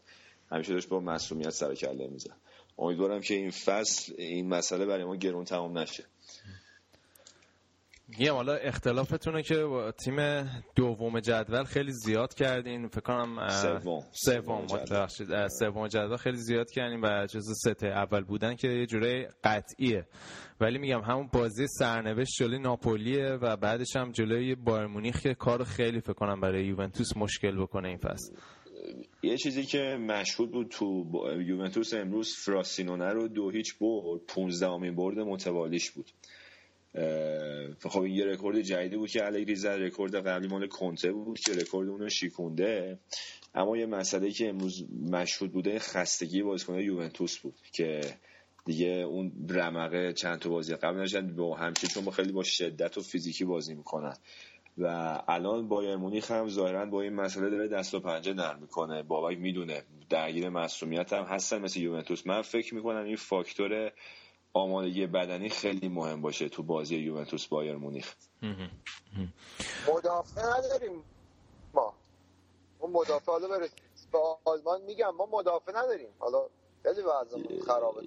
همیشه 0.51 0.73
داشت 0.73 0.89
با 0.89 0.99
مصدومیت 0.99 1.49
سر 1.49 1.75
کله 1.75 2.07
می‌زد. 2.07 2.37
امیدوارم 2.77 3.21
که 3.21 3.33
این 3.33 3.51
فصل 3.51 4.13
این 4.17 4.49
مسئله 4.49 4.85
برای 4.85 5.05
ما 5.05 5.15
گرون 5.15 5.45
تمام 5.45 5.77
نشه. 5.77 6.03
یه 8.19 8.31
حالا 8.31 8.53
اختلافتونه 8.53 9.43
که 9.43 9.63
با 9.63 9.91
تیم 9.91 10.15
دوم 10.75 11.19
جدول 11.19 11.63
خیلی 11.63 11.91
زیاد 11.91 12.33
کردین. 12.33 12.87
فکر 12.87 13.01
کنم 13.01 13.47
سوم. 13.49 14.03
سوم. 14.11 14.67
سوم 15.59 15.87
جدول. 15.87 16.17
خیلی 16.17 16.37
زیاد 16.37 16.71
کردین 16.71 16.99
و 17.03 17.25
جز 17.25 17.45
سته 17.65 17.87
اول 17.87 18.23
بودن 18.23 18.55
که 18.55 18.67
یه 18.67 18.85
جوره 18.85 19.29
قطعیه. 19.43 20.07
ولی 20.59 20.77
میگم 20.77 21.01
همون 21.01 21.29
بازی 21.33 21.67
سرنوشت 21.67 22.33
جلوی 22.37 22.59
ناپولیه 22.59 23.37
و 23.41 23.57
بعدش 23.57 23.95
هم 23.95 24.11
جلوی 24.11 24.55
بایر 24.55 24.87
مونیخ 24.87 25.21
که 25.21 25.33
کار 25.33 25.63
خیلی 25.63 26.01
فکر 26.01 26.13
کنم 26.13 26.41
برای 26.41 26.65
یوونتوس 26.65 27.17
مشکل 27.17 27.61
بکنه 27.61 27.87
این 27.87 27.97
فصل. 27.97 28.33
یه 29.23 29.37
چیزی 29.37 29.63
که 29.63 29.97
مشهود 30.01 30.51
بود 30.51 30.67
تو 30.67 31.05
یوونتوس 31.47 31.93
امروز 31.93 32.35
فراسینونه 32.45 33.13
رو 33.13 33.27
دو 33.27 33.49
هیچ 33.49 33.77
برد 33.79 34.21
15 34.27 34.67
امین 34.67 34.95
برد 34.95 35.19
متوالیش 35.19 35.91
بود. 35.91 36.11
خب 37.89 38.01
این 38.01 38.15
یه 38.15 38.25
رکورد 38.25 38.61
جدیدی 38.61 38.97
بود 38.97 39.09
که 39.09 39.25
الگری 39.25 39.55
زد. 39.55 39.69
رکورد 39.69 40.15
قبلی 40.15 40.47
مال 40.47 40.67
کنته 40.67 41.11
بود 41.11 41.39
که 41.39 41.53
رکورد 41.53 41.89
اون 41.89 41.99
رو 41.99 42.09
شیکونده. 42.09 42.99
اما 43.55 43.77
یه 43.77 43.85
مسئله 43.85 44.31
که 44.31 44.49
امروز 44.49 44.85
مشهود 45.11 45.51
بوده 45.51 45.79
خستگی 45.79 46.43
بازیکن 46.43 46.79
یوونتوس 46.79 47.37
بود 47.37 47.55
که 47.71 48.01
دیگه 48.65 48.87
اون 48.87 49.31
رمقه 49.49 50.13
چند 50.13 50.39
تا 50.39 50.49
بازی 50.49 50.75
قبل 50.75 50.99
نشد. 50.99 51.21
با 51.21 51.55
همچنین 51.55 51.91
چون 51.93 52.05
با 52.05 52.11
خیلی 52.11 52.31
با 52.31 52.43
شدت 52.43 52.97
و 52.97 53.01
فیزیکی 53.01 53.45
بازی 53.45 53.75
می‌کنن. 53.75 54.13
و 54.77 54.87
الان 55.27 55.67
بایر 55.67 55.95
مونیخ 55.95 56.31
هم 56.31 56.49
ظاهرا 56.49 56.85
با 56.85 57.01
این 57.01 57.13
مسئله 57.13 57.49
داره 57.49 57.67
دست 57.67 57.93
و 57.93 57.99
پنجه 57.99 58.33
نرم 58.33 58.59
می‌کنه. 58.61 59.03
بابک 59.03 59.37
می‌دونه 59.37 59.83
درگیر 60.09 60.49
مسئولیت 60.49 61.13
هم 61.13 61.23
هستن 61.23 61.61
مثل 61.61 61.79
یوونتوس. 61.79 62.27
من 62.27 62.41
فکر 62.41 62.75
می‌کنم 62.75 63.03
این 63.05 63.15
فاکتور 63.15 63.91
آمادگی 64.55 65.07
بدنی 65.07 65.49
خیلی 65.49 65.89
مهم 65.89 66.21
باشه 66.21 66.49
تو 66.49 66.63
بازی 66.63 66.95
یوونتوس 66.95 67.47
بایر 67.47 67.75
مونیخ. 67.75 68.15
مدافع 69.87 70.41
نداریم 70.57 71.03
ما. 71.73 71.93
اون 72.79 72.91
مدافع 72.91 73.31
حالا 73.31 73.47
برسیم 73.47 73.79
به 74.11 74.19
آلمان 74.45 74.81
میگم 74.81 75.09
ما 75.09 75.25
مدافع 75.31 75.71
نداریم. 75.71 76.09
حالا 76.19 76.49
خیلی 76.83 77.01
وضعمون 77.01 77.61
خرابه 77.67 78.01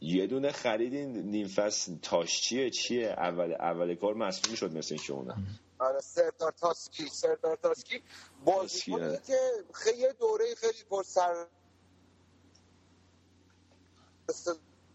یه 0.00 0.26
دونه 0.26 0.52
خریدین 0.52 1.16
نیم 1.18 1.48
فصل. 1.48 1.96
تاشچیه 2.02 2.70
چیه؟ 2.70 3.08
اول 3.08 3.52
اول 3.52 3.94
کار 3.94 4.14
مسئول 4.14 4.54
شد 4.54 4.76
مثل 4.76 4.94
اینکه 4.94 5.12
اونم 5.12 5.46
آره 5.78 6.00
سردار 6.00 6.52
تاسکی 6.52 7.08
سردار 7.08 7.56
تاسکی. 7.56 8.02
بازیکنی 8.44 9.18
که 9.26 9.38
خیلی 9.74 10.12
دوره 10.20 10.54
خیلی 10.54 10.84
پر 10.90 11.02
سر 11.02 11.46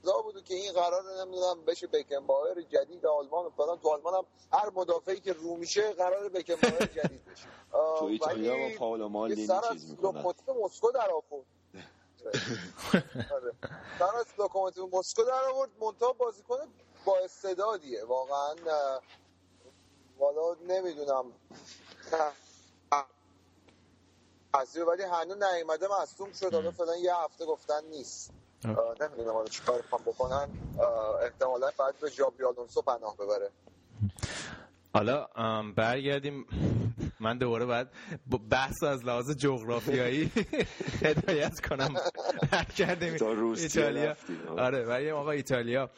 استضا 0.03 0.21
بود 0.21 0.43
که 0.43 0.53
این 0.53 0.73
قرار 0.73 1.21
نمی‌دونم 1.21 1.65
بشه 1.65 1.87
بکن‌بائر 1.87 2.61
جدید 2.61 3.05
آلمان 3.05 3.49
فلان. 3.49 3.79
تو 3.79 3.89
آلمان 3.89 4.13
هم 4.13 4.25
هر 4.51 4.69
مدافعی 4.69 5.19
که 5.19 5.33
رو 5.33 5.55
میشه 5.55 5.93
قرار 5.93 6.29
بکن‌بائر 6.29 6.85
جدید 7.03 7.25
بشه. 7.25 7.47
تو 7.99 8.05
ایتالیا 8.05 8.57
با 8.57 8.77
پاولو 8.77 9.09
مالدینی 9.09 9.47
چیز 9.71 9.89
می‌کنن. 9.89 10.25
مسکو 10.63 10.91
در 10.91 11.09
آورد. 11.11 11.45
سر 13.99 14.15
از 14.15 14.25
لوکوموتیو 14.37 14.87
مسکو 14.87 15.23
در 15.23 15.43
آورد. 15.43 15.69
منتها 15.81 16.13
بازیکن 16.13 16.57
با 17.05 17.17
استعدادیه. 17.17 18.03
واقعا 18.03 18.55
والا 20.17 20.55
نمی‌دونم. 20.67 21.33
قضیه 24.53 24.83
ولی 24.83 25.03
هنوز 25.03 25.43
نیومده 25.43 25.87
مصدوم 26.01 26.31
شد. 26.33 26.53
حالا 26.53 26.71
فعلا 26.71 26.95
یه 26.95 27.15
هفته 27.15 27.45
گفتن 27.45 27.85
نیست. 27.85 28.31
نمی‌دونم 28.65 29.33
حالا 29.33 29.47
چیکار 29.47 29.77
می‌خوام 29.77 30.01
بکنن 30.01 30.47
احتمالا 31.23 31.69
بعد 31.79 31.99
به 32.01 32.09
جابری 32.09 32.43
آلونسو 32.45 32.81
پناه 32.81 33.15
ببره. 33.17 33.49
حالا 34.93 35.27
برگردیم. 35.75 36.45
من 37.19 37.37
دوباره 37.37 37.65
باید 37.65 37.87
بحث 38.51 38.83
از 38.83 39.05
لحاظ 39.05 39.31
جغرافیایی 39.37 40.31
هدایت 41.05 41.59
کنم. 41.67 41.93
کردیم 42.77 43.13
ایتالیا. 43.57 44.15
آره 44.57 44.85
ولی 44.85 45.11
آقا 45.11 45.31
ایتالیا. 45.31 45.89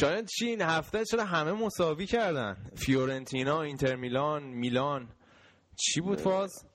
شاید 0.00 0.26
چی 0.26 0.46
این 0.46 0.60
هفته؟ 0.60 1.04
چرا 1.04 1.24
همه 1.24 1.52
مساوی 1.52 2.06
کردن؟ 2.06 2.70
فیورنتینا 2.76 3.62
اینتر 3.62 3.96
میلان 3.96 4.42
میلان. 4.42 5.08
چی 5.76 6.00
بود 6.00 6.20
فاز؟ 6.20 6.66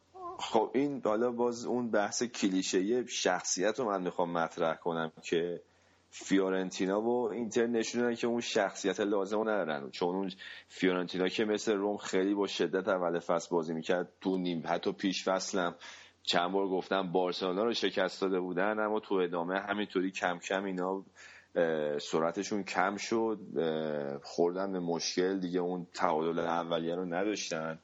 خب 0.41 0.71
این 0.73 1.01
حالا 1.05 1.31
باز 1.31 1.65
اون 1.65 1.91
بحث 1.91 2.23
کلیشه 2.23 3.05
شخصیت 3.05 3.79
رو 3.79 3.85
من 3.85 4.01
می‌خوام 4.01 4.31
مطرح 4.31 4.75
کنم 4.75 5.11
که 5.21 5.61
فیورنتینا 6.09 7.01
و 7.01 7.31
اینتر 7.31 7.67
نشوندن 7.67 8.15
که 8.15 8.27
اون 8.27 8.41
شخصیت 8.41 8.99
لازم 8.99 9.37
رو 9.37 9.49
ندارن. 9.49 9.89
چون 9.89 10.15
اون 10.15 10.31
فیورنتینا 10.67 11.27
که 11.27 11.45
مثل 11.45 11.73
روم 11.73 11.97
خیلی 11.97 12.33
با 12.33 12.47
شدت 12.47 12.87
اول 12.87 13.19
فصل 13.19 13.49
بازی 13.51 13.73
می‌کرد 13.73 14.13
تو 14.21 14.37
نیم 14.37 14.63
حتی 14.65 14.91
پیش 14.91 15.23
فصلم 15.23 15.75
چند 16.23 16.51
بار 16.51 16.67
گفتم 16.67 17.11
بارسلونا 17.11 17.63
رو 17.63 17.73
شکست 17.73 18.21
داده 18.21 18.39
بودن 18.39 18.79
اما 18.79 18.99
تو 18.99 19.15
ادامه 19.15 19.59
همینطوری 19.59 20.11
کم 20.11 20.39
کم 20.39 20.63
اینا 20.63 21.05
سرعتشون 21.99 22.63
کم 22.63 22.97
شد 22.97 23.39
خوردن 24.23 24.71
به 24.71 24.79
مشکل 24.79 25.39
دیگه 25.39 25.59
اون 25.59 25.87
تعادل 25.93 26.39
اولیه 26.39 26.95
رو 26.95 27.05
نداشتن. 27.05 27.79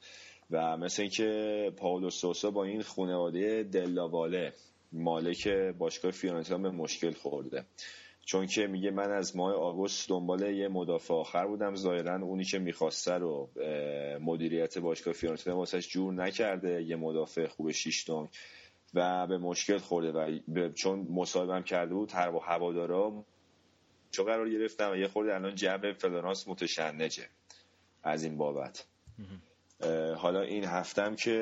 و 0.52 0.78
مثل 0.78 1.02
اینکه 1.02 1.72
پاولو 1.78 2.10
سوسا 2.10 2.52
با 2.52 2.64
این 2.64 2.82
خانواده 2.82 3.64
دلاواله 3.64 4.54
مالک 4.92 5.48
باشگاه 5.78 6.12
فیورنتینا 6.12 6.58
به 6.58 6.70
مشکل 6.70 7.12
خورده. 7.12 7.66
چون 8.26 8.48
که 8.48 8.68
میگه 8.68 8.92
من 8.92 9.12
از 9.12 9.36
ماه 9.36 9.54
آگوست 9.54 10.10
دنبال 10.10 10.42
یه 10.42 10.68
مدافع 10.68 11.14
آخر 11.14 11.48
بودم. 11.48 11.76
ظاهرا 11.76 12.16
اونی 12.16 12.44
که 12.44 12.60
می‌خواسته 12.60 13.14
رو 13.14 13.50
مدیریت 14.22 14.78
باشگاه 14.78 15.14
فیورنتینا 15.14 15.58
واسش 15.58 15.90
جور 15.90 16.14
نکرده 16.14 16.84
یه 16.84 16.96
مدافع 16.96 17.48
خوب 17.48 17.72
شیش 17.72 18.10
و 18.94 19.28
به 19.28 19.38
مشکل 19.38 19.78
خورده 19.78 20.42
و 20.48 20.70
چون 20.70 21.08
مصاحبه 21.10 21.64
کرده 21.64 21.94
بود 21.94 22.12
هر 22.12 22.32
با 22.32 22.40
هوادارا 22.40 23.26
چون 24.12 24.26
قرار 24.26 24.50
گرفتم 24.50 24.92
و 24.92 24.96
یه 24.96 25.08
خورده 25.08 25.36
الان 25.36 25.56
جو 25.56 25.94
فلورانس 25.94 26.48
متشنجه 26.48 27.30
از 28.04 28.24
این 28.24 28.38
بابت. 28.38 28.88
حالا 30.18 30.42
این 30.42 30.64
هفتم 30.64 31.16
که 31.16 31.34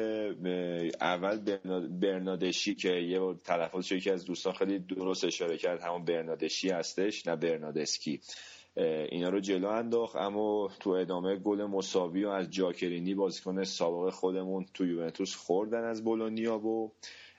اول 1.02 1.58
برنادشی 1.88 2.76
که 2.76 2.90
یه 2.90 3.20
بار 3.20 3.36
تلفظ 3.44 3.92
یکی 3.92 4.10
از 4.10 4.26
دوستان 4.26 4.54
خیلی 4.54 4.80
درست 4.80 5.24
اشاره 5.24 5.58
کرد 5.58 5.82
همون 5.82 6.06
برنادشی 6.06 6.70
هستش 6.70 7.28
نه 7.28 7.36
برنادسکی. 7.36 8.22
اینا 9.10 9.30
رو 9.30 9.40
جلو 9.40 9.68
انداخت 9.68 10.16
اما 10.16 10.70
تو 10.80 10.90
ادامه 10.90 11.36
گل 11.36 11.64
مساوی 11.64 12.26
و 12.26 12.30
از 12.30 12.50
جاکرینی 12.50 13.14
بازیکن 13.14 13.64
سابق 13.64 14.14
خودمون 14.14 14.66
تو 14.74 14.86
یوونتوس 14.86 15.36
خوردن 15.36 15.84
از 15.84 16.04
بولونیا 16.04 16.60
و 16.60 16.92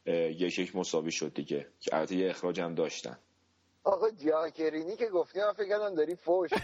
یک 0.07 0.59
یک 0.59 0.77
مساوی 0.77 1.11
شد 1.11 1.35
دیگه. 1.35 1.67
که 1.81 1.97
البته 1.97 2.17
یه 2.17 2.31
اخراج 2.31 2.61
هم 2.61 2.75
داشتن. 2.75 3.19
آقا 3.85 4.11
جاکرینی 4.11 4.97
که 4.97 5.07
گفتی 5.07 5.39
من 5.39 5.53
فکر 5.53 5.69
کردم 5.69 5.95
داری 5.95 6.17
فوش 6.17 6.51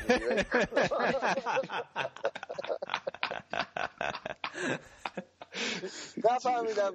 نفهمیدم. 6.31 6.93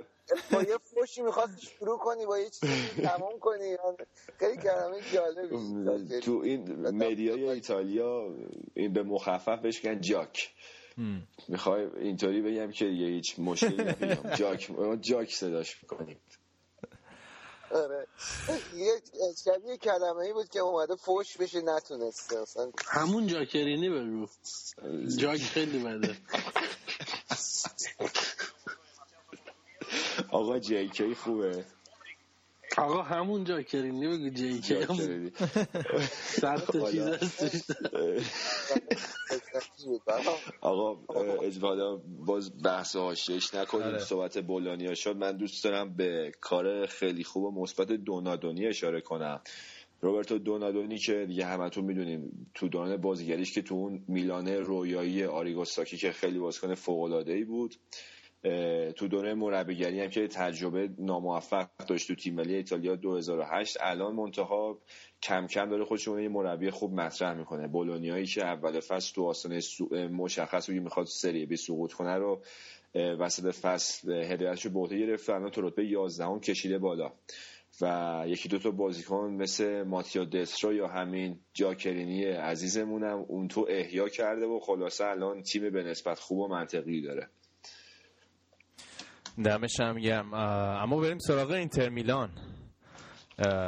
با 0.51 0.63
یه 0.63 0.77
فوشی 0.77 1.21
می‌خواست 1.21 1.59
شروع 1.59 1.97
کنی 1.97 2.25
با 2.25 2.39
یه 2.39 2.49
چیزی 2.49 3.01
تمام 3.01 3.39
کنی. 3.39 3.77
خیلی 4.39 4.57
کلمه 4.57 5.01
جالبی 5.13 6.19
تو 6.19 6.41
این 6.43 6.87
مدیای 6.89 7.49
ایتالیا 7.49 8.35
این 8.73 8.93
به 8.93 9.03
مخفف 9.03 9.59
بهش 9.61 9.81
کن 9.81 10.01
جاک 10.01 10.53
می‌خوای 11.47 11.85
اینطوری 11.99 12.41
بگم 12.41 12.71
که 12.71 12.85
یه 12.85 13.07
هیچ 13.07 13.39
مشکلی 13.39 13.83
نبینم. 13.83 14.31
جاک 14.39 14.71
جاک 15.01 15.33
صداش 15.33 15.83
می‌کنیم. 15.83 16.19
آره. 17.71 18.07
یه 18.73 19.01
شبیه 19.45 19.77
کلمه 19.77 20.19
ای 20.25 20.33
بود 20.33 20.49
که 20.49 20.59
اومده 20.59 20.95
فوش 20.95 21.37
بشه 21.37 21.61
نتونسته. 21.61 22.39
اصلا 22.39 22.71
همون 22.87 23.27
جاکرینی 23.27 23.89
بگو. 23.89 24.27
جاک 25.17 25.41
خیلی 25.41 25.83
بده. 25.83 26.15
آقا 30.37 30.59
جیکی 30.59 31.15
خوبه. 31.15 31.65
آقا 32.77 33.01
همون 33.01 33.43
جاکرینی 33.43 34.07
بگو 34.07 34.29
جیکی 34.29 34.75
هم 34.75 35.31
صد 36.11 36.57
تا 36.57 36.91
چیز 36.91 37.65
آقا 40.61 40.97
اجوالا 41.41 41.95
باز 42.25 42.61
بحث 42.63 42.95
هاشش 42.95 43.53
نکنیم. 43.53 43.87
آره. 43.87 43.99
صحبت 43.99 44.37
بولانیا 44.37 44.93
شد. 44.93 45.15
من 45.15 45.37
دوست 45.37 45.63
دارم 45.63 45.95
به 45.95 46.31
کار 46.41 46.85
خیلی 46.85 47.23
خوب 47.23 47.43
و 47.43 47.61
مثبت 47.61 47.91
دونادونی 47.91 48.67
اشاره 48.67 49.01
کنم. 49.01 49.41
روبرتو 50.01 50.37
دونادونی 50.37 50.97
که 50.97 51.25
دیگه 51.27 51.45
همتون 51.45 51.83
می‌دونیم 51.83 52.51
تو 52.53 52.67
دوران 52.67 52.97
بازیگریش 52.97 53.53
که 53.53 53.61
تو 53.61 53.75
اون 53.75 54.03
میلان 54.07 54.47
رویایی 54.47 55.23
آریگوستاکی 55.23 55.97
که 55.97 56.11
خیلی 56.11 56.39
بازیکن 56.39 56.75
فوق 56.75 57.23
ای 57.27 57.43
بود. 57.43 57.75
تو 58.95 59.07
دوره 59.07 59.33
مربیگری 59.33 60.01
هم 60.01 60.09
که 60.09 60.27
تجربه 60.27 60.89
ناموفق 60.99 61.67
داشت 61.87 62.07
تو 62.07 62.15
تیم 62.15 62.35
ملی 62.35 62.55
ایتالیا 62.55 62.95
2008 62.95 63.77
الان 63.81 64.15
منتها 64.15 64.81
کم 65.23 65.47
کم 65.47 65.69
داره 65.69 65.85
خودش 65.85 66.07
یه 66.07 66.29
مربی 66.29 66.69
خوب 66.69 66.93
مطرح 66.93 67.33
می‌کنه. 67.33 67.67
بولونیایی 67.67 68.25
که 68.25 68.45
اول 68.45 68.79
فصل 68.79 69.13
تو 69.13 69.25
آستانه 69.25 69.59
مشخص 70.07 70.69
بود 70.69 70.79
می‌خواد 70.79 71.05
سری 71.05 71.45
بی 71.45 71.55
سقوط 71.55 71.93
کنه 71.93 72.15
رو 72.15 72.41
وسط 72.95 73.55
فصل 73.55 74.11
هدایتش 74.11 74.65
رو 74.65 74.87
به 74.87 74.97
گرفت 74.97 75.29
الان 75.29 75.49
تو 75.49 75.61
رتبه 75.61 75.85
11 75.85 76.39
کشیده 76.39 76.77
بالا. 76.77 77.13
و 77.81 78.23
یکی 78.27 78.49
دو 78.49 78.59
تا 78.59 78.71
بازیکن 78.71 79.37
مثل 79.39 79.83
ماتیا 79.83 80.25
دسترو 80.25 80.73
یا 80.73 80.87
همین 80.87 81.39
جاکرینی 81.53 82.23
عزیزمونم 82.25 83.25
اون 83.27 83.47
تو 83.47 83.65
احیا 83.69 84.09
کرده 84.09 84.45
و 84.45 84.59
خلاصه 84.59 85.05
الان 85.05 85.41
تیم 85.41 85.69
به 85.69 85.83
نسبت 85.83 86.19
خوب 86.19 86.39
و 86.39 86.47
منطقی 86.47 87.01
داره. 87.01 87.29
دمش 89.45 89.79
هم 89.79 89.99
گرم. 89.99 90.33
اما 90.33 90.99
بریم 90.99 91.17
سراغ 91.17 91.51
اینتر 91.51 91.89
میلان. 91.89 92.29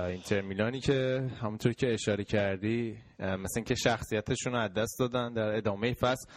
اینتر 0.07 0.41
میلانی 0.41 0.79
که 0.79 1.27
همونطور 1.41 1.73
که 1.73 1.93
اشاره 1.93 2.23
کردی 2.23 2.97
مثل 3.19 3.61
که 3.61 3.75
شخصیتشون 3.75 4.53
رو 4.53 4.59
از 4.59 4.73
دست 4.73 4.99
دادن 4.99 5.33
در 5.33 5.55
ادامه 5.55 5.93
فصل. 5.93 6.27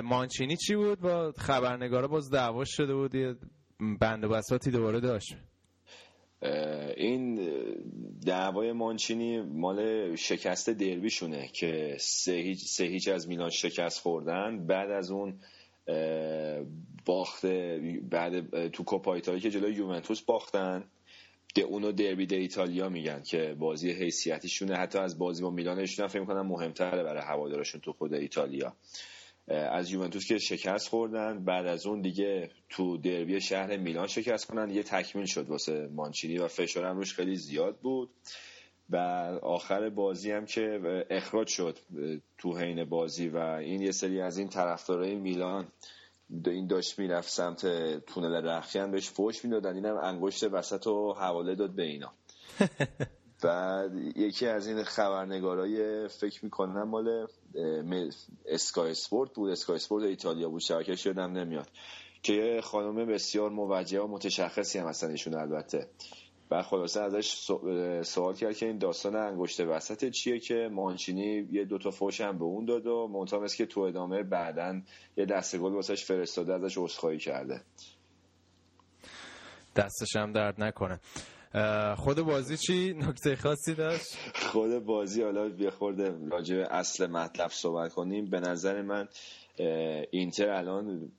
مانچینی 0.00 0.56
چی 0.56 0.76
بود؟ 0.76 1.00
با 1.00 1.32
خبرنگارا 1.38 2.08
باز 2.08 2.30
دعوا 2.30 2.64
شده 2.64 2.94
بود. 2.94 3.38
بند 4.00 4.24
بساتی 4.24 4.70
دوباره 4.70 5.00
داشت. 5.00 5.36
این 6.96 7.40
دعوای 8.26 8.72
مانچینی 8.72 9.40
مال 9.40 10.14
شکست 10.16 10.70
دربیشونه 10.70 11.48
که 11.48 11.96
سه 12.00 12.32
هیچ, 12.32 12.58
سه 12.64 12.84
هیچ 12.84 13.08
از 13.08 13.28
میلان 13.28 13.50
شکست 13.50 14.00
خوردن. 14.00 14.66
بعد 14.66 14.90
از 14.90 15.10
اون 15.10 15.38
باخت 17.04 17.46
بعد 18.10 18.68
تو 18.68 18.84
کوپا 18.84 19.14
ایتالیا 19.14 19.40
که 19.40 19.50
جلوی 19.50 19.74
یوونتوس 19.74 20.22
باختن 20.22 20.84
ده 21.54 21.62
اونو 21.62 21.92
دربی 21.92 22.26
ده 22.26 22.36
ایتالیا 22.36 22.88
میگن 22.88 23.22
که 23.22 23.56
بازی 23.58 23.90
حیثیتیشونه. 23.90 24.76
حتی 24.76 24.98
از 24.98 25.18
بازی 25.18 25.42
با 25.42 25.50
میلانشون 25.50 26.06
فکر 26.06 26.20
می‌کنم 26.20 26.46
مهمتره 26.46 27.02
برای 27.02 27.22
هوادارشون 27.22 27.80
تو 27.80 27.92
خود 27.92 28.14
ایتالیا. 28.14 28.76
از 29.48 29.90
یوونتوس 29.90 30.26
که 30.26 30.38
شکست 30.38 30.88
خوردن 30.88 31.44
بعد 31.44 31.66
از 31.66 31.86
اون 31.86 32.00
دیگه 32.00 32.50
تو 32.68 32.96
دربی 32.96 33.40
شهر 33.40 33.76
میلان 33.76 34.06
شکست 34.06 34.46
کنن. 34.46 34.70
یه 34.70 34.82
تکمیل 34.82 35.26
شد 35.26 35.48
واسه 35.48 35.88
مانچینی 35.92 36.38
و 36.38 36.48
فشارم 36.48 36.96
روش 36.96 37.14
خیلی 37.14 37.36
زیاد 37.36 37.76
بود. 37.76 38.10
و 38.90 38.96
آخر 39.42 39.90
بازی 39.90 40.30
هم 40.30 40.46
که 40.46 40.80
اخراج 41.10 41.48
شد 41.48 41.78
تو 42.38 42.58
حین 42.58 42.84
بازی 42.84 43.28
و 43.28 43.36
این 43.36 43.82
یه 43.82 43.90
سری 43.90 44.20
از 44.20 44.38
این 44.38 44.48
طرفدارای 44.48 45.14
میلان 45.14 45.68
این 46.46 46.66
داشت 46.66 46.98
می‌رفت 46.98 47.30
سمت 47.30 47.66
تونل 48.06 48.46
رخکن 48.46 48.90
بهش 48.90 49.10
فوش 49.10 49.44
می‌دادن. 49.44 49.74
اینم 49.74 49.96
انگشت 49.96 50.44
وسط 50.44 50.86
و 50.86 51.12
حواله 51.12 51.54
داد 51.54 51.70
به 51.70 51.82
اینا. 51.82 52.12
بعد 53.42 53.94
یکی 54.16 54.46
از 54.46 54.66
این 54.66 54.82
خبرنگارای 54.82 56.08
فکر 56.08 56.44
می‌کنم 56.44 56.88
مال 56.88 57.26
اسکای 58.46 58.94
سپورت 58.94 59.34
بود. 59.34 59.50
اسکای 59.50 59.78
سپورت 59.78 60.04
ایتالیا 60.04 60.48
بود. 60.48 60.60
شبکه 60.60 60.96
یادم 61.04 61.32
نمیاد. 61.32 61.68
که 62.22 62.32
یه 62.32 62.60
خانم 62.60 63.06
بسیار 63.06 63.50
موجه 63.50 64.00
و 64.00 64.06
متشخصی 64.06 64.78
هم 64.78 64.86
هستن 64.86 65.10
ایشون 65.10 65.34
البته. 65.34 65.88
و 66.52 66.62
خلاصه 66.62 67.00
ازش 67.00 67.34
سوال 68.02 68.34
کرد 68.34 68.56
که 68.56 68.66
این 68.66 68.78
داستان 68.78 69.16
انگشت 69.16 69.60
وسط 69.60 70.10
چیه 70.10 70.38
که 70.38 70.68
مانچینی 70.72 71.48
یه 71.52 71.64
دوتا 71.64 71.90
فوش 71.90 72.20
هم 72.20 72.38
به 72.38 72.44
اون 72.44 72.64
داد 72.64 72.86
و 72.86 73.08
منتها 73.08 73.46
که 73.46 73.66
تو 73.66 73.80
ادامه 73.80 74.22
بعدا 74.22 74.80
یه 75.16 75.24
دست 75.24 75.56
گل 75.56 75.72
واسش 75.72 76.04
فرستاده 76.04 76.54
ازش 76.54 76.78
عذرخواهی 76.78 77.18
کرده. 77.18 77.60
دستش 79.76 80.16
هم 80.16 80.32
درد 80.32 80.62
نکنه. 80.62 81.00
خود 81.96 82.20
بازی 82.20 82.56
چی؟ 82.56 82.92
نکته 82.92 83.36
خاصی 83.36 83.74
داشت؟ 83.74 84.16
خود 84.34 84.78
بازی 84.78 85.22
حالا 85.22 85.48
بیا 85.48 85.70
خورده 85.70 86.14
راجع 86.30 86.56
به 86.56 86.74
اصل 86.74 87.06
مطلب 87.06 87.50
صحبت 87.50 87.92
کنیم. 87.92 88.30
به 88.30 88.40
نظر 88.40 88.82
من 88.82 89.08
اینتر 90.10 90.48
الان 90.50 91.12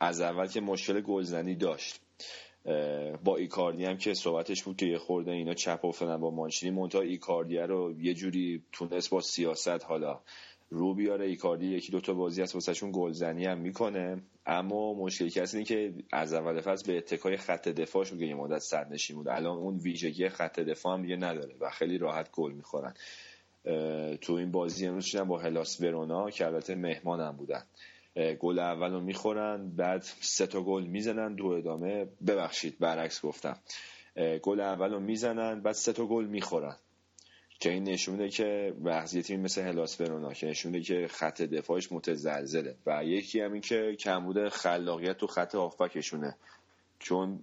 از 0.00 0.20
اول 0.20 0.46
که 0.46 0.60
مشکل 0.60 1.00
گلزنی 1.00 1.54
داشت. 1.54 2.00
با 3.24 3.36
ایکاردی 3.36 3.84
هم 3.84 3.96
که 3.96 4.14
صحبتش 4.14 4.62
بود 4.62 4.76
که 4.76 4.86
یه 4.86 4.98
خورده 4.98 5.30
اینا 5.30 5.54
چپ 5.54 5.84
افتادن 5.84 6.16
با 6.16 6.30
مانچینی 6.30 6.72
مونتا 6.72 7.00
ایکاردی 7.00 7.58
رو 7.58 7.94
یه 8.00 8.14
جوری 8.14 8.62
تونست 8.72 9.10
با 9.10 9.20
سیاست 9.20 9.84
حالا 9.84 10.20
رو 10.70 10.94
بیاره. 10.94 11.26
ایکاردی 11.26 11.66
یکی 11.66 11.92
دوتا 11.92 12.14
بازی 12.14 12.42
از 12.42 12.54
واسهشون 12.54 12.90
گلزنی 12.94 13.44
هم 13.44 13.58
می‌کنه. 13.58 14.22
اما 14.46 14.94
مشکلی 14.94 15.30
کسی 15.30 15.56
اینه 15.56 15.68
که 15.68 15.94
از 16.12 16.32
اول 16.34 16.60
فصل 16.60 16.92
به 16.92 16.98
اتکای 16.98 17.36
خط 17.36 17.68
دفاعش 17.68 18.12
میگه 18.12 18.26
یه 18.26 18.34
مدت 18.34 18.58
صد 18.58 18.92
نشین 18.92 19.16
بود 19.16 19.28
الان 19.28 19.58
اون 19.58 19.76
ویژگی 19.76 20.28
خط 20.28 20.60
دفاع 20.60 20.94
هم 20.94 21.02
دیگه 21.02 21.16
نداره 21.16 21.54
و 21.60 21.70
خیلی 21.70 21.98
راحت 21.98 22.30
گل 22.30 22.52
می‌خورن. 22.52 22.94
تو 24.20 24.32
این 24.32 24.50
بازی 24.50 24.86
امروز 24.86 25.16
با 25.16 25.38
هلاس 25.38 25.80
ورونا 25.80 26.30
که 26.30 26.46
البته 26.46 26.74
مهمان 26.74 27.20
هم 27.20 27.36
بودن. 27.36 27.62
گل 28.40 28.58
اول 28.58 28.92
رو 28.92 29.00
می‌خورن 29.00 29.70
بعد 29.76 30.02
سه 30.20 30.46
تا 30.46 30.62
گل 30.62 30.84
می‌زنن 30.84 31.34
دو 31.34 31.46
ادامه. 31.46 32.06
ببخشید 32.26 32.78
برعکس 32.78 33.24
گفتم. 33.24 33.56
گل 34.42 34.60
اول 34.60 34.92
رو 34.92 35.00
می‌زنن 35.00 35.60
بعد 35.62 35.74
سه 35.74 35.92
تا 35.92 36.06
گل 36.06 36.24
می‌خورن. 36.24 36.76
که 37.60 37.70
این 37.70 37.82
نشونه 37.82 38.28
که 38.28 38.74
وضعیتی 38.84 39.36
مثل 39.36 39.62
هلاس 39.62 40.00
ورونا 40.00 40.32
که 40.32 40.46
نشونه 40.46 40.80
که 40.80 41.06
خط 41.10 41.42
دفاعش 41.42 41.92
متزلزله. 41.92 42.76
و 42.86 43.04
یکی 43.04 43.40
هم 43.40 43.52
این 43.52 43.60
که 43.60 43.96
کمبود 44.00 44.48
خلاقیت 44.48 45.16
تو 45.16 45.26
خط 45.26 45.54
هافبکشونه. 45.54 46.36
چون 46.98 47.40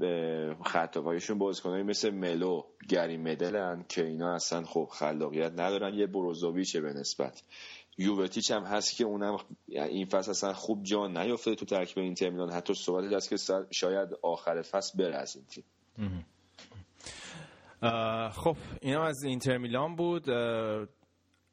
خط 0.65 0.97
هافبکشون 0.97 1.37
بازیکنایی 1.37 1.83
مثل 1.83 2.09
ملو 2.09 2.63
گری 2.89 3.17
مدلن 3.17 3.85
که 3.89 4.05
اینا 4.05 4.35
اصلا 4.35 4.63
خب 4.63 4.89
خلاقیت 4.91 5.51
ندارن. 5.51 5.93
یه 5.93 6.07
بروزوویچه 6.07 6.81
به 6.81 6.93
نسبت. 6.93 7.43
یووتیچ 7.97 8.51
هم 8.51 8.63
هست 8.63 8.97
که 8.97 9.03
اونم 9.03 9.37
این 9.67 10.05
فصل 10.05 10.31
اصلا 10.31 10.53
خوب 10.53 10.83
جان 10.83 11.17
نیافته 11.17 11.55
تو 11.55 11.65
ترکیب 11.65 11.99
اینتر 11.99 12.29
میلان. 12.29 12.51
حتی 12.51 12.73
صحبت 12.73 13.13
هست 13.13 13.29
که 13.29 13.35
شاید 13.71 14.09
آخر 14.21 14.61
فصل 14.61 14.97
بره 14.97 15.15
از 15.15 15.35
این 15.35 15.45
تیم. 15.45 15.63
خب 18.29 18.57
اینا 18.81 19.03
از 19.03 19.23
اینتر 19.23 19.57
میلان 19.57 19.95
بود. 19.95 20.29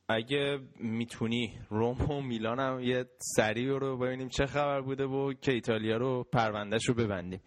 اگه 0.09 0.59
می‌تونی 0.77 1.59
روم 1.69 2.11
و 2.11 2.21
میلان 2.21 2.61
هم 2.61 2.81
یه 2.81 3.05
سریع 3.19 3.79
رو 3.79 3.99
ببینیم 3.99 4.29
چه 4.29 4.47
خبر 4.47 4.81
بوده 4.81 5.05
و 5.05 5.33
که 5.33 5.53
ایتالیا 5.53 5.97
رو 5.97 6.25
پروندهش 6.33 6.89
رو 6.89 6.95
ببندیم. 6.95 7.41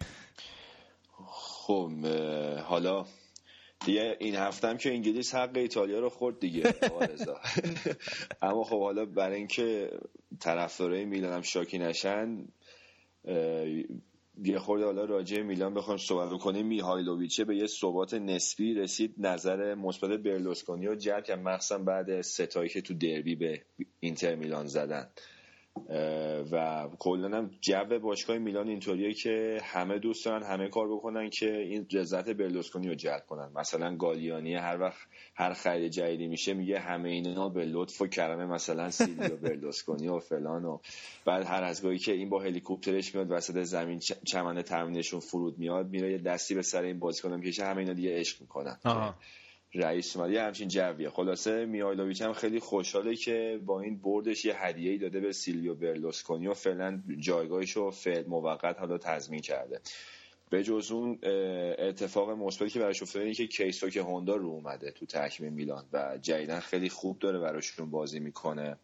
خب 1.28 1.92
حالا 2.66 3.06
دیگه 3.86 4.18
این 4.20 4.36
هفتم 4.36 4.78
که 4.78 4.90
انگلیس 4.90 5.36
حق 5.36 5.58
ایتالیا 5.58 6.00
رو 6.00 6.10
خورد 6.10 6.40
دیگه 6.40 6.64
اما 8.42 8.64
خب 8.64 8.80
حالا 8.80 9.06
برای 9.06 9.38
اینکه 9.38 9.90
طرفدارای 10.40 11.06
میلان 11.06 11.34
هم 11.34 11.42
شاکی 11.42 11.78
نشن 11.78 12.46
یه 14.44 14.60
خورده 14.60 14.86
حالا 14.86 15.06
راجع 15.06 15.42
میلان 15.42 15.74
بخوام 15.74 15.98
صحبت 15.98 16.40
کنیم 16.40 16.66
میهایلوویچه 16.66 17.44
به 17.44 17.56
یه 17.56 17.68
ثبات 17.68 18.14
نسبی 18.14 18.74
رسید 18.74 19.16
نظر 19.18 19.76
مثبت 19.76 20.10
برلوسکونی 20.20 20.88
و 20.88 20.96
جلب 20.96 21.24
کرد. 21.24 21.40
مخصوصا 21.40 21.78
بعد 21.78 22.22
ستایی 22.22 22.70
که 22.70 22.82
تو 22.82 22.94
دربی 22.94 23.36
به 23.36 23.62
اینتر 24.00 24.36
میلان 24.36 24.66
زدن. 24.66 25.10
و 26.52 26.88
کلا 27.00 27.38
هم 27.38 27.52
جو 27.62 28.00
باشگاه 28.00 28.38
میلان 28.38 28.68
اینطوریه 28.68 29.14
که 29.14 29.62
همه 29.64 30.00
دوست 30.00 30.26
دارن 30.26 30.44
همه 30.44 30.70
کار 30.70 30.88
بکنن 30.88 31.30
که 31.30 31.58
این 31.58 31.88
رضایت 31.92 32.30
برلوسکونی 32.30 32.88
رو 32.88 32.96
جلب 32.96 33.26
کنن. 33.28 33.52
مثلا 33.56 33.96
گالیانی 33.96 34.56
هر 34.56 34.80
وقت 34.80 34.98
هر 35.36 35.54
خرید 35.54 35.92
جدیدی 35.92 36.28
میشه 36.28 36.54
میگه 36.54 36.80
همه 36.80 37.10
اینا 37.10 37.50
به 37.50 37.66
لطف 37.66 38.02
و 38.02 38.08
کرمه 38.08 38.46
مثلا 38.46 38.92
سیلیو 38.92 39.38
برلوسکونی 39.48 40.08
و 40.08 40.20
فلان 40.20 40.66
و 40.66 40.80
بعد 41.26 41.46
هر 41.46 41.64
از 41.64 41.84
گاهی 41.84 42.00
که 42.00 42.12
این 42.12 42.30
با 42.30 42.42
هلیکوپترش 42.42 43.16
میاد 43.16 43.32
وسط 43.32 43.64
زمین 43.64 44.00
چمن 44.26 44.62
تامینشون 44.62 45.20
فرود 45.20 45.60
میاد 45.60 45.90
میره 45.90 46.12
یه 46.12 46.18
دستی 46.18 46.56
به 46.56 46.62
سر 46.62 46.82
این 46.82 47.00
بازیکن 47.00 47.34
می‌کشه 47.34 47.66
همه 47.66 47.78
اینا 47.78 47.94
دیگه 47.94 48.20
عشق 48.20 48.42
می‌کنن. 48.42 48.78
رئیس 49.76 50.18
اومد. 50.18 50.32
یه 50.32 50.42
همچین 50.42 50.68
جویه. 50.68 51.10
خلاصه 51.10 51.66
میایلوویچ 51.66 52.22
هم 52.22 52.34
خیلی 52.34 52.60
خوشحاله 52.60 53.16
که 53.16 53.60
با 53.66 53.82
این 53.82 53.98
بردش 53.98 54.46
یه 54.46 54.66
هدیه 54.66 54.92
ای 54.92 54.98
داده 54.98 55.20
به 55.20 55.32
سیلیو 55.32 55.76
برلوسکونی 55.76 56.48
و 56.48 56.54
فعلا 56.54 57.02
جایگاهش 57.18 57.72
رو 57.72 57.92
فعل 57.92 58.28
موقت 58.28 58.80
حالا 58.80 58.98
تضمین 58.98 59.40
کرده. 59.40 59.82
به 60.50 60.64
جز 60.64 60.92
اون 60.92 61.20
اتفاق 61.80 62.30
مثبتی 62.30 62.70
که 62.70 62.80
براش 62.80 63.02
افتاده 63.02 63.26
اینه 63.26 63.36
که 63.36 63.48
کیسو 63.48 63.90
که 63.90 64.02
هوندا 64.02 64.36
رو 64.36 64.48
اومده 64.48 64.92
تو 64.92 65.06
تحکیم 65.06 65.54
میلان 65.54 65.86
و 65.94 66.18
جدیدن 66.22 66.60
خیلی 66.60 66.90
خوب 66.90 67.20
داره 67.20 67.40
براشون 67.40 67.92
بازی 67.92 68.20
می‌کنه 68.20 68.78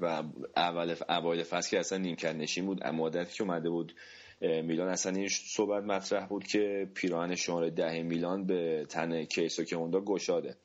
و 0.00 0.22
اول 0.56 0.94
اوایل 1.08 1.42
فصل 1.42 1.70
که 1.70 1.78
اصلا 1.78 1.98
نیمکت 1.98 2.34
نشین 2.34 2.66
بود 2.66 2.86
مدتی 2.86 3.34
که 3.34 3.42
اومده 3.42 3.70
بود 3.70 3.94
میلان 4.40 4.88
اصلا 4.88 5.12
این 5.12 5.28
صحبت 5.28 5.84
مطرح 5.84 6.26
بود 6.26 6.46
که 6.46 6.90
پیراهن 6.94 7.34
شماره 7.34 7.70
ده 7.70 8.02
میلان 8.02 8.46
به 8.46 8.86
تن 8.88 9.24
کیسو 9.24 9.64
که 9.64 9.76
اوندا 9.76 10.00
گشاده. 10.00 10.56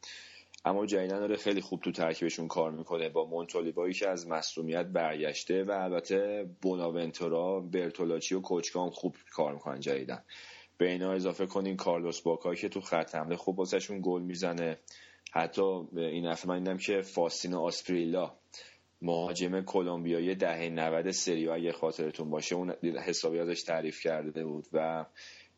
اما 0.65 0.85
جدیدن 0.85 1.19
داره 1.19 1.35
خیلی 1.35 1.61
خوب 1.61 1.81
تو 1.81 1.91
ترکیبشون 1.91 2.47
کار 2.47 2.71
می‌کنه 2.71 3.09
با 3.09 3.25
مونتولیبایی 3.25 3.93
که 3.93 4.09
از 4.09 4.27
مصومیت 4.27 4.85
برگشته 4.85 5.63
و 5.63 5.71
البته 5.71 6.49
بوناونتورا 6.61 7.59
برتولاچی 7.59 8.35
و 8.35 8.41
کوچکام 8.41 8.89
خوب 8.89 9.15
کار 9.31 9.53
می‌کنن 9.53 9.79
جدیدن 9.79 10.23
به 10.77 10.89
اینا 10.89 11.11
اضافه 11.11 11.45
کنین 11.45 11.77
کارلوس 11.77 12.21
باکا 12.21 12.55
که 12.55 12.69
تو 12.69 12.81
خط 12.81 13.15
حمله 13.15 13.35
خوب 13.35 13.59
واسهشون 13.59 14.01
گل 14.03 14.21
می‌زنه. 14.21 14.77
حتی 15.31 15.61
این 15.95 16.25
هفته 16.25 16.47
من 16.47 16.59
دیدم 16.59 16.77
که 16.77 17.01
فاستینو 17.01 17.59
آسپریلا 17.59 18.31
مهاجم 19.03 19.61
کلمبیایی 19.61 20.35
دهه 20.35 20.69
90 20.69 21.11
سری 21.11 21.49
اگه 21.49 21.71
خاطرتون 21.71 22.29
باشه 22.29 22.55
اون 22.55 22.73
حسابی 22.83 23.39
ازش 23.39 23.63
تعریف 23.63 24.01
کرده 24.01 24.45
بود 24.45 24.67
و 24.73 25.05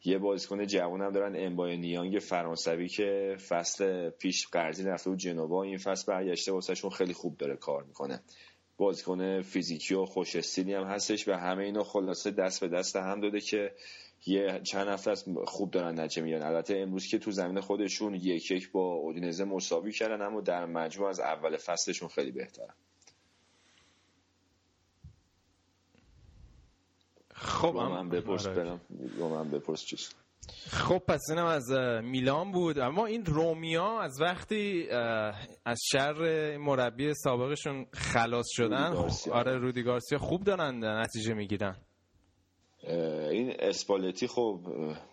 یه 0.05 0.17
بازیکن 0.17 0.65
جوان 0.65 1.01
هم 1.01 1.11
دارن 1.11 1.33
امبای 1.37 1.77
نیانگ 1.77 2.19
فرانسوی 2.19 2.87
که 2.87 3.37
فصل 3.47 4.09
پیش 4.09 4.47
قرضی 4.47 4.83
رفته 4.83 5.09
بود 5.09 5.19
جنوا. 5.19 5.63
این 5.63 5.77
فصل 5.77 6.11
برگشته 6.11 6.51
واسهشون 6.51 6.89
خیلی 6.89 7.13
خوب 7.13 7.37
داره 7.37 7.55
کار 7.55 7.83
می‌کنه. 7.83 8.21
بازیکن 8.77 9.41
فیزیکی 9.41 9.93
و 9.93 10.05
خوش 10.05 10.35
استیلی 10.35 10.73
هم 10.73 10.83
هستش 10.83 11.27
و 11.27 11.33
همه 11.33 11.63
اینا 11.63 11.83
خلاصه 11.83 12.31
دست 12.31 12.61
به 12.61 12.67
دست 12.67 12.95
هم 12.95 13.21
داده 13.21 13.39
که 13.39 13.71
یه 14.25 14.61
چند 14.63 14.87
هفته 14.87 15.11
است 15.11 15.25
خوب 15.45 15.71
دارن 15.71 15.99
نتیجه 15.99 16.21
می‌گیرن. 16.21 16.43
البته 16.43 16.77
امروز 16.77 17.07
که 17.07 17.17
تو 17.19 17.31
زمین 17.31 17.61
خودشون 17.61 18.15
یک 18.15 18.51
یک 18.51 18.71
با 18.71 18.93
اودینزه 18.93 19.43
مساوی 19.43 19.91
کردن 19.91 20.21
اما 20.21 20.41
در 20.41 20.65
مجموع 20.65 21.09
از 21.09 21.19
اول 21.19 21.57
فصلشون 21.57 22.09
خیلی 22.09 22.31
بهترن. 22.31 22.73
خب 27.37 27.71
با 27.71 27.89
من 27.89 28.09
بپرس 28.09 28.47
آره. 28.47 28.55
برم. 28.55 28.81
با 29.19 29.29
من 29.29 29.51
بپرس 29.51 29.85
چیز. 29.85 30.15
خب 30.69 30.97
پس 30.97 31.21
اینم 31.29 31.45
از 31.45 31.71
میلان 32.03 32.51
بود. 32.51 32.79
اما 32.79 33.05
این 33.05 33.25
رومیا 33.25 33.99
از 33.99 34.21
وقتی 34.21 34.89
از 35.65 35.79
شر 35.91 36.57
مربی 36.57 37.13
سابقشون 37.13 37.85
خلاص 37.93 38.45
شدن 38.49 38.85
رودی 38.91 38.95
گارسیا. 38.95 39.33
آره 39.33 39.57
رودی 39.57 39.83
گارسیا 39.83 40.17
خوب 40.17 40.43
دارن 40.43 40.83
نتیجه 40.83 41.33
می‌گیرن. 41.33 41.75
این 43.31 43.53
اسپالتی 43.59 44.27
خب 44.27 44.59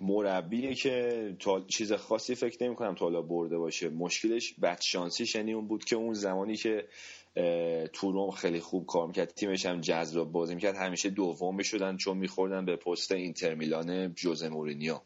مربیه 0.00 0.74
که 0.74 1.36
چیز 1.68 1.92
خاصی 1.92 2.34
فکر 2.34 2.64
نمی 2.64 2.74
کنم 2.74 2.94
تا 2.94 3.04
حالا 3.04 3.22
برده 3.22 3.58
باشه. 3.58 3.88
مشکلش 3.88 4.54
بدشانسیش 4.62 5.34
یعنی 5.34 5.52
اون 5.52 5.68
بود 5.68 5.84
که 5.84 5.96
اون 5.96 6.12
زمانی 6.12 6.56
که 6.56 6.88
اه، 7.36 7.86
تو 7.86 8.12
روم 8.12 8.30
خیلی 8.30 8.60
خوب 8.60 8.86
کار 8.86 9.06
می‌کرد. 9.06 9.34
تیمش 9.34 9.66
هم 9.66 9.80
جذاب 9.80 10.32
بازی 10.32 10.54
می‌کرد. 10.54 10.76
همیشه 10.76 11.10
دوم 11.10 11.56
می‌شدن 11.56 11.96
چون 11.96 12.18
میخوردن 12.18 12.64
به 12.64 12.76
پست 12.76 13.12
اینتر 13.12 13.54
میلان 13.54 14.14
جوزه 14.14 14.48
مورینیو. 14.48 15.00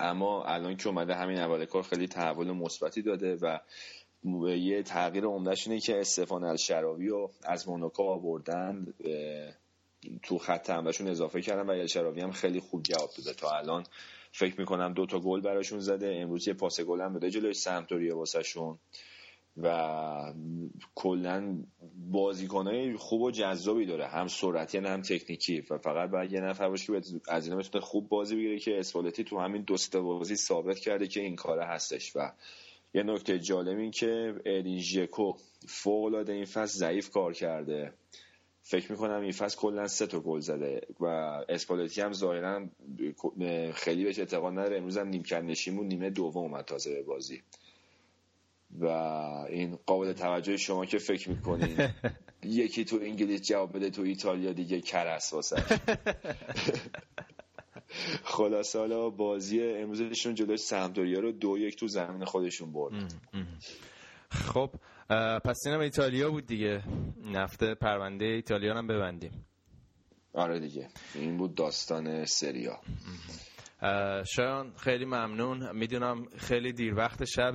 اما 0.00 0.44
الان 0.44 0.76
که 0.76 0.88
اومده 0.88 1.14
همین 1.14 1.38
اول 1.38 1.64
کار 1.64 1.82
خیلی 1.82 2.06
تحول 2.06 2.50
مثبتی 2.52 3.02
داده 3.02 3.36
و 3.36 3.58
یه 4.48 4.82
تغییر 4.82 5.24
عمدهش 5.24 5.68
اینه 5.68 5.80
که 5.80 6.00
استفان 6.00 6.44
الشراوی 6.44 7.08
رو 7.08 7.30
از 7.44 7.68
موناکو 7.68 8.02
آوردن 8.02 8.94
تو 10.22 10.38
خط 10.38 10.70
حملهشون 10.70 11.08
اضافه 11.08 11.42
کردن 11.42 11.66
و 11.66 11.70
الشراوی 11.70 12.20
هم 12.20 12.32
خیلی 12.32 12.60
خوب 12.60 12.82
جواب 12.82 13.10
داده. 13.16 13.32
تا 13.32 13.50
الان 13.50 13.84
فکر 14.32 14.60
می‌کنم 14.60 14.92
دو 14.92 15.06
تا 15.06 15.20
گل 15.20 15.40
براشون 15.40 15.80
زده. 15.80 16.16
امروز 16.16 16.48
یه 16.48 16.54
پاس 16.54 16.80
گل 16.80 17.00
هم 17.00 17.12
داده 17.12 17.30
جلوی 17.30 17.54
سمتوریه 17.54 18.14
واسهشون. 18.14 18.78
و 19.62 20.32
کلا 20.94 21.64
بازیکنای 22.10 22.96
خوب 22.96 23.22
و 23.22 23.30
جذابی 23.30 23.86
داره. 23.86 24.06
هم 24.06 24.28
سرعتی 24.28 24.78
هم 24.78 25.02
تکنیکی. 25.02 25.60
و 25.70 25.78
فقط 25.78 26.10
باید 26.10 26.32
یه 26.32 26.40
نفر 26.40 26.68
باشه 26.68 27.00
که 27.00 27.20
از 27.28 27.44
اینا 27.46 27.58
بتونه 27.58 27.84
خوب 27.84 28.08
بازی 28.08 28.36
بگیره 28.36 28.58
که 28.58 28.78
اسپالتی 28.78 29.24
تو 29.24 29.38
همین 29.38 29.62
دو 29.62 30.02
بازی 30.02 30.36
ثابت 30.36 30.78
کرده 30.78 31.06
که 31.06 31.20
این 31.20 31.36
کاره 31.36 31.64
هستش. 31.64 32.16
و 32.16 32.32
یه 32.94 33.02
نکته 33.02 33.38
جالب 33.38 33.78
این 33.78 33.90
که 33.90 34.34
ادین 34.44 34.78
ژکو 34.78 35.32
فوق 35.66 36.04
العاده 36.04 36.32
این 36.32 36.44
فصل 36.44 36.78
ضعیف 36.78 37.10
کار 37.10 37.32
کرده. 37.32 37.92
فکر 38.62 38.92
می‌کنم 38.92 39.20
این 39.20 39.32
فصل 39.32 39.58
کلا 39.58 39.88
سه 39.88 40.06
تا 40.06 40.20
گل 40.20 40.40
زده 40.40 40.80
و 41.00 41.06
اسپالتی 41.48 42.00
هم 42.00 42.12
ظاهرا 42.12 42.66
خیلی 43.74 44.04
بهش 44.04 44.18
اعتقاد 44.18 44.52
نداره. 44.52 44.76
امروز 44.76 44.98
هم 44.98 45.08
نیمکت 45.08 45.42
نشین 45.42 45.80
نیمه 45.80 46.10
دوم 46.10 46.42
اومد 46.42 46.64
تازه 46.64 46.94
به 46.94 47.02
بازی. 47.02 47.42
و 48.80 48.86
این 49.48 49.78
قابل 49.86 50.12
توجه 50.12 50.56
شما 50.56 50.86
که 50.86 50.98
فکر 50.98 51.30
می‌کنین. 51.30 51.88
یکی 52.42 52.84
تو 52.84 52.96
انگلیس 53.02 53.42
جواب 53.42 53.76
بده 53.76 53.90
تو 53.90 54.02
ایتالیا 54.02 54.52
دیگه 54.52 54.80
کرس 54.80 55.32
واسه 55.32 55.56
خلاصه 58.24 58.78
حالا 58.78 59.10
بازی 59.10 59.62
امروزشون 59.62 60.34
جلوی 60.34 60.56
سمدوریا 60.56 61.20
رو 61.20 61.32
دو 61.32 61.58
یک 61.58 61.76
تو 61.76 61.88
زمین 61.88 62.24
خودشون 62.24 62.72
برد. 62.72 63.14
خب 64.30 64.70
پس 65.44 65.56
اینم 65.66 65.80
ایتالیا 65.80 66.30
بود 66.30 66.46
دیگه. 66.46 66.82
نفته 67.24 67.74
پرونده 67.74 68.24
ایتالیا 68.24 68.74
هم 68.74 68.86
ببندیم. 68.86 69.44
آره 70.32 70.60
دیگه. 70.60 70.88
این 71.14 71.36
بود 71.36 71.54
داستان 71.54 72.24
سریا 72.24 72.80
شایان 74.24 74.72
خیلی 74.76 75.04
ممنون. 75.04 75.76
می‌دونم 75.76 76.24
خیلی 76.36 76.72
دیر 76.72 76.94
وقت 76.94 77.24
شب 77.24 77.54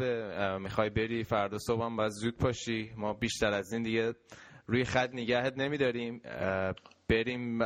می‌خوای 0.59 0.89
بری 0.89 1.23
فردا 1.23 1.57
صبح 1.57 1.83
هم 1.83 1.95
باید 1.95 2.11
زود 2.11 2.37
پاشی. 2.37 2.91
ما 2.97 3.13
بیشتر 3.13 3.53
از 3.53 3.73
این 3.73 3.83
دیگه 3.83 4.13
روی 4.67 4.83
خط 4.83 5.09
نگهت 5.13 5.53
نمیداریم. 5.57 6.21
بریم 7.09 7.59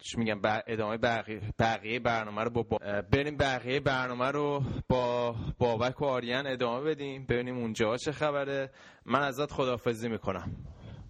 چی 0.00 0.18
میگم 0.18 0.40
ادامه 0.66 0.96
بقیه, 0.96 1.40
بقیه 1.58 2.00
برنامه 2.00 2.42
رو 2.42 2.50
با, 2.50 2.62
با 2.62 2.78
بریم 3.12 3.36
بقیه 3.36 3.80
برنامه 3.80 4.30
رو 4.30 4.62
با 4.88 5.34
بابک 5.58 6.02
و 6.02 6.04
آریان 6.04 6.46
ادامه 6.46 6.90
بدیم. 6.90 7.26
ببینیم 7.26 7.58
اونجا 7.58 7.96
چه 7.96 8.12
خبره. 8.12 8.70
من 9.06 9.22
ازت 9.22 9.52
خدافزی 9.52 10.08
می‌کنم. 10.08 10.56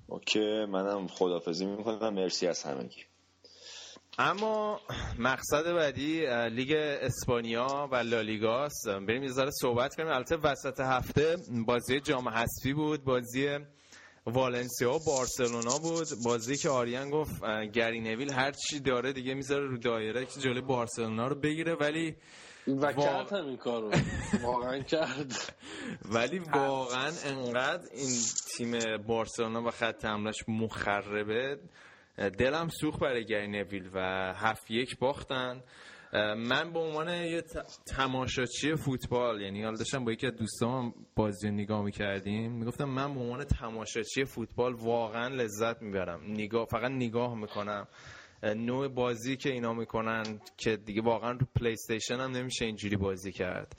اوکی 0.06 0.64
منم 0.64 1.06
خدافزی 1.06 1.66
می‌کنم. 1.66 2.14
مرسی 2.14 2.46
از 2.46 2.62
همگی. 2.62 3.02
اما 4.18 4.80
مقصد 5.18 5.72
بعدی 5.72 6.26
لیگ 6.48 6.72
اسپانیا 6.76 7.88
و 7.92 7.96
لالیگاست 7.96 8.88
اه، 8.88 9.00
بریم 9.00 9.22
یه 9.22 9.28
ذره 9.32 9.50
صحبت 9.50 9.94
کنیم. 9.94 10.08
البته 10.08 10.36
وسط 10.36 10.80
هفته 10.80 11.36
بازی 11.66 12.00
جام 12.00 12.28
حذفی 12.28 12.72
بود 12.72 13.04
بازی 13.04 13.58
والنسیا 14.26 14.92
و 14.94 14.98
بارسلونا 15.06 15.78
بود. 15.78 16.06
بازی 16.24 16.56
که 16.56 16.68
آریان 16.68 17.10
گفت 17.10 17.42
اه، 17.44 17.66
گری 17.66 18.00
نویل 18.00 18.32
هر 18.32 18.50
چی 18.52 18.80
داره 18.80 19.12
دیگه 19.12 19.34
می‌ذاره 19.34 19.66
رو 19.66 19.78
دایره 19.78 20.26
که 20.26 20.40
جلوی 20.40 20.60
بارسلونا 20.60 21.26
رو 21.28 21.34
بگیره. 21.40 21.74
ولی 21.74 22.16
و 22.68 22.92
وا- 22.92 23.02
کرد 23.04 23.32
همین 23.32 23.56
کارو. 23.56 23.90
واقعا 24.42 24.78
کرد. 24.78 25.54
ولی 26.14 26.38
واقعا 26.38 27.12
انقدر 27.24 27.88
این 27.92 28.18
تیم 28.56 28.96
بارسلونا 29.06 29.62
و 29.62 29.70
خط 29.70 30.04
حملش 30.04 30.36
مخربه. 30.48 31.58
دلم 32.16 32.68
سوخت 32.68 33.00
برای 33.00 33.24
گری 33.24 33.48
نویل 33.48 33.90
و 33.94 34.00
هفت 34.36 34.70
یک 34.70 34.98
باختن. 34.98 35.62
من 36.36 36.72
به 36.72 36.78
عنوان 36.78 37.08
یه 37.08 37.42
تماشاچی 37.86 38.74
فوتبال 38.74 39.40
یعنی 39.40 39.62
حالا 39.62 39.76
داشتم 39.76 40.04
با 40.04 40.12
یکی 40.12 40.26
از 40.26 40.36
دوستام 40.36 40.94
بازی 41.16 41.50
نگاه 41.50 41.84
می‌کردیم. 41.84 42.52
می‌گفتم 42.52 42.84
من 42.84 43.14
به 43.14 43.20
عنوان 43.20 43.44
تماشاچی 43.44 44.24
فوتبال 44.24 44.74
واقعا 44.74 45.28
لذت 45.28 45.82
می‌برم. 45.82 46.20
نگاه 46.26 46.66
فقط 46.70 46.90
نگاه 46.90 47.34
می‌کنم. 47.34 47.88
نوع 48.42 48.88
بازی 48.88 49.36
که 49.36 49.52
اینا 49.52 49.72
می‌کنن 49.72 50.40
که 50.56 50.76
دیگه 50.76 51.02
واقعا 51.02 51.30
رو 51.30 51.46
پلی 51.60 51.72
استیشن 51.72 52.14
هم 52.14 52.30
نمیشه 52.30 52.64
اینجوری 52.64 52.96
بازی 52.96 53.32
کرد. 53.32 53.76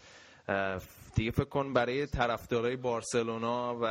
دیگه 1.18 1.32
فکر 1.32 1.45
کن 1.45 1.74
برای 1.74 2.07
طرفدارای 2.07 2.76
بارسلونا 2.76 3.80
و 3.82 3.86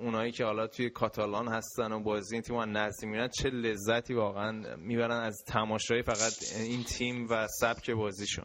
اونایی 0.00 0.32
که 0.32 0.44
حالا 0.44 0.66
توی 0.66 0.90
کاتالان 0.90 1.48
هستن 1.48 1.92
و 1.92 2.00
بازی 2.02 2.34
این 2.34 2.42
تیم 2.42 2.76
نزدیک 2.76 3.04
می‌بینن 3.04 3.28
چه 3.28 3.50
لذتی 3.50 4.14
واقعا 4.14 4.76
می‌برن 4.76 5.20
از 5.20 5.42
تماشای 5.46 6.02
فقط 6.02 6.32
این 6.56 6.84
تیم 6.84 7.26
و 7.30 7.46
سبک 7.60 7.90
بازیشون. 7.90 8.44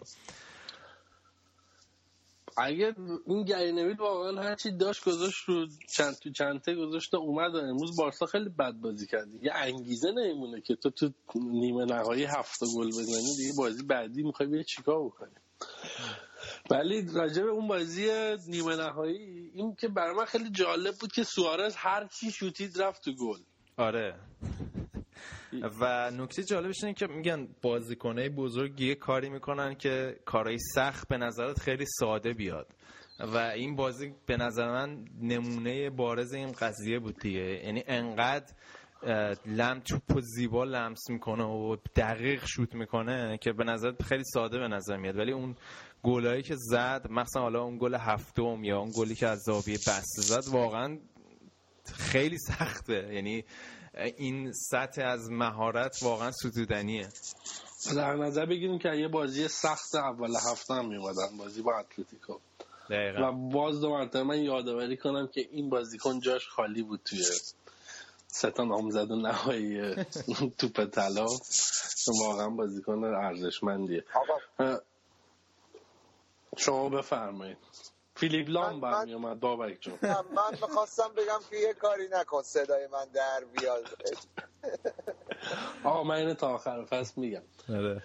اگه 2.58 2.96
این 3.26 3.44
گری 3.44 3.72
نویل 3.72 3.98
واقعا 3.98 4.42
هرچی 4.42 4.72
داشت 4.72 5.06
گذاشت 5.06 5.44
رو 5.48 5.68
چند 5.98 6.16
تو 6.24 6.32
چنته 6.32 6.76
گذاشت 6.76 7.14
و 7.14 7.18
اومد 7.18 7.56
و 7.56 7.58
امروز 7.58 7.98
بارسا 7.98 8.26
خیلی 8.26 8.50
بد 8.50 8.74
بازی 8.74 9.08
کرد. 9.08 9.32
دیگه 9.32 9.52
انگیزه 9.56 10.12
نمیمونه 10.12 10.62
که 10.62 10.76
تو 10.76 10.90
تو 10.90 11.10
نیمه 11.36 11.86
نهایی 11.86 12.24
هفت 12.24 12.60
گل 12.76 12.88
بزنی 12.88 13.36
دیگه 13.38 13.54
بازی 13.58 13.84
بعدی 13.84 14.24
می‌خوای 14.24 14.50
بری 14.50 14.64
چیکار 14.64 15.06
بکنی؟ 15.06 15.36
ولی 16.72 17.08
راجع 17.14 17.44
به 17.44 17.50
اون 17.50 17.68
بازی 17.68 18.10
نیمه 18.48 18.76
نهایی 18.76 19.52
این 19.54 19.76
که 19.76 19.88
برای 19.88 20.16
من 20.16 20.26
خیلی 20.26 20.50
جالب 20.50 20.96
بود 21.02 21.12
که 21.12 21.24
سوارز 21.24 21.76
هر 21.76 22.08
چی 22.08 22.32
شوتید 22.32 22.82
رفت 22.82 23.04
تو 23.04 23.12
گل. 23.12 23.40
آره. 23.78 24.16
و 25.82 26.12
نکته 26.12 26.44
جالبش 26.44 26.84
اینه 26.84 26.94
که 26.94 27.08
میگن 27.08 27.48
بازیکنای 27.62 28.30
بزرگ 28.30 28.82
یه 28.82 28.96
کاری 28.96 29.30
می‌کنن 29.30 29.76
که 29.76 30.20
کارهای 30.26 30.58
سخت 30.76 31.08
به 31.08 31.18
نظرت 31.18 31.60
خیلی 31.60 31.86
ساده 32.00 32.34
بیاد. 32.34 32.68
و 33.20 33.38
این 33.38 33.76
بازی 33.76 34.14
به 34.26 34.38
نظر 34.38 34.72
من 34.72 35.06
نمونه 35.22 35.90
بارز 35.90 36.34
این 36.34 36.52
قضیه 36.52 37.00
بود 37.00 37.20
دیگه. 37.20 37.62
یعنی 37.66 37.84
انقدر 37.88 38.54
لم 39.46 39.80
توپ 39.80 40.16
و 40.16 40.22
زیبا 40.22 40.64
لمس 40.64 41.10
می‌کنه 41.10 41.44
و 41.44 41.76
دقیق 41.96 42.46
شوت 42.46 42.76
می‌کنه 42.76 43.38
که 43.42 43.54
به 43.54 43.64
نظر 43.64 43.92
خیلی 44.08 44.24
ساده 44.24 44.60
به 44.60 44.68
نظر 44.68 44.98
میاد. 44.98 45.18
ولی 45.18 45.32
اون 45.32 45.56
گلایی 46.06 46.44
که 46.44 46.56
زد 46.56 47.08
مثلا 47.10 47.42
حالا 47.42 47.64
اون 47.64 47.78
گل 47.78 47.96
هفتم 47.96 48.64
یا 48.64 48.80
اون 48.80 48.92
گلی 48.96 49.16
که 49.16 49.28
از 49.28 49.40
زاویه 49.40 49.78
بسته 49.78 50.22
زد 50.22 50.48
واقعا 50.48 51.00
خیلی 51.94 52.38
سخته. 52.38 53.14
یعنی 53.14 53.44
این 54.18 54.52
سطح 54.54 55.02
از 55.06 55.32
مهارت 55.32 55.98
واقعا 56.02 56.32
ستودنیه. 56.32 57.08
در 57.96 58.16
نظر 58.16 58.46
بگیریم 58.46 58.80
که 58.80 58.90
یه 58.90 59.08
بازی 59.08 59.48
سخت 59.48 59.96
اول 59.96 60.36
هفته 60.52 60.74
هم 60.74 60.88
میومدن 60.88 61.38
بازی 61.38 61.62
با 61.62 61.80
اتلتیکو. 61.80 62.34
و 62.34 62.38
دقیقا 62.90 63.32
باز 63.32 63.82
دو 63.82 63.90
مرتبه 63.90 64.24
من 64.24 64.42
یادآوری 64.42 64.98
کنم 64.98 65.28
که 65.34 65.48
این 65.52 65.70
بازیکن 65.70 66.20
جاش 66.20 66.48
خالی 66.48 66.84
بود 66.84 67.02
توی 67.06 67.24
سه 68.28 68.52
تا 68.52 68.64
نامزد 68.64 69.12
نهایی 69.12 69.96
توپ 70.58 70.86
طلا. 70.86 71.26
واقعا 72.22 72.50
بازیکن 72.50 73.04
ارزشمندیه. 73.04 74.04
شما 76.58 76.90
بفرمایید. 76.90 77.58
فیلیپ 78.16 78.50
لام 78.50 78.82
برمی 78.82 79.14
اومد 79.14 79.40
بابک 79.40 79.82
جون. 79.82 80.00
من 80.04 80.52
می‌خواستم 80.52 81.10
بگم 81.18 81.40
که 81.50 81.58
یه 81.58 81.74
کاری 81.74 82.08
نکن 82.12 82.42
صدای 82.42 82.88
من 82.88 83.06
در 83.14 83.44
بیاد. 83.60 83.84
آقا 85.84 86.04
من 86.04 86.16
اینو 86.16 86.34
تا 86.34 86.54
آخر 86.54 86.86
فصل 86.86 87.22
میگم. 87.22 87.42
آره. 87.70 88.02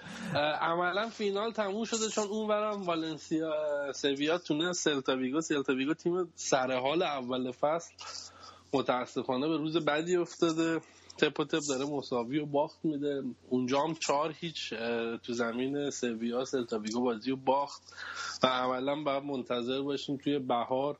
عملا 0.61 1.09
فینال 1.09 1.53
تموم 1.53 1.84
شده 1.84 2.09
چون 2.09 2.24
اون 2.24 2.48
ورم 2.49 2.83
والنسیا 2.82 3.53
سویا 3.92 4.38
اونه 4.39 4.72
سلتا 4.72 5.16
ویگو 5.16 5.40
سلتا 5.40 5.72
ویگو 5.72 5.94
تیم 5.94 6.32
سر 6.36 6.72
حال 6.72 7.03
اول 7.03 7.53
فصل 7.53 7.92
متاسفانه 8.72 9.48
به 9.48 9.57
روز 9.57 9.76
بعدی 9.76 10.16
افتاده. 10.16 10.80
تپ 11.19 11.41
و 11.41 11.45
تپ 11.45 11.61
داره 11.69 11.85
مساوی 11.85 12.39
و 12.39 12.47
باخت 12.47 12.79
میده. 12.85 13.23
اونجا 13.49 13.81
هم 13.81 13.95
چهار 13.95 14.35
هیچ 14.41 14.75
تو 15.23 15.33
زمین 15.33 15.91
سویا 15.91 16.45
سلتا 16.45 16.79
ویگو 16.79 17.01
بازی 17.01 17.31
و 17.31 17.37
باخت. 17.37 17.83
و 18.43 18.47
عملا 18.47 19.03
باید 19.03 19.25
منتظر 19.25 19.81
باشیم 19.81 20.17
توی 20.17 20.39
بهار 20.39 20.97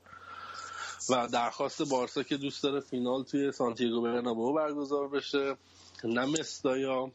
و 1.11 1.29
درخواست 1.33 1.91
بارسا 1.91 2.23
که 2.23 2.37
دوست 2.37 2.63
داره 2.63 2.81
فینال 2.81 3.25
توی 3.25 3.53
سانتیاگو 3.53 4.03
برنابو 4.03 4.53
برگزار 4.53 5.09
بشه. 5.09 5.57
نه 6.05 6.27
مستایا 6.27 7.13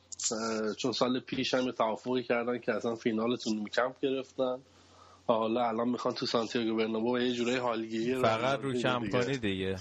چون 0.78 0.92
سال 0.92 1.20
پیش 1.20 1.54
هم 1.54 1.72
توافقی 1.72 2.24
کردن 2.24 2.60
که 2.60 2.74
اصلا 2.74 2.96
فینالتون 2.96 3.66
کمپ 3.66 4.00
گرفتن. 4.02 4.60
و 5.30 5.34
حالا 5.34 5.68
الان 5.68 5.90
می‌خوان 5.90 6.14
تو 6.14 6.26
سانتیاگو 6.26 6.76
برنابو 6.76 7.20
یه 7.20 7.34
جورای 7.34 7.58
حالگیری 7.58 8.22
فقط 8.22 8.60
رو 8.60 8.74
کمپانی 8.74 9.38
دیگه. 9.38 9.76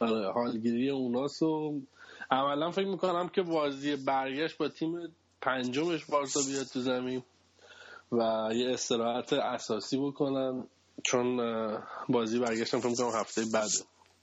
آره 0.00 0.32
حالگیری 0.32 0.90
اوناس 0.90 1.42
و 1.42 1.80
عملا 2.30 2.70
فکر 2.70 2.86
می‌کنم 2.86 3.28
که 3.28 3.42
بازی 3.42 3.96
برگشت 3.96 4.58
با 4.58 4.68
تیم 4.68 5.16
پنجمش 5.40 6.04
بارسا 6.04 6.40
بیاد 6.48 6.66
تو 6.66 6.80
زمین 6.80 7.22
و 8.12 8.50
یه 8.54 8.70
استراحت 8.70 9.32
اساسی 9.32 9.98
بکنن 9.98 10.66
چون 11.04 11.36
بازی 12.08 12.38
برگشتم 12.38 12.80
فکر 12.80 12.88
می‌کنم 12.88 13.20
هفته 13.20 13.42
بعد 13.52 13.70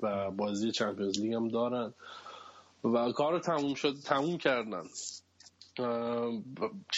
و 0.04 0.32
بازی 0.32 0.72
چمپیونز 0.72 1.20
لیگ 1.20 1.34
هم 1.34 1.48
دارن 1.48 1.94
و 2.84 3.12
کار 3.12 3.40
تموم 3.40 3.74
شد 3.74 3.96
تموم 4.06 4.38
کردن. 4.38 4.84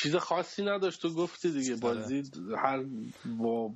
چیز 0.01 0.15
خاصی 0.15 0.63
نداشت 0.63 1.01
تو 1.01 1.13
گفتی 1.13 1.51
دیگه. 1.51 1.75
بازی 1.75 2.23
هر 2.57 2.85
با 3.25 3.71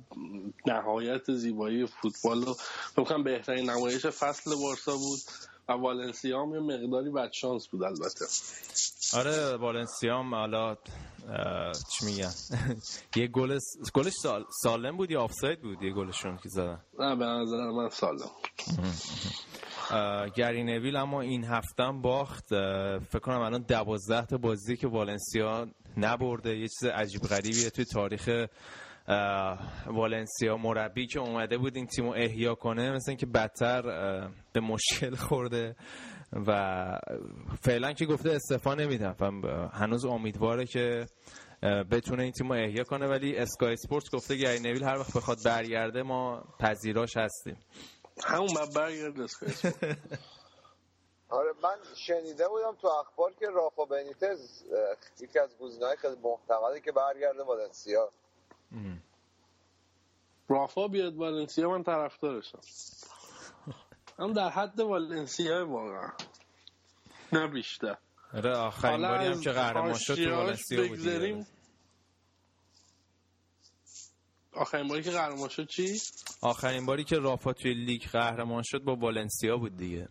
نهایت 0.66 1.32
زیبایی 1.32 1.86
فوتبال 1.86 2.44
رو 2.96 3.22
بهترین 3.22 3.70
نمایش 3.70 4.06
فصل 4.06 4.50
بارسا 4.62 4.96
بود. 4.96 5.18
و 5.68 5.72
والنسیا 5.72 6.42
هم 6.42 6.54
یه 6.54 6.60
مقداری 6.60 7.10
بدشانس 7.10 7.68
بود 7.68 7.82
البته. 7.82 8.24
آره 9.16 9.56
والنسیا 9.56 10.18
هم 10.18 10.34
حالا 10.34 10.76
چی 11.90 12.06
میگن؟ 12.06 12.32
یه 13.16 13.26
گل 13.26 13.58
گلش 13.94 14.12
سال... 14.22 14.44
سالم 14.62 14.96
بود 14.96 15.10
یا 15.10 15.22
آفساید 15.22 15.60
بود 15.62 15.82
یه 15.82 15.92
گلشون 15.92 16.36
که 16.36 16.48
زدن؟ 16.48 16.80
نه 16.98 17.16
به 17.16 17.24
نظر 17.24 17.70
من 17.70 17.88
سالم 17.88 18.30
گری 20.36 20.64
نویل 20.64 20.96
اما 20.96 21.20
این 21.20 21.44
هفته 21.44 21.92
باخت. 22.02 22.48
فکر 22.98 23.18
کنم 23.18 23.40
الان 23.40 23.62
دوازده 23.62 24.26
تا 24.26 24.36
بازی 24.36 24.76
که 24.76 24.86
والنسیا 24.88 25.68
نبرده. 25.96 26.56
یه 26.56 26.68
چیز 26.68 26.88
عجیب 26.88 27.22
غریبیه 27.22 27.70
توی 27.70 27.84
تاریخ 27.84 28.46
والنسیا 29.86 30.56
مربی 30.56 31.06
که 31.06 31.20
اومده 31.20 31.58
بود 31.58 31.76
این 31.76 31.86
تیمو 31.86 32.12
احیا 32.12 32.54
کنه 32.54 32.92
مثل 32.92 33.10
اینکه 33.10 33.26
بدتر 33.26 33.82
به 34.52 34.60
مشکل 34.60 35.14
خورده 35.14 35.76
و 36.46 37.00
فعلا 37.62 37.92
که 37.92 38.06
گفته 38.06 38.30
استفا 38.30 38.74
نمیدم 38.74 39.16
هنوز 39.72 40.04
امیدواره 40.04 40.66
که 40.66 41.06
بتونه 41.90 42.22
این 42.22 42.32
تیمو 42.32 42.54
احیا 42.54 42.84
کنه 42.84 43.06
ولی 43.06 43.36
اسکای 43.36 43.76
سپورتس 43.76 44.10
گفته 44.14 44.36
گری 44.36 44.60
نویل 44.60 44.84
هر 44.84 44.98
وقت 44.98 45.16
بخواد 45.16 45.38
برگرده 45.44 46.02
ما 46.02 46.44
پذیراش 46.60 47.16
هستیم. 47.16 47.56
همون 48.24 48.48
من 48.52 48.66
برگرد 48.76 49.20
اسکای 49.20 49.72
آره 51.28 51.52
من 51.62 51.76
شنیده 52.06 52.48
بودم 52.48 52.76
تو 52.82 52.88
اخبار 52.88 53.32
که 53.32 53.46
رافا 53.46 53.84
بنیتز 53.84 54.64
یکی 55.20 55.38
از 55.38 55.58
گزینه‌های 55.58 55.96
خیلی 55.96 56.16
محتمله 56.22 56.80
که 56.80 56.92
برگرده 56.92 57.42
والنسیا. 57.42 58.10
رافا 60.48 60.88
بیاد 60.88 61.16
والنسیا 61.16 61.70
من 61.70 61.82
طرفدارشم. 61.82 62.60
هم 64.18 64.32
در 64.32 64.50
حد 64.50 64.80
والنسیا 64.80 65.68
واقعا. 65.68 66.10
نه 67.32 67.46
بیشتر. 67.46 67.96
آره 68.34 68.56
آخرین 68.56 69.08
باری 69.08 69.26
هم 69.26 69.40
که 69.40 69.50
قهرمان 69.50 69.98
شد 69.98 70.14
تو 70.14 70.36
والنسیا 70.36 70.88
بود 70.88 71.46
آخرین 74.52 74.88
باری 74.88 75.02
که 75.02 75.10
قهرمان 75.10 75.48
شد 75.48 75.66
چی؟ 75.68 76.00
آخرین 76.40 76.86
باری 76.86 77.04
که 77.04 77.18
رافا 77.18 77.52
توی 77.52 77.74
لیگ 77.74 78.02
قهرمان 78.02 78.62
شد 78.66 78.78
با 78.78 78.96
والنسیا 78.96 79.56
بود 79.56 79.76
دیگه. 79.76 80.08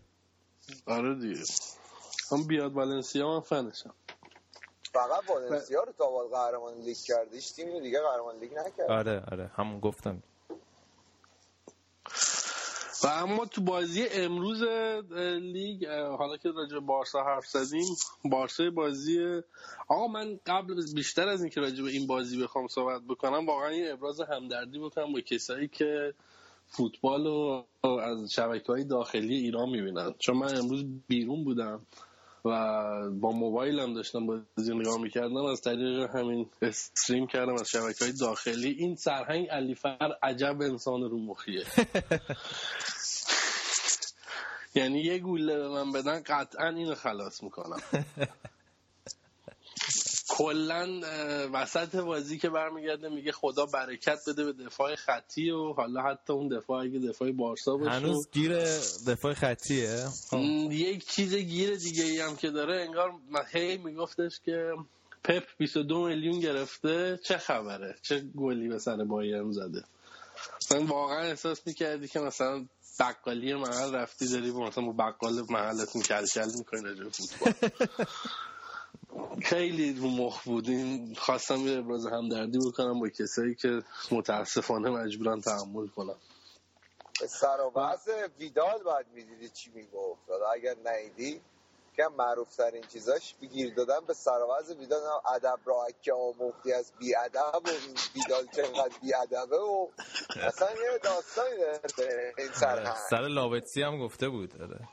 آره 0.86 1.14
دیگه. 1.14 1.42
هم 2.32 2.46
بیاد 2.46 2.72
والنسیا 2.72 3.28
من 3.28 3.40
fanشم. 3.40 3.94
فقط 4.94 5.30
والنسیا 5.30 5.82
رو 5.82 5.92
تا 5.92 6.28
قهرمان 6.32 6.74
لیگ 6.74 6.96
کردیش 6.96 7.50
تیم 7.50 7.80
دیگه 7.80 8.00
قهرمان 8.00 8.38
لیگ 8.38 8.52
نکرد. 8.54 8.90
آره 8.90 9.22
آره 9.32 9.50
همون 9.56 9.80
گفتم. 9.80 10.22
و 13.04 13.06
اما 13.06 13.46
تو 13.46 13.60
بازی 13.60 14.06
امروز 14.10 14.62
لیگ 15.40 15.86
حالا 15.88 16.36
که 16.36 16.50
راجع 16.50 16.78
بارسا 16.78 17.24
حرف 17.24 17.46
زدیم 17.46 17.96
بارسا 18.24 18.70
بازی 18.70 19.42
آقا 19.88 20.06
من 20.06 20.40
قبل 20.46 20.82
بیشتر 20.94 21.28
از 21.28 21.40
اینکه 21.42 21.60
راجع 21.60 21.84
به 21.84 21.90
این 21.90 22.06
بازی 22.06 22.42
بخوام 22.42 22.68
صحبت 22.68 23.02
بکنم 23.08 23.46
واقعا 23.46 23.72
یه 23.72 23.92
ابراز 23.92 24.20
همدردی 24.20 24.78
بکنم 24.78 25.12
با 25.12 25.20
کسایی 25.20 25.68
که 25.68 26.14
فوتبال 26.66 27.26
رو 27.26 27.66
از 28.00 28.32
شبکه 28.32 28.72
های 28.72 28.84
داخلی 28.84 29.34
ایران 29.34 29.68
می‌بینن. 29.68 30.14
چون 30.18 30.36
من 30.36 30.56
امروز 30.56 30.84
بیرون 31.08 31.44
بودم. 31.44 31.86
و 32.44 32.50
با 33.10 33.30
موبایلم 33.30 33.94
داشتم 33.94 34.26
بازی 34.26 34.74
نگاه 34.74 35.00
می‌کردم 35.00 35.44
از 35.44 35.60
طریق 35.60 36.16
همین 36.16 36.50
استریم 36.62 37.26
کردم 37.26 37.54
از 37.54 37.70
شبکه 37.70 38.04
های 38.04 38.12
داخلی. 38.20 38.70
این 38.70 38.96
سرهنگ 38.96 39.48
علیفر 39.48 40.16
عجب 40.22 40.62
انسان 40.62 41.02
رو 41.02 41.18
مخیه 41.18 41.64
یعنی 44.74 45.00
یه 45.00 45.18
گوله 45.18 45.58
به 45.58 45.68
من 45.68 45.92
بدن 45.92 46.22
قطعا 46.26 46.68
اینو 46.68 46.94
خلاص 46.94 47.42
می‌کنم. 47.42 47.80
کلا 50.36 51.00
وسط 51.52 51.96
بازی 51.96 52.38
که 52.38 52.48
برمیگرده 52.48 53.08
میگه 53.08 53.32
خدا 53.32 53.66
برکت 53.66 54.18
بده 54.28 54.44
به 54.44 54.52
دفاع 54.52 54.94
خطی 54.94 55.50
و 55.50 55.72
حالا 55.72 56.02
حتی 56.02 56.32
اون 56.32 56.48
دفاع 56.48 56.82
اگه 56.82 56.98
دفاع 56.98 57.32
بارسا 57.32 57.76
باشه 57.76 57.90
هنوز 57.90 58.28
گیر 58.32 58.52
دفاع 59.06 59.34
خطیه؟ 59.34 60.04
یک 60.70 61.06
چیز 61.06 61.34
گیر 61.34 61.76
دیگه 61.76 62.04
ای 62.04 62.20
هم 62.20 62.36
که 62.36 62.50
داره 62.50 62.82
انگار 62.82 63.12
هی 63.52 63.76
میگفتش 63.76 64.40
که 64.44 64.72
پپ 65.24 65.44
22 65.58 66.06
میلیون 66.06 66.40
گرفته 66.40 67.20
چه 67.24 67.38
خبره؟ 67.38 67.96
چه 68.02 68.20
گلی 68.36 68.68
به 68.68 68.78
سر 68.78 69.04
بایرن 69.04 69.52
زده؟ 69.52 69.84
من 70.70 70.86
واقعا 70.86 71.20
احساس 71.20 71.66
می‌کردی 71.66 72.08
که 72.08 72.20
مثلا 72.20 72.66
بقالی 73.00 73.54
محل 73.54 73.94
رفتی 73.94 74.28
داری 74.28 74.50
مثلا 74.50 74.84
با 74.84 74.92
بقال 74.92 75.44
محلتون 75.50 76.02
کلکل 76.02 76.50
می‌کنی 76.58 76.82
راجع 76.82 77.08
فوتبال. 77.08 77.70
خیلی 79.42 79.92
رو 79.92 80.08
مخ 80.08 80.44
بودیم. 80.44 81.14
خواستم 81.14 81.56
یه 81.56 81.78
ابراز 81.78 82.06
همدردی 82.06 82.58
بکنم 82.58 83.00
با 83.00 83.08
کسایی 83.08 83.54
که 83.54 83.82
متاسفانه 84.10 84.90
مجبورن 84.90 85.40
تحمل 85.40 85.86
کنم 85.88 86.16
سر 87.28 87.60
و 87.76 87.96
ویدال 88.38 88.82
باید 88.82 89.06
می‌دیدی 89.14 89.48
چی 89.48 89.70
می‌گفت. 89.74 90.22
اگر 90.54 90.74
نیدی 90.74 91.40
که 91.96 92.02
معروف 92.18 92.56
ترین 92.56 92.82
چیزاش 92.92 93.34
بگیر 93.42 93.74
دادن 93.74 94.00
به 94.06 94.14
سرواز 94.14 94.70
ویدال. 94.70 95.00
ادب 95.34 95.58
را 95.64 95.86
که 96.02 96.12
آموختی 96.12 96.72
از 96.72 96.92
بی 96.98 97.16
ادب 97.16 97.62
و 97.64 97.68
این 97.68 97.96
ویدال 98.14 98.46
چقدر 98.46 98.92
بی 99.02 99.14
ادبه 99.14 99.56
و 99.56 99.88
اصلا 100.46 100.68
یه 100.70 100.98
داستانی 101.02 101.56
داره 101.98 102.34
این 102.38 102.48
سرهنگ 102.52 102.96
سر 103.10 103.28
لاوتسی 103.28 103.82
هم 103.82 103.98
گفته 103.98 104.28
بود 104.28 104.58
داره 104.58 104.88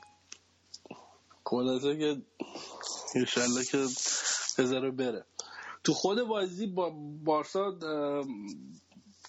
خلاصه 1.44 1.96
که 1.98 2.22
انشالله 3.14 3.64
که 3.64 3.86
بذاره 4.58 4.90
بره. 4.90 5.24
تو 5.84 5.92
خود 5.94 6.22
بازی 6.22 6.66
با 6.66 6.92
بارسا 7.24 7.74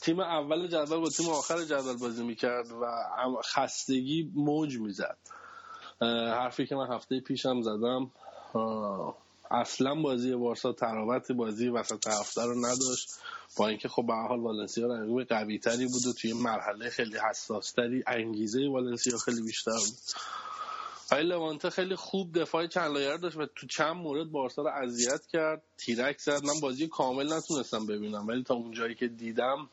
تیم 0.02 0.20
اول 0.20 0.68
جدول 0.68 1.00
با 1.00 1.10
تیم 1.10 1.30
آخر 1.30 1.64
جدول 1.64 1.98
بازی 1.98 2.24
می‌کرد 2.24 2.72
و 2.72 2.86
خستگی 3.42 4.32
موج 4.36 4.78
می‌زد. 4.78 5.18
حرفی 6.02 6.66
که 6.66 6.76
من 6.76 6.94
هفته 6.94 7.20
پیشم 7.20 7.62
زدم 7.62 8.12
اصلا 9.52 9.96
بازی 9.96 10.36
بارسا 10.36 10.74
تراوت 10.74 11.32
بازی 11.32 11.70
وسط 11.70 12.08
هفته 12.08 12.46
رو 12.46 12.56
نداشت. 12.56 13.10
با 13.58 13.68
اینکه 13.68 13.90
خب 13.90 14.06
به 14.08 14.14
حال 14.14 14.40
والنسیا 14.40 14.88
رقیب 14.88 15.28
قوی 15.28 15.60
تری 15.60 15.88
بود 15.88 16.06
و 16.06 16.14
توی 16.14 16.34
مرحله 16.34 16.90
خیلی 16.90 17.18
حساس 17.30 17.72
تری 17.72 18.04
انگیزه 18.08 18.68
والنسیا 18.70 19.18
خیلی 19.18 19.42
بیشتر 19.42 19.72
بود. 19.72 19.98
ولی 21.14 21.28
لوانته 21.28 21.70
خیلی 21.70 21.96
خوب 21.96 22.40
دفاع 22.40 22.68
چند 22.68 22.92
لایر 22.92 23.18
داشت 23.18 23.38
و 23.38 23.46
تو 23.46 23.68
چند 23.68 23.96
مورد 23.96 24.32
بارسا 24.32 24.62
رو 24.62 24.70
اذیت 24.70 25.26
کرد. 25.34 25.62
تیرک 25.78 26.20
زد. 26.20 26.44
من 26.44 26.60
بازی 26.62 26.88
کامل 26.88 27.34
نتونستم 27.34 27.86
ببینم 27.86 28.28
ولی 28.28 28.44
تا 28.44 28.54
اونجایی 28.54 28.96
که 28.96 29.08
دیدم 29.08 29.70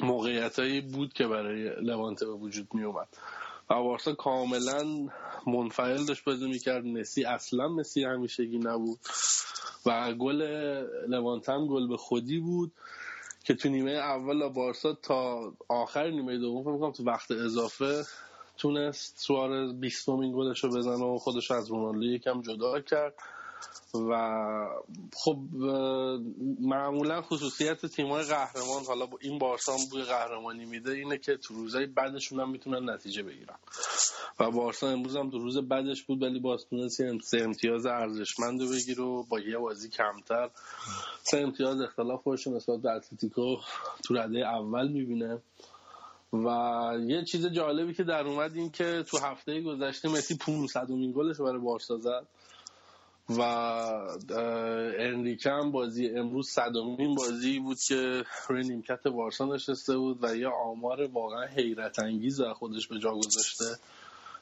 موقعیتایی 0.00 0.80
بود 0.80 1.12
که 1.12 1.26
برای 1.26 1.80
لوانته 1.80 2.26
به 2.26 2.32
وجود 2.32 2.68
می 2.74 2.84
اومد 2.84 3.08
و 3.70 3.82
بارسا 3.82 4.14
کاملا 4.14 5.08
منفعل 5.46 6.04
داشت 6.04 6.24
بازی 6.24 6.48
می‌کرد. 6.48 6.84
مسی 6.84 7.24
اصلا 7.24 7.68
مسی 7.68 8.04
همیشگی 8.04 8.58
نبود. 8.58 8.98
و 9.86 10.12
گل 10.12 10.42
لوانتم 11.08 11.66
گل 11.66 11.88
به 11.88 11.96
خودی 11.96 12.38
بود 12.38 12.72
که 13.44 13.54
تو 13.54 13.68
نیمه 13.68 13.90
اول 13.90 14.48
بارسا 14.48 14.92
تا 14.92 15.52
آخر 15.68 16.10
نیمه 16.10 16.38
دوم 16.38 16.62
فکر 16.62 16.90
تو 16.90 17.04
وقت 17.04 17.30
اضافه 17.30 18.04
تونست 18.58 19.18
سوارز 19.18 19.72
20 19.72 20.08
گلش 20.08 20.64
رو 20.64 20.70
بزنه 20.70 21.04
و 21.04 21.18
خودش 21.18 21.50
از 21.50 21.70
رونالدو 21.70 22.04
یکم 22.04 22.42
جدا 22.42 22.80
کرد. 22.80 23.14
و 23.94 24.12
خب 25.16 25.38
معمولا 26.60 27.22
خصوصیت 27.22 27.86
تیمای 27.86 28.24
قهرمان 28.24 28.84
حالا 28.86 29.06
با 29.06 29.18
این 29.20 29.38
بارسا 29.38 29.72
هم 29.72 29.78
بوی 29.90 30.02
قهرمانی 30.02 30.64
میده 30.64 30.90
اینه 30.92 31.18
که 31.18 31.36
تو 31.36 31.54
روزای 31.54 31.86
بعدشون 31.86 32.40
هم 32.40 32.50
می‌تونن 32.50 32.90
نتیجه 32.90 33.22
بگیرن. 33.22 33.56
و 34.40 34.50
بارسا 34.50 34.88
امروز 34.88 35.16
هم 35.16 35.30
تو 35.30 35.38
روز 35.38 35.58
بعدش 35.58 36.02
بود 36.02 36.22
ولی 36.22 36.40
باز 36.40 36.66
تونست 36.70 37.02
سه 37.24 37.42
امتیاز 37.42 37.86
ارزشمند 37.86 38.62
رو 38.62 38.68
بگیر 38.68 39.00
و 39.00 39.26
با 39.28 39.40
یه 39.40 39.58
بازی 39.58 39.88
کمتر. 39.88 40.50
سه 41.22 41.38
امتیاز 41.38 41.80
اختلاف 41.80 42.22
خودش 42.22 42.46
نسبت 42.46 42.80
به 42.80 42.90
اتلتیکو 42.90 43.56
تو 44.04 44.14
رده 44.14 44.38
اول 44.38 44.88
می‌بینه. 44.88 45.42
و 46.32 46.48
یه 47.06 47.24
چیز 47.24 47.46
جالبی 47.46 47.94
که 47.94 48.04
در 48.04 48.26
اومد 48.26 48.56
این 48.56 48.70
که 48.70 49.04
تو 49.08 49.18
هفته 49.18 49.60
گذشته 49.60 50.08
مسی 50.08 50.36
500 50.36 50.86
گلش 50.90 51.40
برای 51.40 51.58
بارسا 51.58 51.96
زد 51.96 52.26
و 53.28 53.42
انریکه 54.98 55.50
هم 55.50 55.72
بازی 55.72 56.08
امروز 56.08 56.48
صدومین 56.48 57.14
بازی 57.14 57.58
بود 57.58 57.78
که 57.88 58.24
روی 58.48 58.62
نیمکت 58.62 59.06
بارسا 59.06 59.44
نشسته 59.44 59.96
بود 59.96 60.24
و 60.24 60.36
یه 60.36 60.48
آمار 60.48 61.02
واقعا 61.02 61.46
حیرت 61.46 61.98
انگیز 61.98 62.42
خودش 62.42 62.88
به 62.88 62.98
جا 62.98 63.14
گذاشته. 63.14 63.64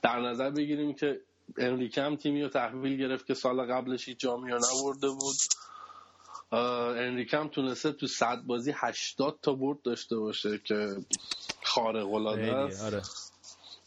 در 0.03 0.21
نظر 0.21 0.51
بگیریم 0.51 0.95
که 0.95 1.21
انریکه 1.59 2.03
هم 2.03 2.17
تیمی 2.17 2.43
رو 2.43 2.49
تحویل 2.49 2.97
گرفت 2.97 3.27
که 3.27 3.35
سال 3.35 3.73
قبلش 3.73 4.09
هیچ 4.09 4.19
جامی 4.19 4.51
نبرده 4.53 5.09
بود. 5.09 5.37
انریکه 6.53 7.37
هم 7.37 7.49
تونسته 7.49 7.93
تو 7.93 8.07
صد 8.07 8.43
بازی 8.47 8.73
80 8.77 9.39
تا 9.43 9.55
برد 9.55 9.83
داشته 9.83 10.17
باشه 10.17 10.59
که 10.65 10.97
خارق 11.65 12.15
العاده 12.15 12.53
است. 12.53 12.83
آره. 12.83 13.03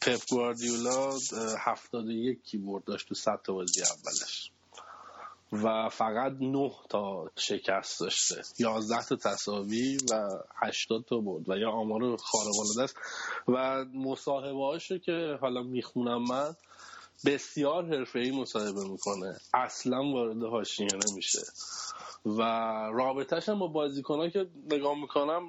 پپ 0.01 0.19
گواردیولا 0.30 1.17
71 1.59 2.43
کی 2.43 2.57
برد 2.57 2.84
داشت 2.84 3.07
تو 3.07 3.15
100 3.15 3.41
تا 3.43 3.53
بازی 3.53 3.82
اولش. 3.82 4.51
و 5.51 5.89
فقط 5.89 6.32
9 6.39 6.71
تا 6.89 7.32
شکست 7.36 7.99
داشته. 7.99 8.41
11 8.59 9.03
تا 9.05 9.15
تساوی 9.15 9.97
و 10.11 10.30
80 10.55 11.05
تا 11.05 11.17
برد. 11.17 11.49
و 11.49 11.57
یا 11.57 11.71
آمار 11.71 12.17
خارق 12.17 12.59
العاده 12.59 12.84
است. 12.84 12.95
و 13.47 13.86
مصاحبه 13.93 14.65
هاشو 14.65 14.97
که 14.97 15.38
حالا 15.41 15.61
می‌خونم 15.63 16.23
من 16.23 16.55
بسیار 17.25 17.86
حرفه‌ای 17.86 18.32
مصاحبه 18.32 18.89
می‌کنه. 18.89 19.38
اصلا 19.53 20.03
وارد 20.03 20.43
حاشیه 20.43 20.88
نمیشه. 21.09 21.39
و 22.26 22.41
رابطهش 22.93 23.49
هم 23.49 23.59
با 23.59 23.68
بازیکنها 23.68 24.30
که 24.30 24.47
نگاه 24.72 25.01
می‌کنم 25.01 25.41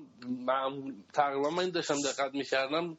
تقریبا 1.13 1.51
من 1.51 1.71
داشتم 1.71 1.97
دقت 2.03 2.35
می‌کردم 2.35 2.97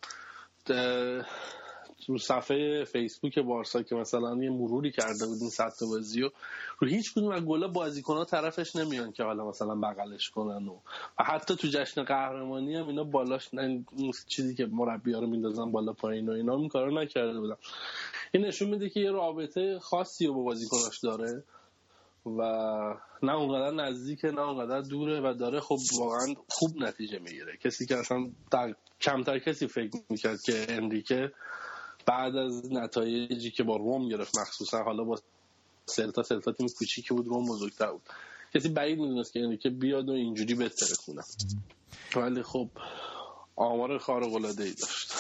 رو 2.08 2.18
صفحه 2.18 2.84
فیسبوک 2.84 3.40
بارسا 3.40 3.84
که 3.84 3.96
مثلا 3.96 4.44
یه 4.44 4.50
مروری 4.50 4.92
کرده 4.92 5.26
بود 5.28 5.38
این 5.42 5.50
سطح 5.50 5.86
بازی 5.86 6.24
و 6.24 6.30
رو 6.80 6.88
هیچ 6.88 7.14
کدوم 7.14 7.32
از 7.32 7.42
گلا 7.42 7.68
بازیکن‌ها 7.68 8.26
طرفش 8.26 8.76
نمیان 8.76 9.12
که 9.12 9.24
حالا 9.24 9.50
مثلا 9.50 9.76
بغلش 9.76 10.30
کنن 10.30 10.68
و, 10.68 10.80
و 11.20 11.24
حتی 11.24 11.56
تو 11.56 11.68
جشن 11.68 12.04
قهرمانی 12.04 12.76
هم 12.76 12.88
اینا 12.88 13.04
بالاش 13.04 13.54
نه 13.54 13.86
چیزی 14.28 14.56
که 14.56 14.66
مربی‌ها 14.66 15.20
رو 15.20 15.28
میندازن 15.28 15.72
بالا 15.72 15.94
پایین 15.94 16.30
و 16.30 16.32
اینا 16.32 16.56
این 16.56 16.70
کارو 16.70 17.00
نکرده 17.00 17.40
بودن 17.40 17.56
این 18.32 18.46
نشون 18.46 18.70
میده 18.70 18.90
که 18.90 19.00
یه 19.00 19.12
رابطه 19.12 19.80
خاصی 19.80 20.28
رو 20.28 20.34
با 20.34 20.44
بازیکناش 20.44 21.00
داره. 21.00 21.44
و 22.38 22.42
نه 23.24 23.34
اونقدر 23.36 23.76
نزدیکه 23.76 24.28
نه 24.28 24.42
اونقدر 24.42 24.82
دوره 24.82 25.22
و 25.22 25.34
داره 25.34 25.60
خب 25.60 25.78
واقعا 26.00 26.36
خوب 26.48 26.78
نتیجه 26.78 27.20
می‌گیره. 27.20 27.58
کسی 27.58 27.86
که 27.86 27.98
اصلا 27.98 28.30
در 28.52 28.76
کمتر 29.02 29.40
کسی 29.40 29.68
فکر 29.68 29.98
می‌کرد 30.10 30.42
که 30.42 30.66
امریکه 30.70 31.32
بعد 32.06 32.36
از 32.36 32.74
نتایجی 32.74 33.52
که 33.52 33.64
با 33.64 33.78
روم 33.78 34.10
گرفت 34.10 34.40
مخصوصا 34.40 34.84
حالا 34.84 35.04
با 35.04 35.20
سلتا 35.86 36.24
سلتا 36.24 36.52
تیم 36.52 36.68
کوچیکی 36.78 37.14
بود 37.14 37.28
روم 37.28 37.46
بزرگتر 37.50 37.92
بود. 37.92 38.02
کسی 38.54 38.70
بعید 38.70 39.00
می‌دونست 39.00 39.34
که 39.34 39.40
امریکه 39.40 39.70
بیاد 39.70 40.10
و 40.10 40.12
اینجوری 40.12 40.56
بهتره 40.56 40.96
خونه. 41.06 41.22
ولی 42.16 42.44
خب 42.44 42.70
آمار 43.56 43.98
خارق 43.98 44.34
العاده 44.34 44.64
ای 44.64 44.74
داشت. 44.74 45.19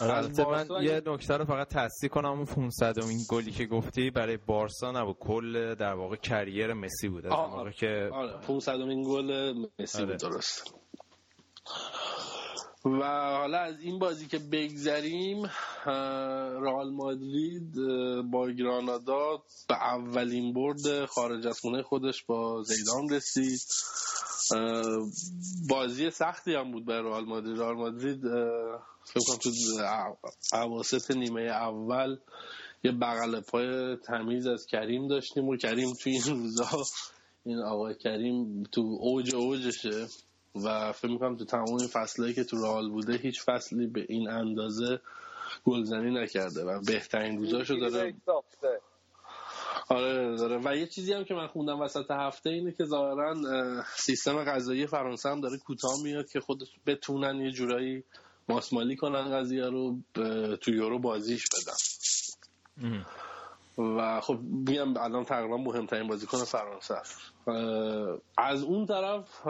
البته 0.00 0.44
من 0.44 0.82
یه 0.82 1.02
نکته 1.06 1.36
رو 1.36 1.44
فقط 1.44 1.68
تصدیق 1.68 2.10
کنم 2.10 2.30
اون 2.30 2.44
500 2.44 2.98
این 2.98 3.20
گلی 3.30 3.50
که 3.50 3.66
گفتی 3.66 4.10
برای 4.10 4.36
بارسا 4.36 4.92
نبود. 4.92 5.16
کل 5.20 5.74
در 5.74 5.92
واقع 5.94 6.16
کریر 6.16 6.72
مسی 6.72 7.08
بود 7.08 7.26
از 7.26 7.32
موقع 7.32 7.70
که 7.70 8.10
آره. 8.12 8.40
500 8.40 8.80
این 8.80 9.02
گل 9.02 9.54
مسی 9.78 9.98
آره. 9.98 10.06
بود 10.06 10.20
درست. 10.20 10.74
و 12.84 13.02
حالا 13.36 13.58
از 13.58 13.80
این 13.80 13.98
بازی 13.98 14.26
که 14.26 14.38
بگذریم 14.38 15.50
رئال 16.62 16.90
مادرید 16.90 17.74
با 18.30 18.50
گرانادا 18.50 19.42
به 19.68 19.74
اولین 19.74 20.52
برد 20.52 21.04
خارج 21.04 21.46
از 21.46 21.60
خونه 21.60 21.82
خودش 21.82 22.24
با 22.24 22.62
زیدان 22.62 23.08
رسید. 23.08 23.60
بازی 25.70 26.10
سختی 26.10 26.54
هم 26.54 26.72
بود 26.72 26.86
برای 26.86 27.02
رئال 27.02 27.24
مادرید. 27.24 27.58
رئال 27.58 27.76
مادرید 27.76 28.20
فکر 29.12 29.24
کنم 29.26 29.38
تو 29.38 29.50
اواسط 30.52 31.10
نیمه 31.10 31.42
اول 31.42 32.16
یه 32.84 32.92
بغل 32.92 33.40
پای 33.40 33.96
تمیز 33.96 34.46
از 34.46 34.66
کریم 34.66 35.08
داشتیم 35.08 35.48
و 35.48 35.56
کریم 35.56 35.92
توی 36.02 36.12
این 36.12 36.22
روزها 36.26 36.84
این 37.44 37.58
آقای 37.58 37.94
کریم 37.94 38.62
تو 38.62 38.98
اوج 39.00 39.34
اوجشه 39.34 40.06
و 40.64 40.92
فکر 40.92 41.10
می‌کنم 41.10 41.36
تو 41.36 41.44
تمام 41.44 41.76
این 41.78 41.88
فصلهایی 41.88 42.34
که 42.34 42.44
تو 42.44 42.56
رئال 42.56 42.90
بوده 42.90 43.16
هیچ 43.16 43.42
فصلی 43.44 43.86
به 43.86 44.06
این 44.08 44.28
اندازه 44.28 45.00
گلزنی 45.64 46.10
نکرده 46.10 46.64
و 46.64 46.80
بهترین 46.86 47.38
روزاشو 47.38 47.74
داره. 47.74 48.14
آره 49.88 50.36
داره. 50.36 50.60
و 50.64 50.76
یه 50.76 50.86
چیزی 50.86 51.12
هم 51.12 51.24
که 51.24 51.34
من 51.34 51.46
خوندم 51.46 51.80
وسط 51.80 52.10
هفته 52.10 52.50
اینه 52.50 52.72
که 52.72 52.84
ظاهرا 52.84 53.34
سیستم 53.96 54.44
غذایی 54.44 54.86
فرانسه 54.86 55.28
هم 55.28 55.40
داره 55.40 55.58
کوتاه 55.58 56.02
میاد 56.04 56.30
که 56.30 56.40
خود 56.40 56.62
بتونن 56.86 57.40
یه 57.40 57.50
جورایی 57.50 58.04
ماسمالی 58.48 58.96
کنن 58.96 59.38
قضیه 59.38 59.64
رو 59.64 59.96
تو 60.60 60.70
یورو 60.70 60.98
بازیش 60.98 61.44
بدن. 61.52 63.04
و 63.78 64.20
خب 64.20 64.38
میگم 64.42 64.96
الان 64.96 65.24
تقریبا 65.24 65.56
مهمترین 65.56 66.08
بازیکن 66.08 66.44
فرانسه 66.44 66.94
است. 66.94 67.18
از 68.38 68.62
اون 68.62 68.86
طرف 68.86 69.46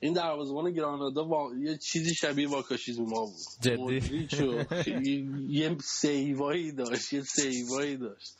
این 0.00 0.12
دروازه‌بان 0.12 0.72
گرانادا 0.72 1.24
با... 1.24 1.50
یه 1.60 1.78
چیزی 1.78 2.14
شبیه 2.14 2.48
واکاشیزما 2.48 3.24
بود. 3.24 3.34
جدی؟ 3.62 5.30
یه 5.48 5.76
سیوایی 5.80 6.72
داشت 6.72 7.12
یه 7.12 7.22
سیوایی 7.22 7.96
داشت. 7.96 8.36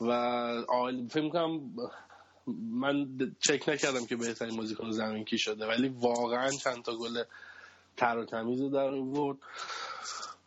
و 0.00 0.10
آل... 0.68 1.08
فکر 1.08 1.28
کنم 1.28 1.60
من 2.70 3.06
چک 3.40 3.68
نکردم 3.68 4.06
که 4.06 4.16
بهترین 4.16 4.56
بازیکن 4.56 4.90
زمین 4.90 5.24
کی 5.24 5.38
شده 5.38 5.66
ولی 5.66 5.88
واقعا 5.88 6.50
چند 6.50 6.82
تا 6.82 6.96
گل 6.96 7.22
تر 7.96 8.18
و 8.18 8.24
تمیز 8.24 8.62
در 8.62 8.94
آورد. 8.94 9.38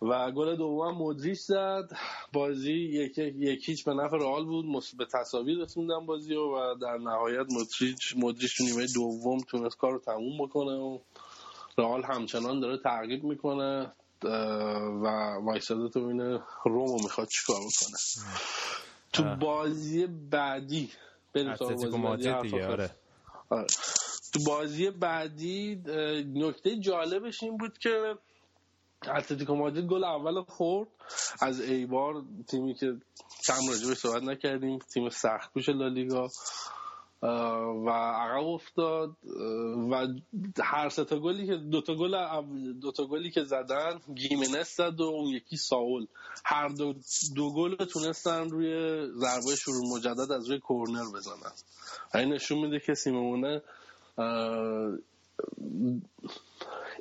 و 0.02 0.32
گل 0.32 0.56
دوم 0.56 0.98
مدریش 0.98 1.40
زد. 1.40 1.90
بازی 2.34 2.74
یک 2.74 3.70
هیچ 3.70 3.86
به 3.86 3.94
نفع 3.94 4.18
رئال 4.18 4.46
بود. 4.46 4.66
به 4.98 5.06
تساوی 5.06 5.56
رسوندن 5.56 6.06
بازی 6.06 6.36
و 6.36 6.76
در 6.76 6.98
نهایت 6.98 7.46
مدریچ 8.18 8.58
تو 8.58 8.64
نیمه 8.64 8.86
دوم 8.96 9.40
تونست 9.40 9.78
کار 9.78 9.92
رو 9.92 10.00
تموم 10.00 10.38
بکنه 10.46 10.72
و 10.72 11.00
رئال 11.78 12.04
همچنان 12.04 12.60
داره 12.60 12.78
تعقیب 12.78 13.24
می‌کنه 13.24 13.92
و 14.24 15.08
وایساده 15.44 15.90
تو 15.90 16.00
اینه 16.00 16.40
رومو 16.66 17.04
می‌خواد 17.04 17.28
چیکار 17.28 17.58
بکنه. 17.58 17.98
تو 19.14 19.24
بازی 19.24 20.08
بعدی 20.08 20.90
بریم 21.34 21.56
بازی 22.02 22.30
بعدی 22.30 22.62
آره. 22.62 22.90
آره. 23.50 23.68
تو 24.34 24.40
بازی 24.48 24.90
بعدی 24.90 25.76
نکته 26.36 26.80
جالبش 26.80 27.44
این 27.44 27.58
بود 27.58 27.78
که 27.78 28.16
اتلتیکو 29.08 29.56
مادرید 29.56 29.86
گل 29.86 30.04
اول 30.04 30.42
خورد. 30.42 30.88
از 31.42 31.62
ایبار 31.62 32.24
تیمی 32.48 32.74
که 32.74 32.98
کم 33.48 33.70
راجبش 33.70 33.98
صحبت 33.98 34.24
نکردیم 34.24 34.80
تیم 34.80 35.10
سخت 35.10 35.54
کوش 35.54 35.70
لالیگا 35.70 36.28
و 37.86 37.90
عقب 37.90 38.48
افتاد. 38.48 39.10
و 39.92 40.08
هر 40.64 40.90
سه 40.90 41.06
تا 41.06 41.20
گلی 41.20 41.48
که 41.48 41.56
دو 41.56 41.82
تا 41.82 41.96
گل 41.96 42.16
دو 42.82 42.92
تا 42.92 43.06
گلی 43.06 43.32
که 43.32 43.44
زدن 43.44 44.00
خیمنس 44.16 44.76
زد 44.78 45.02
و 45.02 45.04
اون 45.04 45.26
یکی 45.26 45.58
سائول. 45.58 46.06
هر 46.46 46.68
دو 46.68 46.94
دو 47.36 47.54
گل 47.54 47.76
تونستن 47.76 48.50
روی 48.50 49.02
ضربه 49.16 49.56
شروع 49.56 49.98
مجدد 49.98 50.32
از 50.32 50.50
روی 50.50 50.60
کورنر 50.60 51.06
بزنن. 51.16 51.52
این 52.16 52.34
نشون 52.34 52.60
میده 52.60 52.80
که 52.80 52.94
سیمئونه 52.94 53.62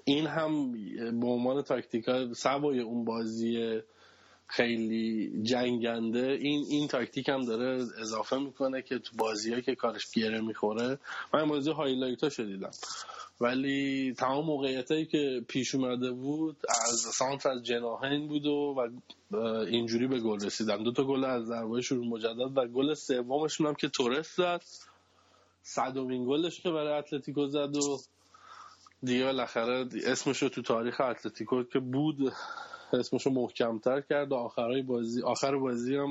این 0.05 0.27
هم 0.27 0.73
به 1.21 1.27
عنوان 1.27 1.63
تاکتیکا 1.63 2.35
سوای 2.35 2.81
اون 2.81 3.05
بازی 3.05 3.81
خیلی 4.47 5.33
جنگنده. 5.43 6.39
این 6.41 6.65
این 6.71 6.89
تاکتیک 6.89 7.29
هم 7.29 7.45
داره 7.45 7.87
اضافه 8.01 8.39
می‌کنه 8.39 8.83
که 8.83 8.99
تو 8.99 9.17
بازی 9.17 9.63
که 9.63 9.75
کارش 9.75 10.11
گره 10.11 10.41
می‌خوره. 10.41 10.99
من 11.35 11.49
بازی 11.49 11.71
highlight 11.71 12.23
هاشو 12.23 12.29
دیدم. 12.29 12.71
ولی 13.41 14.15
تمام 14.19 14.45
موقعیت 14.45 14.91
هایی 14.91 15.07
که 15.07 15.45
پیش 15.49 15.75
اومده 15.75 16.11
بود 16.11 16.57
از 16.89 16.95
سانتر 16.95 17.47
از 17.47 17.63
جناحین 17.63 18.29
بود 18.29 18.47
و, 18.47 18.89
اینجوری 19.67 20.07
به 20.07 20.21
گل 20.21 20.45
رسیدن 20.45 20.83
دو 20.83 20.93
تا 20.93 21.05
گل 21.05 21.25
از 21.25 21.47
ضربه 21.47 21.81
شروع 21.81 22.07
مجدد 22.07 22.57
و 22.59 22.67
گل 22.67 22.95
سومشون 22.95 23.67
هم 23.67 23.75
که 23.75 23.89
تورس 23.89 24.37
زد. 24.37 24.63
صدومین 25.75 26.27
گلش 26.27 26.61
که 26.61 26.71
برای 26.71 26.99
اتلتیکو 26.99 27.47
زد 27.47 27.77
و 27.77 27.99
دیگه 29.03 29.25
بالاخره 29.25 29.87
اسمش 30.07 30.43
رو 30.43 30.49
تو 30.49 30.63
تاریخ 30.63 31.01
اتلتیکو 31.01 31.63
که 31.63 31.79
بود 31.79 32.33
اسمش 32.93 33.27
رو 33.27 33.33
محکمتر 33.33 34.01
کرد 34.01 34.33
و 34.33 34.35
آخرای 34.35 34.83
بازی 34.83 35.23
آخر 35.23 35.57
بازی 35.57 35.97
هم 35.97 36.11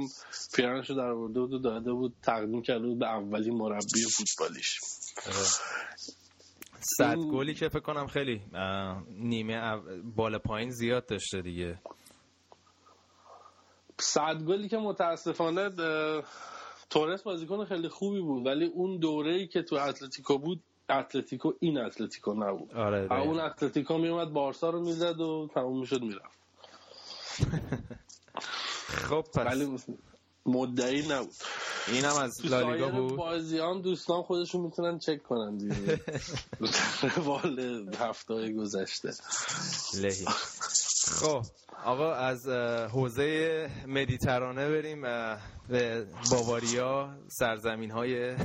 پیرنش 0.55 0.89
رو 0.89 0.95
در 0.95 1.11
ورده 1.11 1.39
بود 1.39 1.53
و 1.53 1.59
داده 1.59 1.91
بود 1.91 2.13
تقدیم 2.23 2.61
کرده 2.61 2.87
بود 2.87 2.99
به 2.99 3.07
اولین 3.07 3.53
مربی 3.53 4.05
فوتبالیش. 4.17 4.79
صد 6.97 7.17
گلی 7.17 7.53
که 7.53 7.69
فکر 7.69 7.79
کنم 7.79 8.07
خیلی 8.07 8.41
نیمه 9.09 9.77
بالا 10.15 10.39
پایین 10.39 10.69
زیاد 10.69 11.05
داشته 11.05 11.41
دیگه. 11.41 11.79
صد 13.99 14.43
گلی 14.43 14.69
که 14.69 14.77
متاسفانه 14.77 15.69
تورس 16.89 17.21
بازیکن 17.23 17.65
خیلی 17.65 17.89
خوبی 17.89 18.21
بود 18.21 18.45
ولی 18.45 18.65
اون 18.65 18.97
دوره 18.97 19.33
ای 19.33 19.47
که 19.47 19.61
تو 19.61 19.75
اتلتیکو 19.75 20.37
بود 20.37 20.63
اتلتیکو 20.89 21.53
این 21.59 21.77
اتلتیکو 21.77 22.33
نبود. 22.33 22.73
آره 22.75 23.21
اون 23.21 23.39
اتلتیکو 23.39 23.97
میومد 23.97 24.29
بارسا 24.29 24.69
رو 24.69 24.81
می‌زد 24.81 25.19
و 25.19 25.49
تموم 25.53 25.79
می‌شد 25.79 26.01
می‌رفت. 26.01 26.37
خب 29.09 29.21
پس 29.21 29.45
ولی 29.45 29.77
مدعی 30.45 31.07
نبود. 31.07 31.35
اینم 31.87 32.15
از 32.15 32.45
لالیگا 32.45 32.89
بود. 32.89 33.15
بازیان 33.15 33.81
دوستان 33.81 34.23
خودشون 34.23 34.61
می‌تونن 34.61 34.99
چک 34.99 35.23
کنن 35.23 35.57
دیگه. 35.57 35.99
روال 37.15 37.89
هفته 37.99 38.53
گذشته. 38.53 39.13
لهی. 39.97 40.25
خب. 41.21 41.41
آقا 41.87 42.13
از 42.13 42.47
حوزه 42.93 43.69
مدیترانه 43.87 44.69
بریم 44.69 45.01
به 45.69 46.05
باواریا 46.31 47.09
سرزمین 47.27 47.91
های 47.91 48.35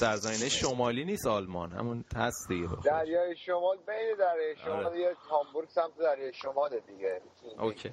سرزمین 0.00 0.48
شمالی 0.48 1.04
نیست 1.04 1.26
آلمان. 1.26 1.72
همون 1.72 2.04
هست 2.16 2.48
دیگه. 2.48 2.68
دریای 2.84 3.36
شمال 3.36 3.76
بین 3.76 4.16
دریای 4.18 4.56
شمال 4.64 4.86
آره. 4.86 5.00
یه 5.00 5.14
هامبورگ 5.30 5.68
سمت 5.68 5.98
دریای 6.00 6.32
شمال 6.32 6.70
دیگه. 6.86 7.20
اوکی. 7.58 7.90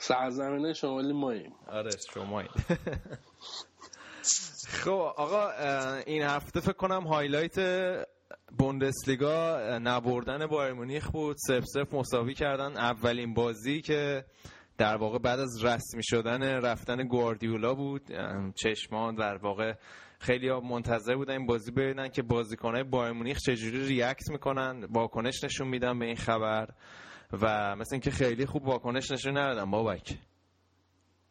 سرزمین 0.00 0.72
شمالی 0.72 1.12
ماییم. 1.12 1.52
آره 1.68 1.90
شماییم 2.14 2.50
خب 4.84 4.90
آقا 5.16 5.50
این 6.06 6.22
هفته 6.22 6.60
فکر 6.60 6.72
کنم 6.72 7.06
highlight 7.06 7.54
بوندسلیگا 8.58 9.58
نبردن 9.82 10.46
بایرن 10.46 10.72
مونیخ 10.72 11.10
بود. 11.10 11.36
صفر 11.36 11.64
صفر 11.64 11.94
مساوی 11.94 12.34
کردن. 12.34 12.76
اولین 12.76 13.34
بازی 13.34 13.80
که 13.80 14.24
در 14.78 14.96
واقع 14.96 15.18
بعد 15.18 15.40
از 15.40 15.64
رسمی 15.64 16.02
شدن 16.04 16.42
رفتن 16.42 17.08
گواردیولا 17.08 17.74
بود. 17.74 18.02
چشمان 18.54 19.14
در 19.14 19.36
واقع 19.36 19.74
خیلی 20.18 20.48
ها 20.48 20.60
منتظر 20.60 21.16
بودن 21.16 21.32
این 21.32 21.46
بازی 21.46 21.72
ببینن 21.72 22.08
که 22.08 22.22
بازیکنهای 22.22 22.84
بایر 22.84 23.12
مونیخ 23.12 23.38
چجوری 23.38 23.86
ریاکت 23.86 24.30
می‌کنن. 24.30 24.84
واکنش 24.84 25.44
نشون 25.44 25.68
میدن 25.68 25.98
به 25.98 26.06
این 26.06 26.16
خبر 26.16 26.68
و 27.32 27.76
مثل 27.76 27.94
اینکه 27.94 28.10
خیلی 28.10 28.46
خوب 28.46 28.68
واکنش 28.68 29.10
نشون 29.10 29.38
ندادن 29.38 29.70
بابک. 29.70 30.18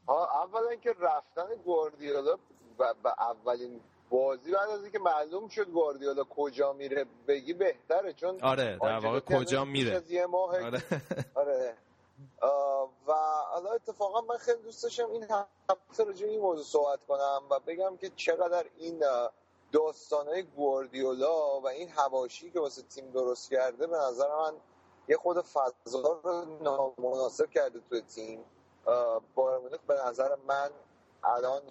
اولا 0.10 0.70
اینکه 0.70 0.90
رفتن 0.90 1.64
گواردیولا 1.66 2.36
و 2.80 2.84
اولین 3.20 3.80
بازی 4.10 4.52
بعد 4.52 4.70
از 4.70 4.84
اینکه 4.84 5.00
معلوم 5.00 5.48
شد 5.48 5.70
گواردیولا 5.70 6.24
کجا 6.24 6.74
میره 6.74 7.06
بگی 7.28 7.54
بهتره 7.54 8.14
چون 8.14 8.42
آره 8.42 8.78
در 8.82 9.00
واقع 9.00 9.20
کجا 9.20 9.66
میره. 9.66 10.04
آره. 10.42 10.84
آره. 11.36 11.76
و 13.08 13.14
حالا 13.54 13.72
اتفاقا 13.72 14.22
من 14.22 14.38
خیلی 14.38 14.62
دوست 14.62 14.84
داشتم 14.84 15.12
این 15.12 15.26
هفته 15.70 16.04
راجع 16.04 16.28
این 16.28 16.40
موضوع 16.40 16.64
صحبت 16.64 17.06
کنم 17.06 17.42
و 17.50 17.60
بگم 17.60 17.98
که 17.98 18.12
چقدر 18.16 18.66
این 18.78 19.04
داستانه 19.72 20.42
گواردیولا 20.42 21.60
و 21.60 21.68
این 21.68 21.90
هواشی 21.90 22.52
که 22.52 22.60
واسه 22.60 22.82
تیم 22.82 23.12
درست 23.12 23.52
کرده 23.52 23.88
به 23.88 23.98
نظر 23.98 24.28
من 24.28 24.54
یه 25.08 25.18
خود 25.18 25.42
فضا 25.42 26.20
رو 26.24 26.46
نامناسب 26.62 27.50
کرده 27.50 27.80
توی 27.90 28.02
تیم. 28.02 28.46
بایر 29.36 29.80
به 29.88 29.94
نظر 30.06 30.36
من 30.48 30.70
الان 31.24 31.62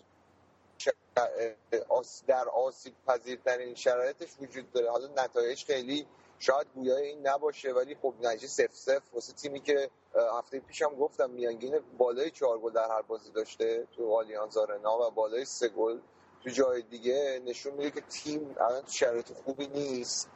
در 2.26 2.48
آسیب 2.48 2.94
پذیرترین 3.06 3.74
شرایطش 3.74 4.28
وجود 4.40 4.72
داره. 4.72 4.90
حالا 4.90 5.08
نتایج 5.24 5.64
خیلی 5.64 6.06
شاید 6.38 6.66
گویای 6.74 7.06
این 7.06 7.26
نباشه 7.26 7.72
ولی 7.72 7.94
خب 7.94 8.14
نتیجه 8.20 8.46
سف 8.46 8.74
سف 8.74 9.02
واسه 9.14 9.32
تیمی 9.32 9.60
که 9.60 9.90
هفته 10.38 10.60
پیشم 10.60 10.94
گفتم 10.94 11.30
میانگین 11.30 11.80
بالای 11.98 12.30
چهار 12.30 12.58
گل 12.58 12.72
در 12.72 12.88
هر 12.88 13.02
بازی 13.02 13.32
داشته 13.32 13.86
تو 13.96 14.14
آلیانز 14.14 14.56
آرنا 14.56 14.98
و 14.98 15.10
بالای 15.10 15.44
سه 15.44 15.68
گل 15.68 15.98
تو 16.44 16.50
جای 16.50 16.82
دیگه. 16.82 17.42
نشون 17.44 17.72
میده 17.74 17.90
که 17.90 18.00
تیم 18.00 18.56
الان 18.60 18.82
تو 18.82 18.90
شرایط 18.90 19.32
خوبی 19.32 19.66
نیست. 19.66 20.28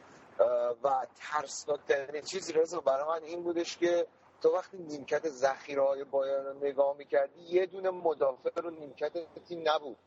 و 0.83 1.07
ترسناکترین 1.15 2.21
چیزی 2.21 2.53
رضا 2.53 2.79
برای 2.79 3.19
من 3.19 3.23
این 3.27 3.43
بودش 3.43 3.77
که 3.77 4.07
تو 4.41 4.49
وقتی 4.49 4.77
نیمکت 4.77 5.29
ذخیره 5.29 5.81
های 5.81 6.03
بایرن 6.03 6.45
رو 6.45 6.53
نگاه 6.53 6.97
می‌کردی 6.97 7.41
یه 7.41 7.65
دونه 7.65 7.89
مدافع 7.89 8.61
رو 8.61 8.69
نیمکت 8.69 9.11
تیم 9.47 9.63
نبود. 9.65 9.97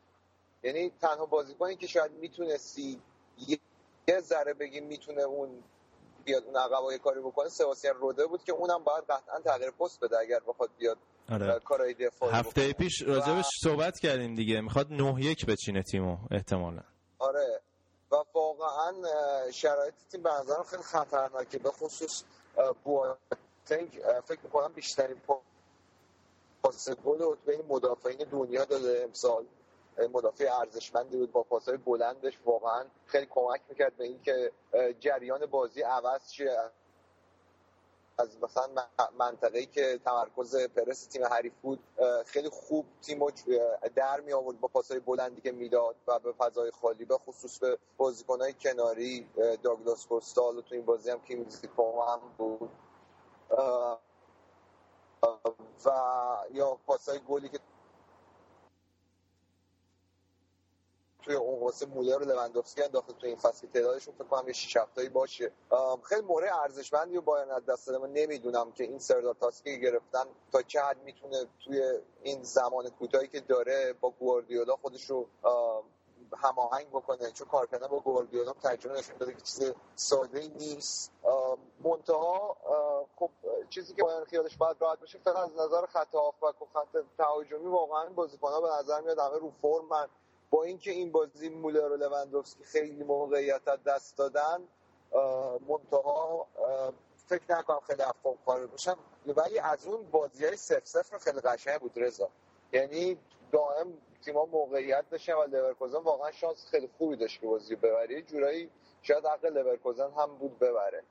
یعنی 0.63 0.89
تنها 1.01 1.25
بازیکنی 1.25 1.75
که 1.75 1.87
شاید 1.87 2.11
می‌تونستی 2.11 3.01
یه 4.07 4.19
ذره 4.19 4.53
بگیم 4.53 4.87
می‌تونه 4.87 5.21
اون 5.21 5.63
بیاد 6.25 6.43
اون 6.43 6.57
عقبای 6.57 6.99
کاری 6.99 7.19
بکنه 7.19 7.49
سباسیان 7.49 7.95
روده 7.95 8.25
بود 8.25 8.43
که 8.43 8.51
اونم 8.51 8.83
باید 8.83 9.03
قطعا 9.03 9.41
تغییر 9.41 9.71
پست 9.71 9.99
بده 9.99 10.19
اگر 10.19 10.39
بخواد 10.47 10.69
بیاد 10.77 10.97
آره. 11.29 11.59
کارهای 11.59 11.93
دفاعی 11.93 12.33
هفته 12.33 12.73
پیش 12.73 13.01
راجبش 13.01 13.45
صحبت 13.63 13.99
کردیم 13.99 14.35
دیگه 14.35 14.61
می‌خواد 14.61 14.93
9 14.93 15.25
یک 15.25 15.45
بچینه 15.45 15.83
تیمو 15.83 16.17
احتمالا. 16.31 16.81
آره. 17.19 17.61
و 18.11 18.15
واقعا 18.33 18.93
شرایط 19.51 19.93
تیم 20.11 20.23
به 20.23 20.29
نظرم 20.29 20.63
خیلی 20.63 20.83
خطرناکه 20.83 21.59
به 21.59 21.71
خصوص 21.71 22.23
بواتنگ 22.83 24.01
فکر 24.25 24.39
می‌کنم 24.43 24.73
بیشترین 24.73 25.21
پاس 26.61 26.89
گل 26.89 27.35
بین 27.45 27.61
مدافعین 27.67 28.27
دنیا 28.31 28.65
داده 28.65 29.01
امسال. 29.03 29.45
مدافع 30.13 30.59
ارزشمندی 30.59 31.17
بود 31.17 31.31
با 31.31 31.43
پاسهای 31.43 31.77
بلندش 31.77 32.39
واقعا 32.45 32.85
خیلی 33.05 33.25
کمک 33.25 33.61
می‌کرد 33.69 33.97
به 33.97 34.03
اینکه 34.03 34.51
جریان 34.99 35.45
بازی 35.45 35.81
عوض 35.81 36.31
شه. 36.31 36.71
از 38.19 38.37
مثلا 38.41 38.67
منطقه‌ای 39.19 39.65
که 39.65 39.99
تمرکز 40.05 40.55
پرس 40.55 41.05
تیم 41.05 41.25
حریف 41.25 41.53
بود 41.61 41.79
خیلی 42.25 42.49
خوب 42.49 42.85
تیم 43.01 43.19
در 43.95 44.19
می 44.19 44.33
آورد 44.33 44.59
با 44.59 44.67
پاسهای 44.67 44.99
بلندی 44.99 45.41
که 45.41 45.51
می‌داد 45.51 45.95
و 46.07 46.19
به 46.19 46.31
فضای 46.31 46.71
خالی 46.71 47.05
به 47.05 47.17
خصوص 47.17 47.59
به 47.59 47.77
بازیکنهای 47.97 48.53
کناری 48.53 49.29
داگلاس 49.63 50.07
کوستال 50.07 50.61
تو 50.61 50.75
این 50.75 50.85
بازی 50.85 51.09
هم 51.09 51.21
کیمزی 51.21 51.67
هم 52.07 52.21
بود. 52.37 52.69
و 55.85 55.97
یا 56.51 56.77
پاسهای 56.87 57.19
گلی 57.19 57.49
که 57.49 57.59
توی 61.27 61.35
اون 61.35 61.59
واسه 61.59 61.85
مولر 61.85 62.17
و 62.17 62.25
لوندوفسکی 62.25 62.83
انداخته 62.83 63.13
توی 63.13 63.29
این 63.29 63.37
فصل 63.37 63.67
تعدادشون 63.67 64.13
فکر 64.13 64.23
کنم 64.23 64.47
یه 64.47 64.53
6 64.53 64.77
هفته‌ای 64.77 65.09
باشه. 65.09 65.51
خیلی 66.03 66.21
مورد 66.21 66.53
ارزشمندی 66.53 67.17
و 67.17 67.21
باید 67.21 67.49
از 67.49 67.65
دست 67.65 67.87
داده. 67.87 67.99
من 67.99 68.13
نمی‌دونم 68.13 68.71
که 68.71 68.83
این 68.83 68.99
سردار 68.99 69.33
تاسکی 69.33 69.79
گرفتن 69.79 70.25
تا 70.51 70.61
چه 70.61 70.81
حد 70.81 70.97
می‌تونه 71.03 71.45
توی 71.65 71.99
این 72.23 72.43
زمان 72.43 72.89
کوتاهی 72.89 73.27
که 73.27 73.39
داره 73.39 73.93
با 73.93 74.09
گواردیولا 74.09 74.75
خودش 74.75 75.05
رو 75.05 75.27
هماهنگ 76.37 76.89
بکنه. 76.89 77.31
چون 77.31 77.47
کارکنه 77.47 77.87
با 77.87 77.99
گواردیولا 77.99 78.53
تجربه 78.53 78.99
نشون 78.99 79.17
داده 79.17 79.33
که 79.33 79.41
چیز 79.41 79.73
ساده 79.95 80.47
نیست. 80.47 81.11
منتها 81.83 82.57
خب 83.15 83.29
چیزی 83.69 83.93
که 83.93 84.03
باید 84.03 84.23
خیالش 84.23 84.57
باید 84.57 84.77
راحت 84.79 84.99
بشه 84.99 85.19
فقط 85.19 85.37
از 85.37 85.55
نظر 85.55 85.85
خط 85.85 86.15
هافبک 86.15 86.61
و 86.61 86.65
خط 86.73 86.97
تهاجمی 87.17 87.67
واقعا 87.67 88.09
بازیکن‌ها 88.09 88.61
به 88.61 88.69
نظر 88.79 89.01
میاد 89.01 89.19
همه 89.19 89.37
رو 89.37 89.51
فرمن 89.61 90.07
با 90.49 90.63
اینکه 90.63 90.91
این 90.91 91.11
بازی 91.11 91.49
مولر 91.49 91.91
و 91.91 91.95
لوندوفسکی 91.97 92.63
خیلی 92.63 93.03
موقعیت 93.03 93.83
دست 93.85 94.17
دادن 94.17 94.57
منتها 95.69 96.47
فکر 97.27 97.43
نکنم 97.49 97.79
خیلی 97.87 98.01
افقام 98.01 98.35
کار 98.45 98.67
باشن 98.67 98.93
ولی 99.27 99.59
از 99.59 99.87
اون 99.87 100.11
بازی 100.11 100.45
های 100.45 100.57
سف 100.57 100.85
سف 100.87 101.17
خیلی 101.23 101.39
قشنگ 101.39 101.79
بود 101.79 101.91
رضا. 101.95 102.29
یعنی 102.73 103.17
دائم 103.51 103.93
تیما 104.25 104.45
موقعیت 104.45 105.09
داشتن 105.09 105.33
و 105.33 105.47
لورکوزن 105.47 105.97
واقعا 105.97 106.31
شانس 106.31 106.67
خیلی 106.71 106.89
خوبی 106.97 107.15
داشت 107.15 107.41
که 107.41 107.47
بازی 107.47 107.75
ببره. 107.75 108.21
جورایی 108.21 108.69
شاید 109.01 109.25
حق 109.25 109.45
لورکوزن 109.45 110.11
هم 110.17 110.37
بود 110.39 110.59
ببره. 110.59 111.03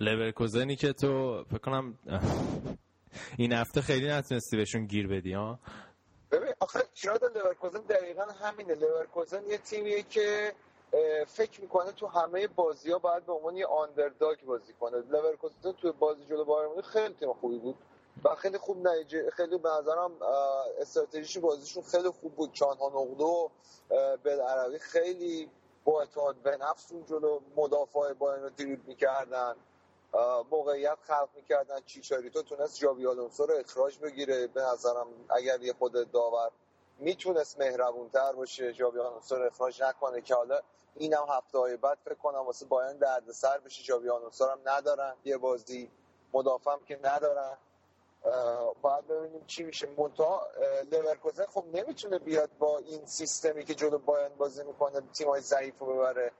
لورکوزنی 0.00 0.76
که 0.76 0.92
تو 0.92 1.44
فکر 1.44 1.58
کنم 1.58 1.98
این 3.38 3.52
هفته 3.52 3.80
خیلی 3.80 4.08
نتونستی 4.08 4.56
بهشون 4.56 4.86
گیر 4.86 5.08
بدی 5.08 5.32
ها؟ 5.32 5.58
ببین 6.34 6.54
آخه 6.60 6.84
ایراد 7.02 7.38
لورکوزن 7.38 7.80
دقیقا 7.80 8.22
همینه. 8.22 8.74
لورکوزن 8.74 9.46
یه 9.46 9.58
تیمیه 9.58 10.02
که 10.02 10.54
فکر 11.26 11.60
می‌کنه 11.60 11.92
تو 11.92 12.06
همه 12.06 12.46
بازی 12.46 12.92
ها 12.92 12.98
باید 12.98 13.26
به 13.26 13.32
عنوان 13.32 13.56
یه 13.56 13.66
underdog 13.66 14.40
بازی 14.44 14.72
کنه. 14.72 14.96
لورکوزن 14.96 15.72
تو 15.72 15.92
بازی 15.92 16.24
جلو 16.24 16.44
بایرن 16.44 16.80
خیلی 16.80 17.14
تیم 17.14 17.32
خوبی 17.32 17.58
بود 17.58 17.76
و 18.24 18.34
خیلی 18.34 18.58
خوب 18.58 18.88
نتیجه 18.88 19.30
خیلی 19.30 19.58
به 19.58 19.68
نظرم 19.68 20.12
استراتژیش 20.80 21.38
بازیشون 21.38 21.82
خیلی 21.82 22.10
خوب 22.10 22.34
بود. 22.34 22.52
تنها 22.52 22.88
نقطه 22.88 23.24
و 23.24 23.48
بالعربی 24.24 24.78
خیلی 24.78 25.50
با 25.84 26.00
اعتماد 26.00 26.36
به 26.36 26.56
نفس 26.56 26.92
اون 26.92 27.04
جلو 27.06 27.40
مدافع 27.56 28.12
بایر 28.12 28.42
رو 28.42 28.50
دریبل 28.50 28.82
می‌کردن. 28.86 29.56
موقعیت 30.50 30.98
خلق 31.02 31.28
می‌کردن 31.34 31.80
چیچاریتو 31.86 32.42
تونست 32.42 32.78
جاوی 32.78 33.06
آلونسو 33.06 33.46
رو 33.46 33.54
اخراج 33.54 33.98
بگیره. 33.98 34.46
به 34.46 34.62
نظرم 34.62 35.06
اگر 35.30 35.62
یه 35.62 35.72
خود 35.72 36.10
داور 36.12 36.50
می‌تونست 36.98 37.60
مهربونتر 37.60 38.32
باشه 38.32 38.72
جاوی 38.72 39.00
آلونسو 39.00 39.36
رو 39.36 39.46
اخراج 39.46 39.82
نکنه 39.82 40.20
که 40.20 40.34
حالا 40.34 40.60
اینم 40.96 41.26
هفته 41.28 41.58
های 41.58 41.76
بعد 41.76 41.98
فکر 42.04 42.14
کنم 42.14 42.38
واسه 42.38 42.66
بایرن 42.66 42.96
دردسر 42.96 43.58
بشه. 43.58 43.82
جاوی 43.82 44.10
آلونسو 44.10 44.46
هم 44.46 44.58
ندارن. 44.64 45.14
یه 45.24 45.36
بازی 45.36 45.90
مدافعم 46.32 46.80
که 46.84 47.00
ندارن. 47.02 47.56
باید 48.82 49.06
ببینیم 49.06 49.44
چی 49.46 49.62
میشه. 49.62 49.88
منتها 49.98 50.46
لورکوزن 50.92 51.46
خب 51.46 51.64
نمی‌تونه 51.72 52.18
بیاد 52.18 52.50
با 52.58 52.78
این 52.78 53.06
سیستمی 53.06 53.64
که 53.64 53.74
جلو 53.74 53.98
بایرن 53.98 54.34
بازی 54.34 54.64
می‌کنه 54.64 55.00
تیمای 55.00 55.40
ضعیف 55.40 55.78
رو 55.78 55.86
ببره. 55.94 56.32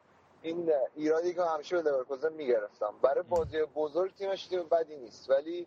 این 0.45 0.71
ایرادی 0.97 1.35
که 1.35 1.43
همیشه 1.43 1.77
به 1.77 1.91
لورکوزن 1.91 2.33
می‌گرفتم. 2.33 2.95
برای 3.03 3.25
بازی 3.29 3.57
بزرگ 3.75 4.15
تیمش 4.15 4.47
تیم 4.47 4.63
بدی 4.63 4.97
نیست. 4.97 5.31
ولی 5.31 5.67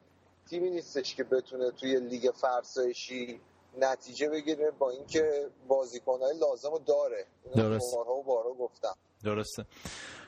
تیمی 0.50 0.70
نیستش 0.70 1.16
که 1.16 1.24
بتونه 1.24 1.72
توی 1.72 2.00
لیگ 2.00 2.32
فرسایشی 2.42 3.42
نتیجه 3.78 4.30
بگیره 4.30 4.72
با 4.80 4.92
اینکه 4.92 5.50
بازیکنهای 5.68 6.40
لازم 6.40 6.72
رو 6.72 6.80
داره. 6.80 7.26
درست 7.56 7.96
بارها 7.96 8.14
و 8.14 8.24
بارها 8.24 8.54
گفتم. 8.54 8.94
درسته. 9.24 9.66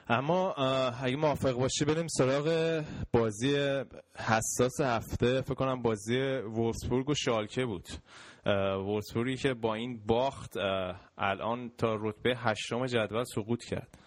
اما 0.08 0.54
اگه 1.04 1.16
موافق 1.16 1.52
باشی 1.52 1.86
بریم 1.86 2.08
سراغ 2.08 2.82
بازی 3.14 3.56
حساس 4.16 4.82
هفته. 4.82 5.42
فکر 5.42 5.54
کنم 5.54 5.82
بازی 5.82 6.20
وولسبورگ 6.38 7.10
و 7.10 7.14
شالکه 7.14 7.66
بود. 7.66 7.88
وولسبورگی 8.86 9.38
که 9.38 9.54
با 9.54 9.76
این 9.76 10.02
باخت 10.08 10.54
الان 11.18 11.72
تا 11.78 11.96
رتبه 11.96 12.36
هشتم 12.36 12.86
جدول 12.86 13.24
سقوط 13.36 13.64
کرد. 13.64 13.99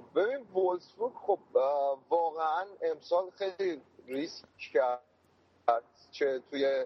خب 0.00 0.20
ببین 0.20 0.46
وولسبورگ 0.54 1.12
خب 1.14 1.38
واقعا 2.10 2.66
امسال 2.82 3.30
خیلی 3.30 3.80
ریسک 4.06 4.44
کرد 4.58 5.02
چه 6.10 6.42
توی 6.50 6.84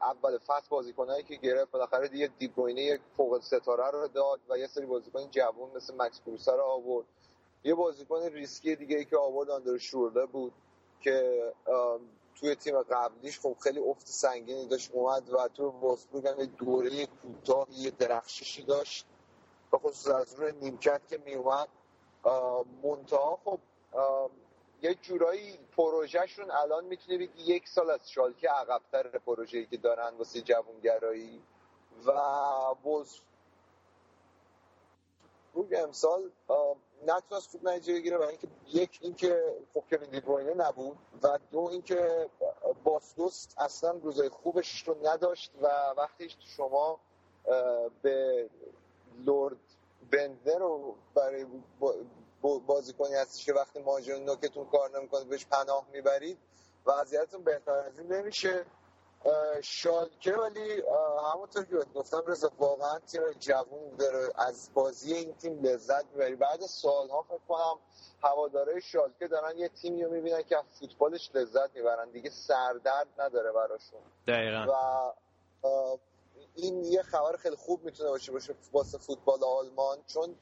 اول 0.00 0.38
فصل 0.38 0.68
بازیکنایی 0.68 1.22
که 1.22 1.34
گرفت. 1.36 1.70
بالاخره 1.70 2.08
دیگه 2.08 2.30
دیبروینه 2.38 2.82
یک 2.82 3.00
فوق 3.16 3.40
ستاره 3.40 3.90
رو 3.90 4.08
داد 4.08 4.40
و 4.48 4.58
یه 4.58 4.66
سری 4.66 4.86
بازیکن 4.86 5.30
جوون 5.30 5.70
مثل 5.76 5.94
مکس 5.96 6.20
کروسا 6.26 6.54
رو 6.54 6.62
آورد. 6.62 7.06
یه 7.64 7.74
بازیکن 7.74 8.22
ریسکی 8.22 8.76
دیگه 8.76 8.96
ای 8.96 9.04
که 9.04 9.16
آورد 9.16 9.50
آندر 9.50 9.78
شورده 9.78 10.26
بود 10.26 10.52
که 11.00 11.42
توی 12.34 12.54
تیم 12.54 12.82
قبلیش 12.82 13.40
خب 13.40 13.56
خیلی 13.60 13.80
افت 13.80 14.06
سنگینی 14.06 14.66
داشت 14.66 14.90
اومد 14.92 15.30
و 15.30 15.48
تو 15.48 15.68
وولفسبورگ 15.70 16.26
هم 16.28 16.44
دوره 16.44 17.06
کوتاه 17.06 17.66
یه 17.70 17.90
درخششی 17.90 18.62
داشت. 18.62 19.06
به 19.72 19.78
خصوص 19.78 20.08
از 20.08 20.34
روی 20.34 20.52
نیمکت 20.52 21.00
که 21.08 21.18
میومد 21.26 21.68
منتها 22.82 23.38
خب 23.44 23.58
یه 24.82 24.94
جورایی 24.94 25.58
پروژهشون 25.76 26.50
الان 26.50 26.84
می‌تونه 26.84 27.18
بگی 27.18 27.42
یک 27.42 27.68
سال 27.68 27.90
از 27.90 28.10
شالکه 28.10 28.48
عقبتر 28.48 29.18
پروژه‌ای 29.18 29.66
که 29.66 29.76
دارن 29.76 30.16
واسه 30.16 30.40
جوونگرایی 30.40 31.42
و 32.06 32.12
بوز 32.82 33.20
روی 35.54 35.76
امسال 35.76 36.30
نتونست 37.06 37.50
خوب 37.50 37.68
نتیجه 37.68 37.94
بگیره 37.94 38.16
و 38.18 38.22
اینکه 38.22 38.48
یک 38.66 38.98
اینکه 39.02 39.56
خب 39.74 39.84
کوین 39.90 40.10
دیبروینه 40.10 40.54
نبود 40.54 40.98
و 41.22 41.38
دو 41.50 41.60
اینکه 41.60 42.30
باسدوست 42.84 43.54
اصلا 43.58 43.90
روزای 43.90 44.28
خوبش 44.28 44.88
رو 44.88 44.96
نداشت 45.06 45.52
و 45.62 45.68
وقتی 45.96 46.28
شما 46.56 47.00
به 48.02 48.48
لورد 49.24 49.71
بندر 50.12 50.58
رو 50.58 50.94
برای 51.14 51.46
بازیکنی 52.66 53.14
هستش 53.14 53.44
که 53.46 53.52
وقتی 53.52 53.80
مهاجم 53.80 54.24
نوکتون 54.24 54.66
کار 54.66 54.98
نمی‌کنه 54.98 55.24
بهش 55.24 55.46
پناه 55.46 55.86
می‌برید 55.92 56.38
وضعیتتون 56.86 57.44
بهتر 57.44 57.72
از 57.72 57.98
این 57.98 58.12
نمیشه. 58.12 58.64
شالکه 59.62 60.32
ولی 60.32 60.82
همونطور 61.32 61.64
که 61.64 61.76
گفتم 61.94 62.22
رضا 62.26 62.52
واقعا 62.58 62.98
تیم 62.98 63.22
جوون 63.32 63.96
داره. 63.98 64.32
از 64.36 64.70
بازی 64.74 65.14
این 65.14 65.34
تیم 65.34 65.62
لذت 65.62 66.04
می‌بری. 66.12 66.36
بعد 66.36 66.60
سالها 66.60 67.22
فکر 67.22 67.40
کنم 67.48 67.78
هواداره 68.22 68.80
شالکه 68.80 69.26
دارن 69.26 69.58
یه 69.58 69.68
تیمی 69.68 70.04
رو 70.04 70.10
می‌بینن 70.10 70.42
که 70.42 70.58
از 70.58 70.64
فوتبالش 70.80 71.30
لذت 71.34 71.70
می‌برن. 71.74 72.10
دیگه 72.10 72.30
سردرد 72.30 73.06
نداره 73.18 73.52
براشون. 73.52 74.00
دقیقا. 74.26 75.12
و 75.62 75.98
این 76.54 76.84
یه 76.84 77.02
خبر 77.02 77.36
خیلی 77.36 77.56
خوب 77.56 77.84
می‌تونه 77.84 78.10
باشه 78.10 78.32
باشه 78.32 78.54
واسه 78.72 78.98
فوتبال 78.98 79.44
آلمان 79.44 79.98
چون 80.06 80.36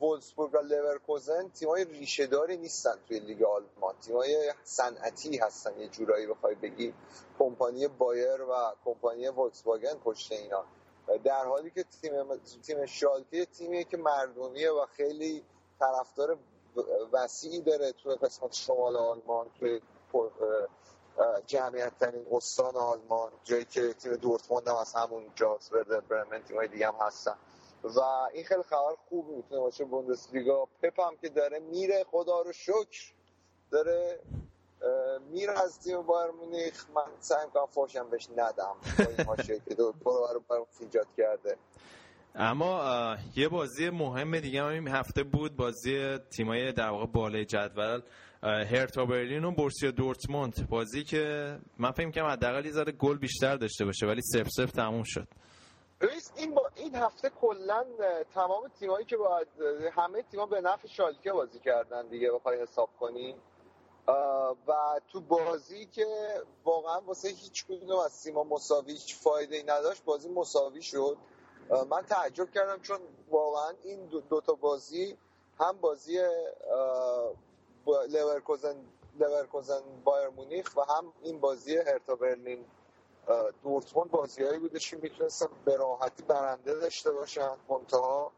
وولسبورگ 0.00 0.54
و 0.54 0.58
لورکوزن 0.58 1.48
تیمای 1.48 1.84
ریشهداری 1.84 2.56
نیستن 2.56 2.94
توی 3.08 3.18
لیگ 3.18 3.42
آلمان. 3.42 3.94
تیمای 4.00 4.52
صنعتی 4.64 5.36
هستن 5.36 5.78
یه 5.78 5.88
جورایی 5.88 6.26
بخوای 6.26 6.54
بگی. 6.54 6.94
کمپانی 7.38 7.88
بایر 7.88 8.42
و 8.42 8.72
کمپانی 8.84 9.30
فولکس 9.30 9.66
واگن 9.66 9.94
پشت 9.94 10.32
اینا. 10.32 10.64
در 11.24 11.44
حالی 11.44 11.70
که 11.70 11.84
تیم 11.84 12.36
تیم 12.62 12.86
شالکه 12.86 13.44
تیمیه 13.46 13.84
که 13.84 13.96
مردمیه 13.96 14.70
و 14.70 14.86
خیلی 14.86 15.44
طرفدار 15.78 16.38
وسیعی 17.12 17.60
داره 17.60 17.92
توی 17.92 18.14
قسمت 18.14 18.52
شمال 18.52 18.96
آلمان 18.96 19.50
توی 19.58 19.80
جمعیت 21.46 21.92
ترین 22.00 22.26
استان 22.32 22.76
آلمان 22.76 23.32
جایی 23.44 23.64
که 23.64 23.92
تیم 23.92 24.16
دورتموند 24.16 24.68
هم 24.68 24.76
از 24.76 24.94
همون 24.94 25.24
جاست 25.34 25.72
ورده 25.72 26.00
برمن 26.00 26.42
تیمای 26.42 26.68
دیگه 26.68 26.86
هم 26.86 26.94
هستن. 27.00 27.34
و 27.84 28.00
این 28.32 28.44
خیلی 28.44 28.62
خبر 28.62 28.94
خوبی 29.08 29.34
می‌تونه 29.34 29.60
باشه 29.60 29.84
بوندسلیگا. 29.84 30.68
پپ 30.82 31.00
هم 31.00 31.16
که 31.16 31.28
داره 31.28 31.58
میره 31.58 32.04
خدا 32.10 32.40
رو 32.40 32.52
شکر. 32.52 33.12
داره 33.70 34.20
میره 35.30 35.60
از 35.60 35.80
تیم 35.80 36.02
بایر 36.02 36.30
مونیخ. 36.30 36.86
من 36.94 37.02
سعی 37.20 37.44
می‌کنم 37.46 37.66
فاشم 37.66 38.10
بهش 38.10 38.28
ندم. 38.36 38.76
با 39.26 39.34
این 39.34 39.60
که 39.68 39.74
دو 39.74 39.92
برو 39.92 40.66
ایجاد 40.80 41.06
کرده. 41.16 41.56
اما 42.34 43.16
یه 43.36 43.48
بازی 43.48 43.90
مهم 43.90 44.40
دیگه 44.40 44.62
هم 44.62 44.68
این 44.68 44.88
هفته 44.88 45.22
بود 45.22 45.56
بازی 45.56 46.18
تیمای 46.18 46.72
در 46.72 46.88
واقع 46.88 47.06
بالای 47.06 47.44
جدول. 47.44 48.02
هرتا 48.44 49.04
برلین 49.04 49.44
و 49.44 49.50
بورسیا 49.50 49.90
دورتموند. 49.90 50.68
بازی 50.68 51.04
که 51.04 51.56
من 51.78 51.90
فکر 51.90 52.10
کنم 52.10 52.26
حداقل 52.26 52.66
یه 52.66 52.84
گل 52.84 53.18
بیشتر 53.18 53.56
داشته 53.56 53.84
باشه 53.84 54.06
ولی 54.06 54.22
سف 54.22 54.48
سف 54.48 54.72
تموم 54.72 55.02
شد. 55.06 55.28
این 56.36 56.54
با 56.54 56.70
این 56.74 56.94
هفته 56.94 57.30
کلا 57.30 57.84
تمام 58.34 58.68
تیمایی 58.68 59.06
که 59.06 59.16
باید 59.16 59.48
همه 59.92 60.22
تیما 60.22 60.46
به 60.46 60.60
نفع 60.60 60.88
شالکه 60.88 61.32
بازی 61.32 61.58
کردن 61.58 62.08
دیگه 62.08 62.30
بخوای 62.32 62.62
حساب 62.62 62.90
کنی 63.00 63.34
و 64.66 64.72
تو 65.08 65.20
بازی 65.20 65.86
که 65.86 66.06
واقعا 66.64 67.00
واسه 67.00 67.28
هیچ 67.28 67.64
کدوم 67.66 67.98
از 67.98 68.22
تیما 68.22 68.46
هیچ 68.86 69.16
فایده 69.16 69.56
ای 69.56 69.62
نداشت 69.62 70.04
بازی 70.04 70.28
مساوی 70.28 70.82
شد. 70.82 71.16
من 71.90 72.02
تعجب 72.02 72.50
کردم 72.50 72.80
چون 72.82 72.98
واقعا 73.30 73.72
این 73.84 74.06
دو, 74.06 74.20
دو 74.20 74.40
تا 74.40 74.52
بازی 74.52 75.16
هم 75.60 75.76
بازی 75.80 76.18
لورکوزن 78.08 78.76
لورکوزن 79.18 79.80
بایر 80.04 80.28
مونیخ 80.28 80.76
و 80.76 80.80
هم 80.80 81.12
این 81.22 81.40
بازی 81.40 81.76
هرتا 81.76 82.14
برلین 82.14 82.64
دورتموند 83.62 84.10
بازیهایی 84.10 84.58
بودش 84.58 84.90
که 84.90 84.96
می‌تونستن 84.96 85.46
به 85.64 85.76
راحتی 85.76 86.22
برنده 86.22 86.74
داشته 86.74 87.12
باشن. 87.12 87.56
منتها 87.68 88.32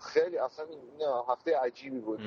خیلی 0.00 0.38
اصلا 0.38 0.66
این 0.66 1.08
هفته 1.28 1.58
عجیبی 1.58 2.00
بود. 2.00 2.20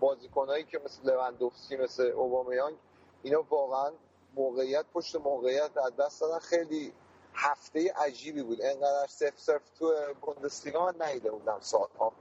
بازیکنایی 0.00 0.64
که 0.64 0.80
مثل 0.84 1.10
لوندوفسکی 1.10 1.76
مثل 1.76 2.02
اوبامیانگ 2.02 2.76
اینا 3.22 3.44
واقعا 3.50 3.92
موقعیت 4.34 4.84
پشت 4.94 5.16
موقعیت 5.16 5.76
از 5.76 5.96
دست 5.96 6.20
دادن 6.20 6.38
خیلی 6.38 6.92
هفته 7.34 7.92
عجیبی 7.92 8.42
بود. 8.42 8.62
انقدر 8.62 9.06
سف 9.08 9.40
سف 9.40 9.68
تو 9.78 9.94
بوندسلیگا 10.20 10.86
من 10.86 11.06
نیده 11.08 11.30
بودم 11.30 11.58
سالها. 11.60 12.12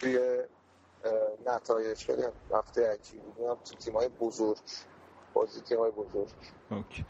توی 0.00 0.42
نتایج 1.46 1.98
خیلی 1.98 2.22
هفته 2.54 2.92
عجیبی 2.92 3.22
بود 3.36 3.58
تو 3.64 3.74
تیمای 3.74 4.08
بزرگ. 4.08 4.58
بازی 5.34 5.60
تیمای 5.60 5.90
بزرگ. 5.90 6.28
اوکی. 6.70 7.04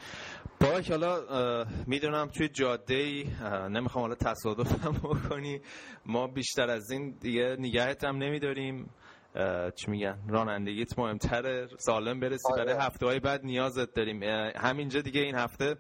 باش 0.60 0.90
حالا 0.90 1.64
می‌دونم 1.86 2.28
توی 2.28 2.48
جاده 2.48 2.94
ای 2.94 3.24
نمی‌خوام 3.70 4.02
حالا 4.02 4.14
تصادف 4.14 4.84
هم 4.84 4.92
بکنی. 5.10 5.60
ما 6.06 6.26
بیشتر 6.26 6.70
از 6.70 6.90
این 6.90 7.10
دیگه 7.20 7.56
نگهت 7.58 8.04
هم 8.04 8.16
نمیداریم. 8.16 8.90
چی 9.74 9.90
میگن؟ 9.90 10.18
رانندگیت 10.28 10.98
مهمتره. 10.98 11.68
سالم 11.78 12.20
برسی. 12.20 12.52
برای 12.56 12.72
آره. 12.72 12.82
هفته 12.84 13.06
های 13.06 13.20
بعد 13.20 13.44
نیازت 13.44 13.94
داریم. 13.94 14.22
همینجا 14.56 15.00
دیگه 15.00 15.20
این 15.20 15.34
هفته 15.34 15.76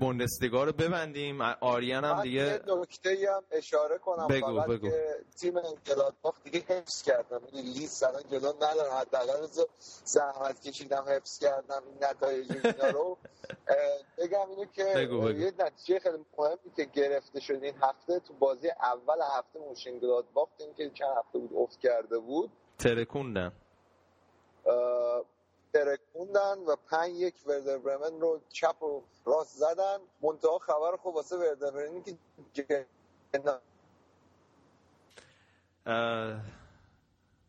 بوندسلیگا 0.00 0.64
رو 0.64 0.72
ببندیم. 0.72 1.40
آریان 1.40 2.04
هم 2.04 2.22
دیگه 2.22 2.40
یه 2.40 2.60
نکته 2.66 3.10
هم 3.36 3.42
اشاره 3.50 3.98
کنم. 3.98 4.26
بگو 4.26 4.60
بگو. 4.60 4.90
که 4.90 5.16
تیم 5.40 5.56
انقلاب 5.56 6.14
دیگه 6.44 6.60
حفظ 6.68 7.02
کردم. 7.02 7.40
این 7.52 7.64
لیست 7.64 8.02
الان 8.02 8.22
جلو 8.30 8.52
ندارم. 8.56 8.92
حداقل 8.92 9.46
زحمت 10.04 10.60
کشیدم 10.60 11.04
حفظ 11.08 11.38
کردم 11.38 11.82
این 11.86 12.04
نتایج 12.10 12.52
اینا 12.52 12.90
رو. 12.90 13.18
بگم 14.18 14.50
اینو 14.50 14.64
که 14.64 14.84
بگو 14.96 15.20
بگو. 15.20 15.38
یه 15.40 15.52
نتیجه 15.58 16.00
خیلی 16.00 16.18
مهمی 16.38 16.56
که 16.76 16.84
گرفته 16.84 17.40
شد 17.40 17.62
این 17.62 17.74
هفته 17.82 18.18
تو 18.18 18.34
بازی 18.34 18.68
اول 18.70 19.18
هفته 19.38 19.58
مونشن‌گلادباخ 19.58 20.60
این 20.60 20.74
که 20.74 20.90
چند 20.90 21.16
هفته 21.18 21.38
بود 21.38 21.50
افت 21.54 21.80
کرده 21.80 22.18
بود. 22.18 22.50
ترکوندن. 22.78 23.52
ترکوندن 25.72 26.58
و 26.68 26.76
پنج 26.90 27.12
یک 27.14 27.34
وردر 27.46 27.78
برمن 27.78 28.20
رو 28.20 28.40
چپ 28.48 28.82
و 28.82 29.02
راست 29.24 29.56
زدن. 29.56 29.98
منتها 30.22 30.58
خبر 30.58 30.96
خوب 30.96 31.14
واسه 31.14 31.36
وردر 31.36 31.70
برمن 31.70 32.02
که 32.54 32.86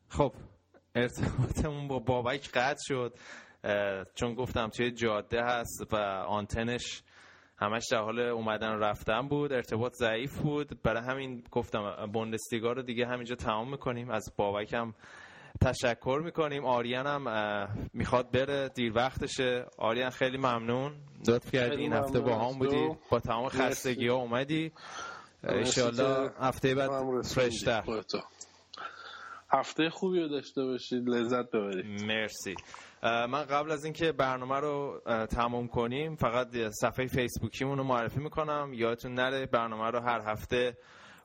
خب 0.10 0.34
ارتباطمون 0.95 1.88
با 1.88 1.99
بابک 1.99 2.49
قطع 2.53 2.81
شد. 2.88 3.14
چون 4.15 4.35
گفتم 4.35 4.69
توی 4.69 4.91
جاده 4.91 5.43
هست 5.43 5.93
و 5.93 5.95
آنتنش 6.27 7.03
همش 7.57 7.84
در 7.91 7.98
حال 7.98 8.19
اومدن 8.19 8.80
رفتن 8.80 9.27
بود. 9.27 9.53
ارتباط 9.53 9.93
ضعیف 9.93 10.38
بود. 10.38 10.81
برای 10.81 11.03
همین 11.03 11.43
گفتم 11.52 12.11
بوندسلیگا 12.14 12.72
رو 12.72 12.81
دیگه 12.81 13.06
همینجا 13.07 13.35
تمام 13.35 13.72
می‌کنیم. 13.72 14.10
از 14.10 14.34
بابک 14.38 14.73
هم 14.73 14.95
تشکر 15.62 16.22
می‌کنیم. 16.24 16.66
آریان 16.66 17.08
هم 17.08 17.68
می‌خواد 17.94 18.32
بره. 18.32 18.70
دیر 18.70 18.94
وقتشه. 18.96 19.66
آریان 19.78 20.10
خیلی 20.10 20.38
ممنون. 20.38 20.94
لطف 21.28 21.52
کردی. 21.52 21.82
این 21.82 21.94
هفته 21.94 22.20
با 22.20 22.40
هم 22.40 22.60
بودی. 22.60 22.90
با 23.10 23.20
تمام 23.20 23.50
خستگی 23.50 24.08
ها 24.08 24.16
اومدی. 24.16 24.72
انشالله 25.44 26.32
هفته 26.40 26.76
بعد 26.76 27.22
فرشتر 27.22 27.84
هفته 29.54 29.90
خوبی 29.90 30.20
رو 30.20 30.28
داشته 30.28 30.64
باشید. 30.64 31.10
لذت 31.10 31.52
ببرید. 31.52 32.04
مرسی. 32.06 32.56
من 33.04 33.44
قبل 33.44 33.72
از 33.72 33.84
اینکه 33.86 34.12
برنامه 34.12 34.60
رو 34.60 35.02
تمام 35.30 35.68
کنیم 35.68 36.16
فقط 36.16 36.48
صفحه 36.82 37.08
فیسبوکیمون 37.08 37.78
رو 37.78 37.84
معرفی 37.84 38.20
می‌کنم. 38.20 38.72
یادتون 38.74 39.14
نره 39.14 39.46
برنامه 39.46 39.92
رو 39.92 40.00
هر 40.00 40.22
هفته 40.32 40.78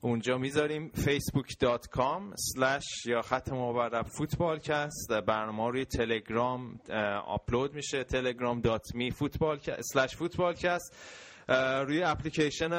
اونجا 0.07 0.39
می‌ذاریم 0.39 0.91
facebook.com 0.95 2.35
slash 2.35 3.07
یا 3.07 3.23
خط 3.23 3.53
مبرب 3.53 4.07
فوتبالکست 4.07 5.12
برنامه 5.27 5.70
روی 5.70 5.85
تلگرام 5.85 6.81
آپلود 7.27 7.74
میشه. 7.74 8.05
telegram.me 8.05 9.12
slash 9.95 10.15
فوتبالکست 10.16 10.97
روی 11.87 12.03
اپلیکیشن 12.03 12.70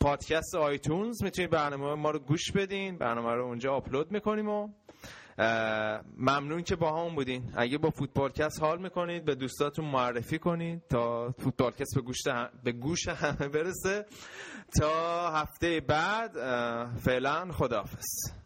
پادکست 0.00 0.54
آیتونز 0.54 1.22
می‌تونید 1.22 1.50
برنامه 1.50 1.94
ما 1.94 2.10
رو 2.10 2.18
گوش 2.18 2.52
بدین. 2.52 2.98
برنامه 2.98 3.34
رو 3.34 3.44
اونجا 3.44 3.72
آپلود 3.72 4.12
می‌کنیم 4.12 4.48
و 4.48 4.68
ممنون 6.16 6.62
که 6.62 6.76
با 6.76 7.06
هم 7.06 7.14
بودین. 7.14 7.52
اگه 7.56 7.78
با 7.78 7.90
فوتبالکست 7.90 8.62
حال 8.62 8.82
می‌کنید 8.82 9.24
به 9.24 9.34
دوستاتون 9.34 9.84
معرفی 9.84 10.38
کنید 10.38 10.82
تا 10.88 11.32
فوتبالکست 11.38 11.94
به 11.94 12.00
گوش, 12.00 12.18
به 12.64 12.72
گوش 12.72 13.08
همه 13.08 13.48
برسه. 13.48 14.06
تا 14.80 15.30
هفته 15.30 15.80
بعد 15.80 16.32
فعلا 16.96 17.52
خداحافظ. 17.52 18.39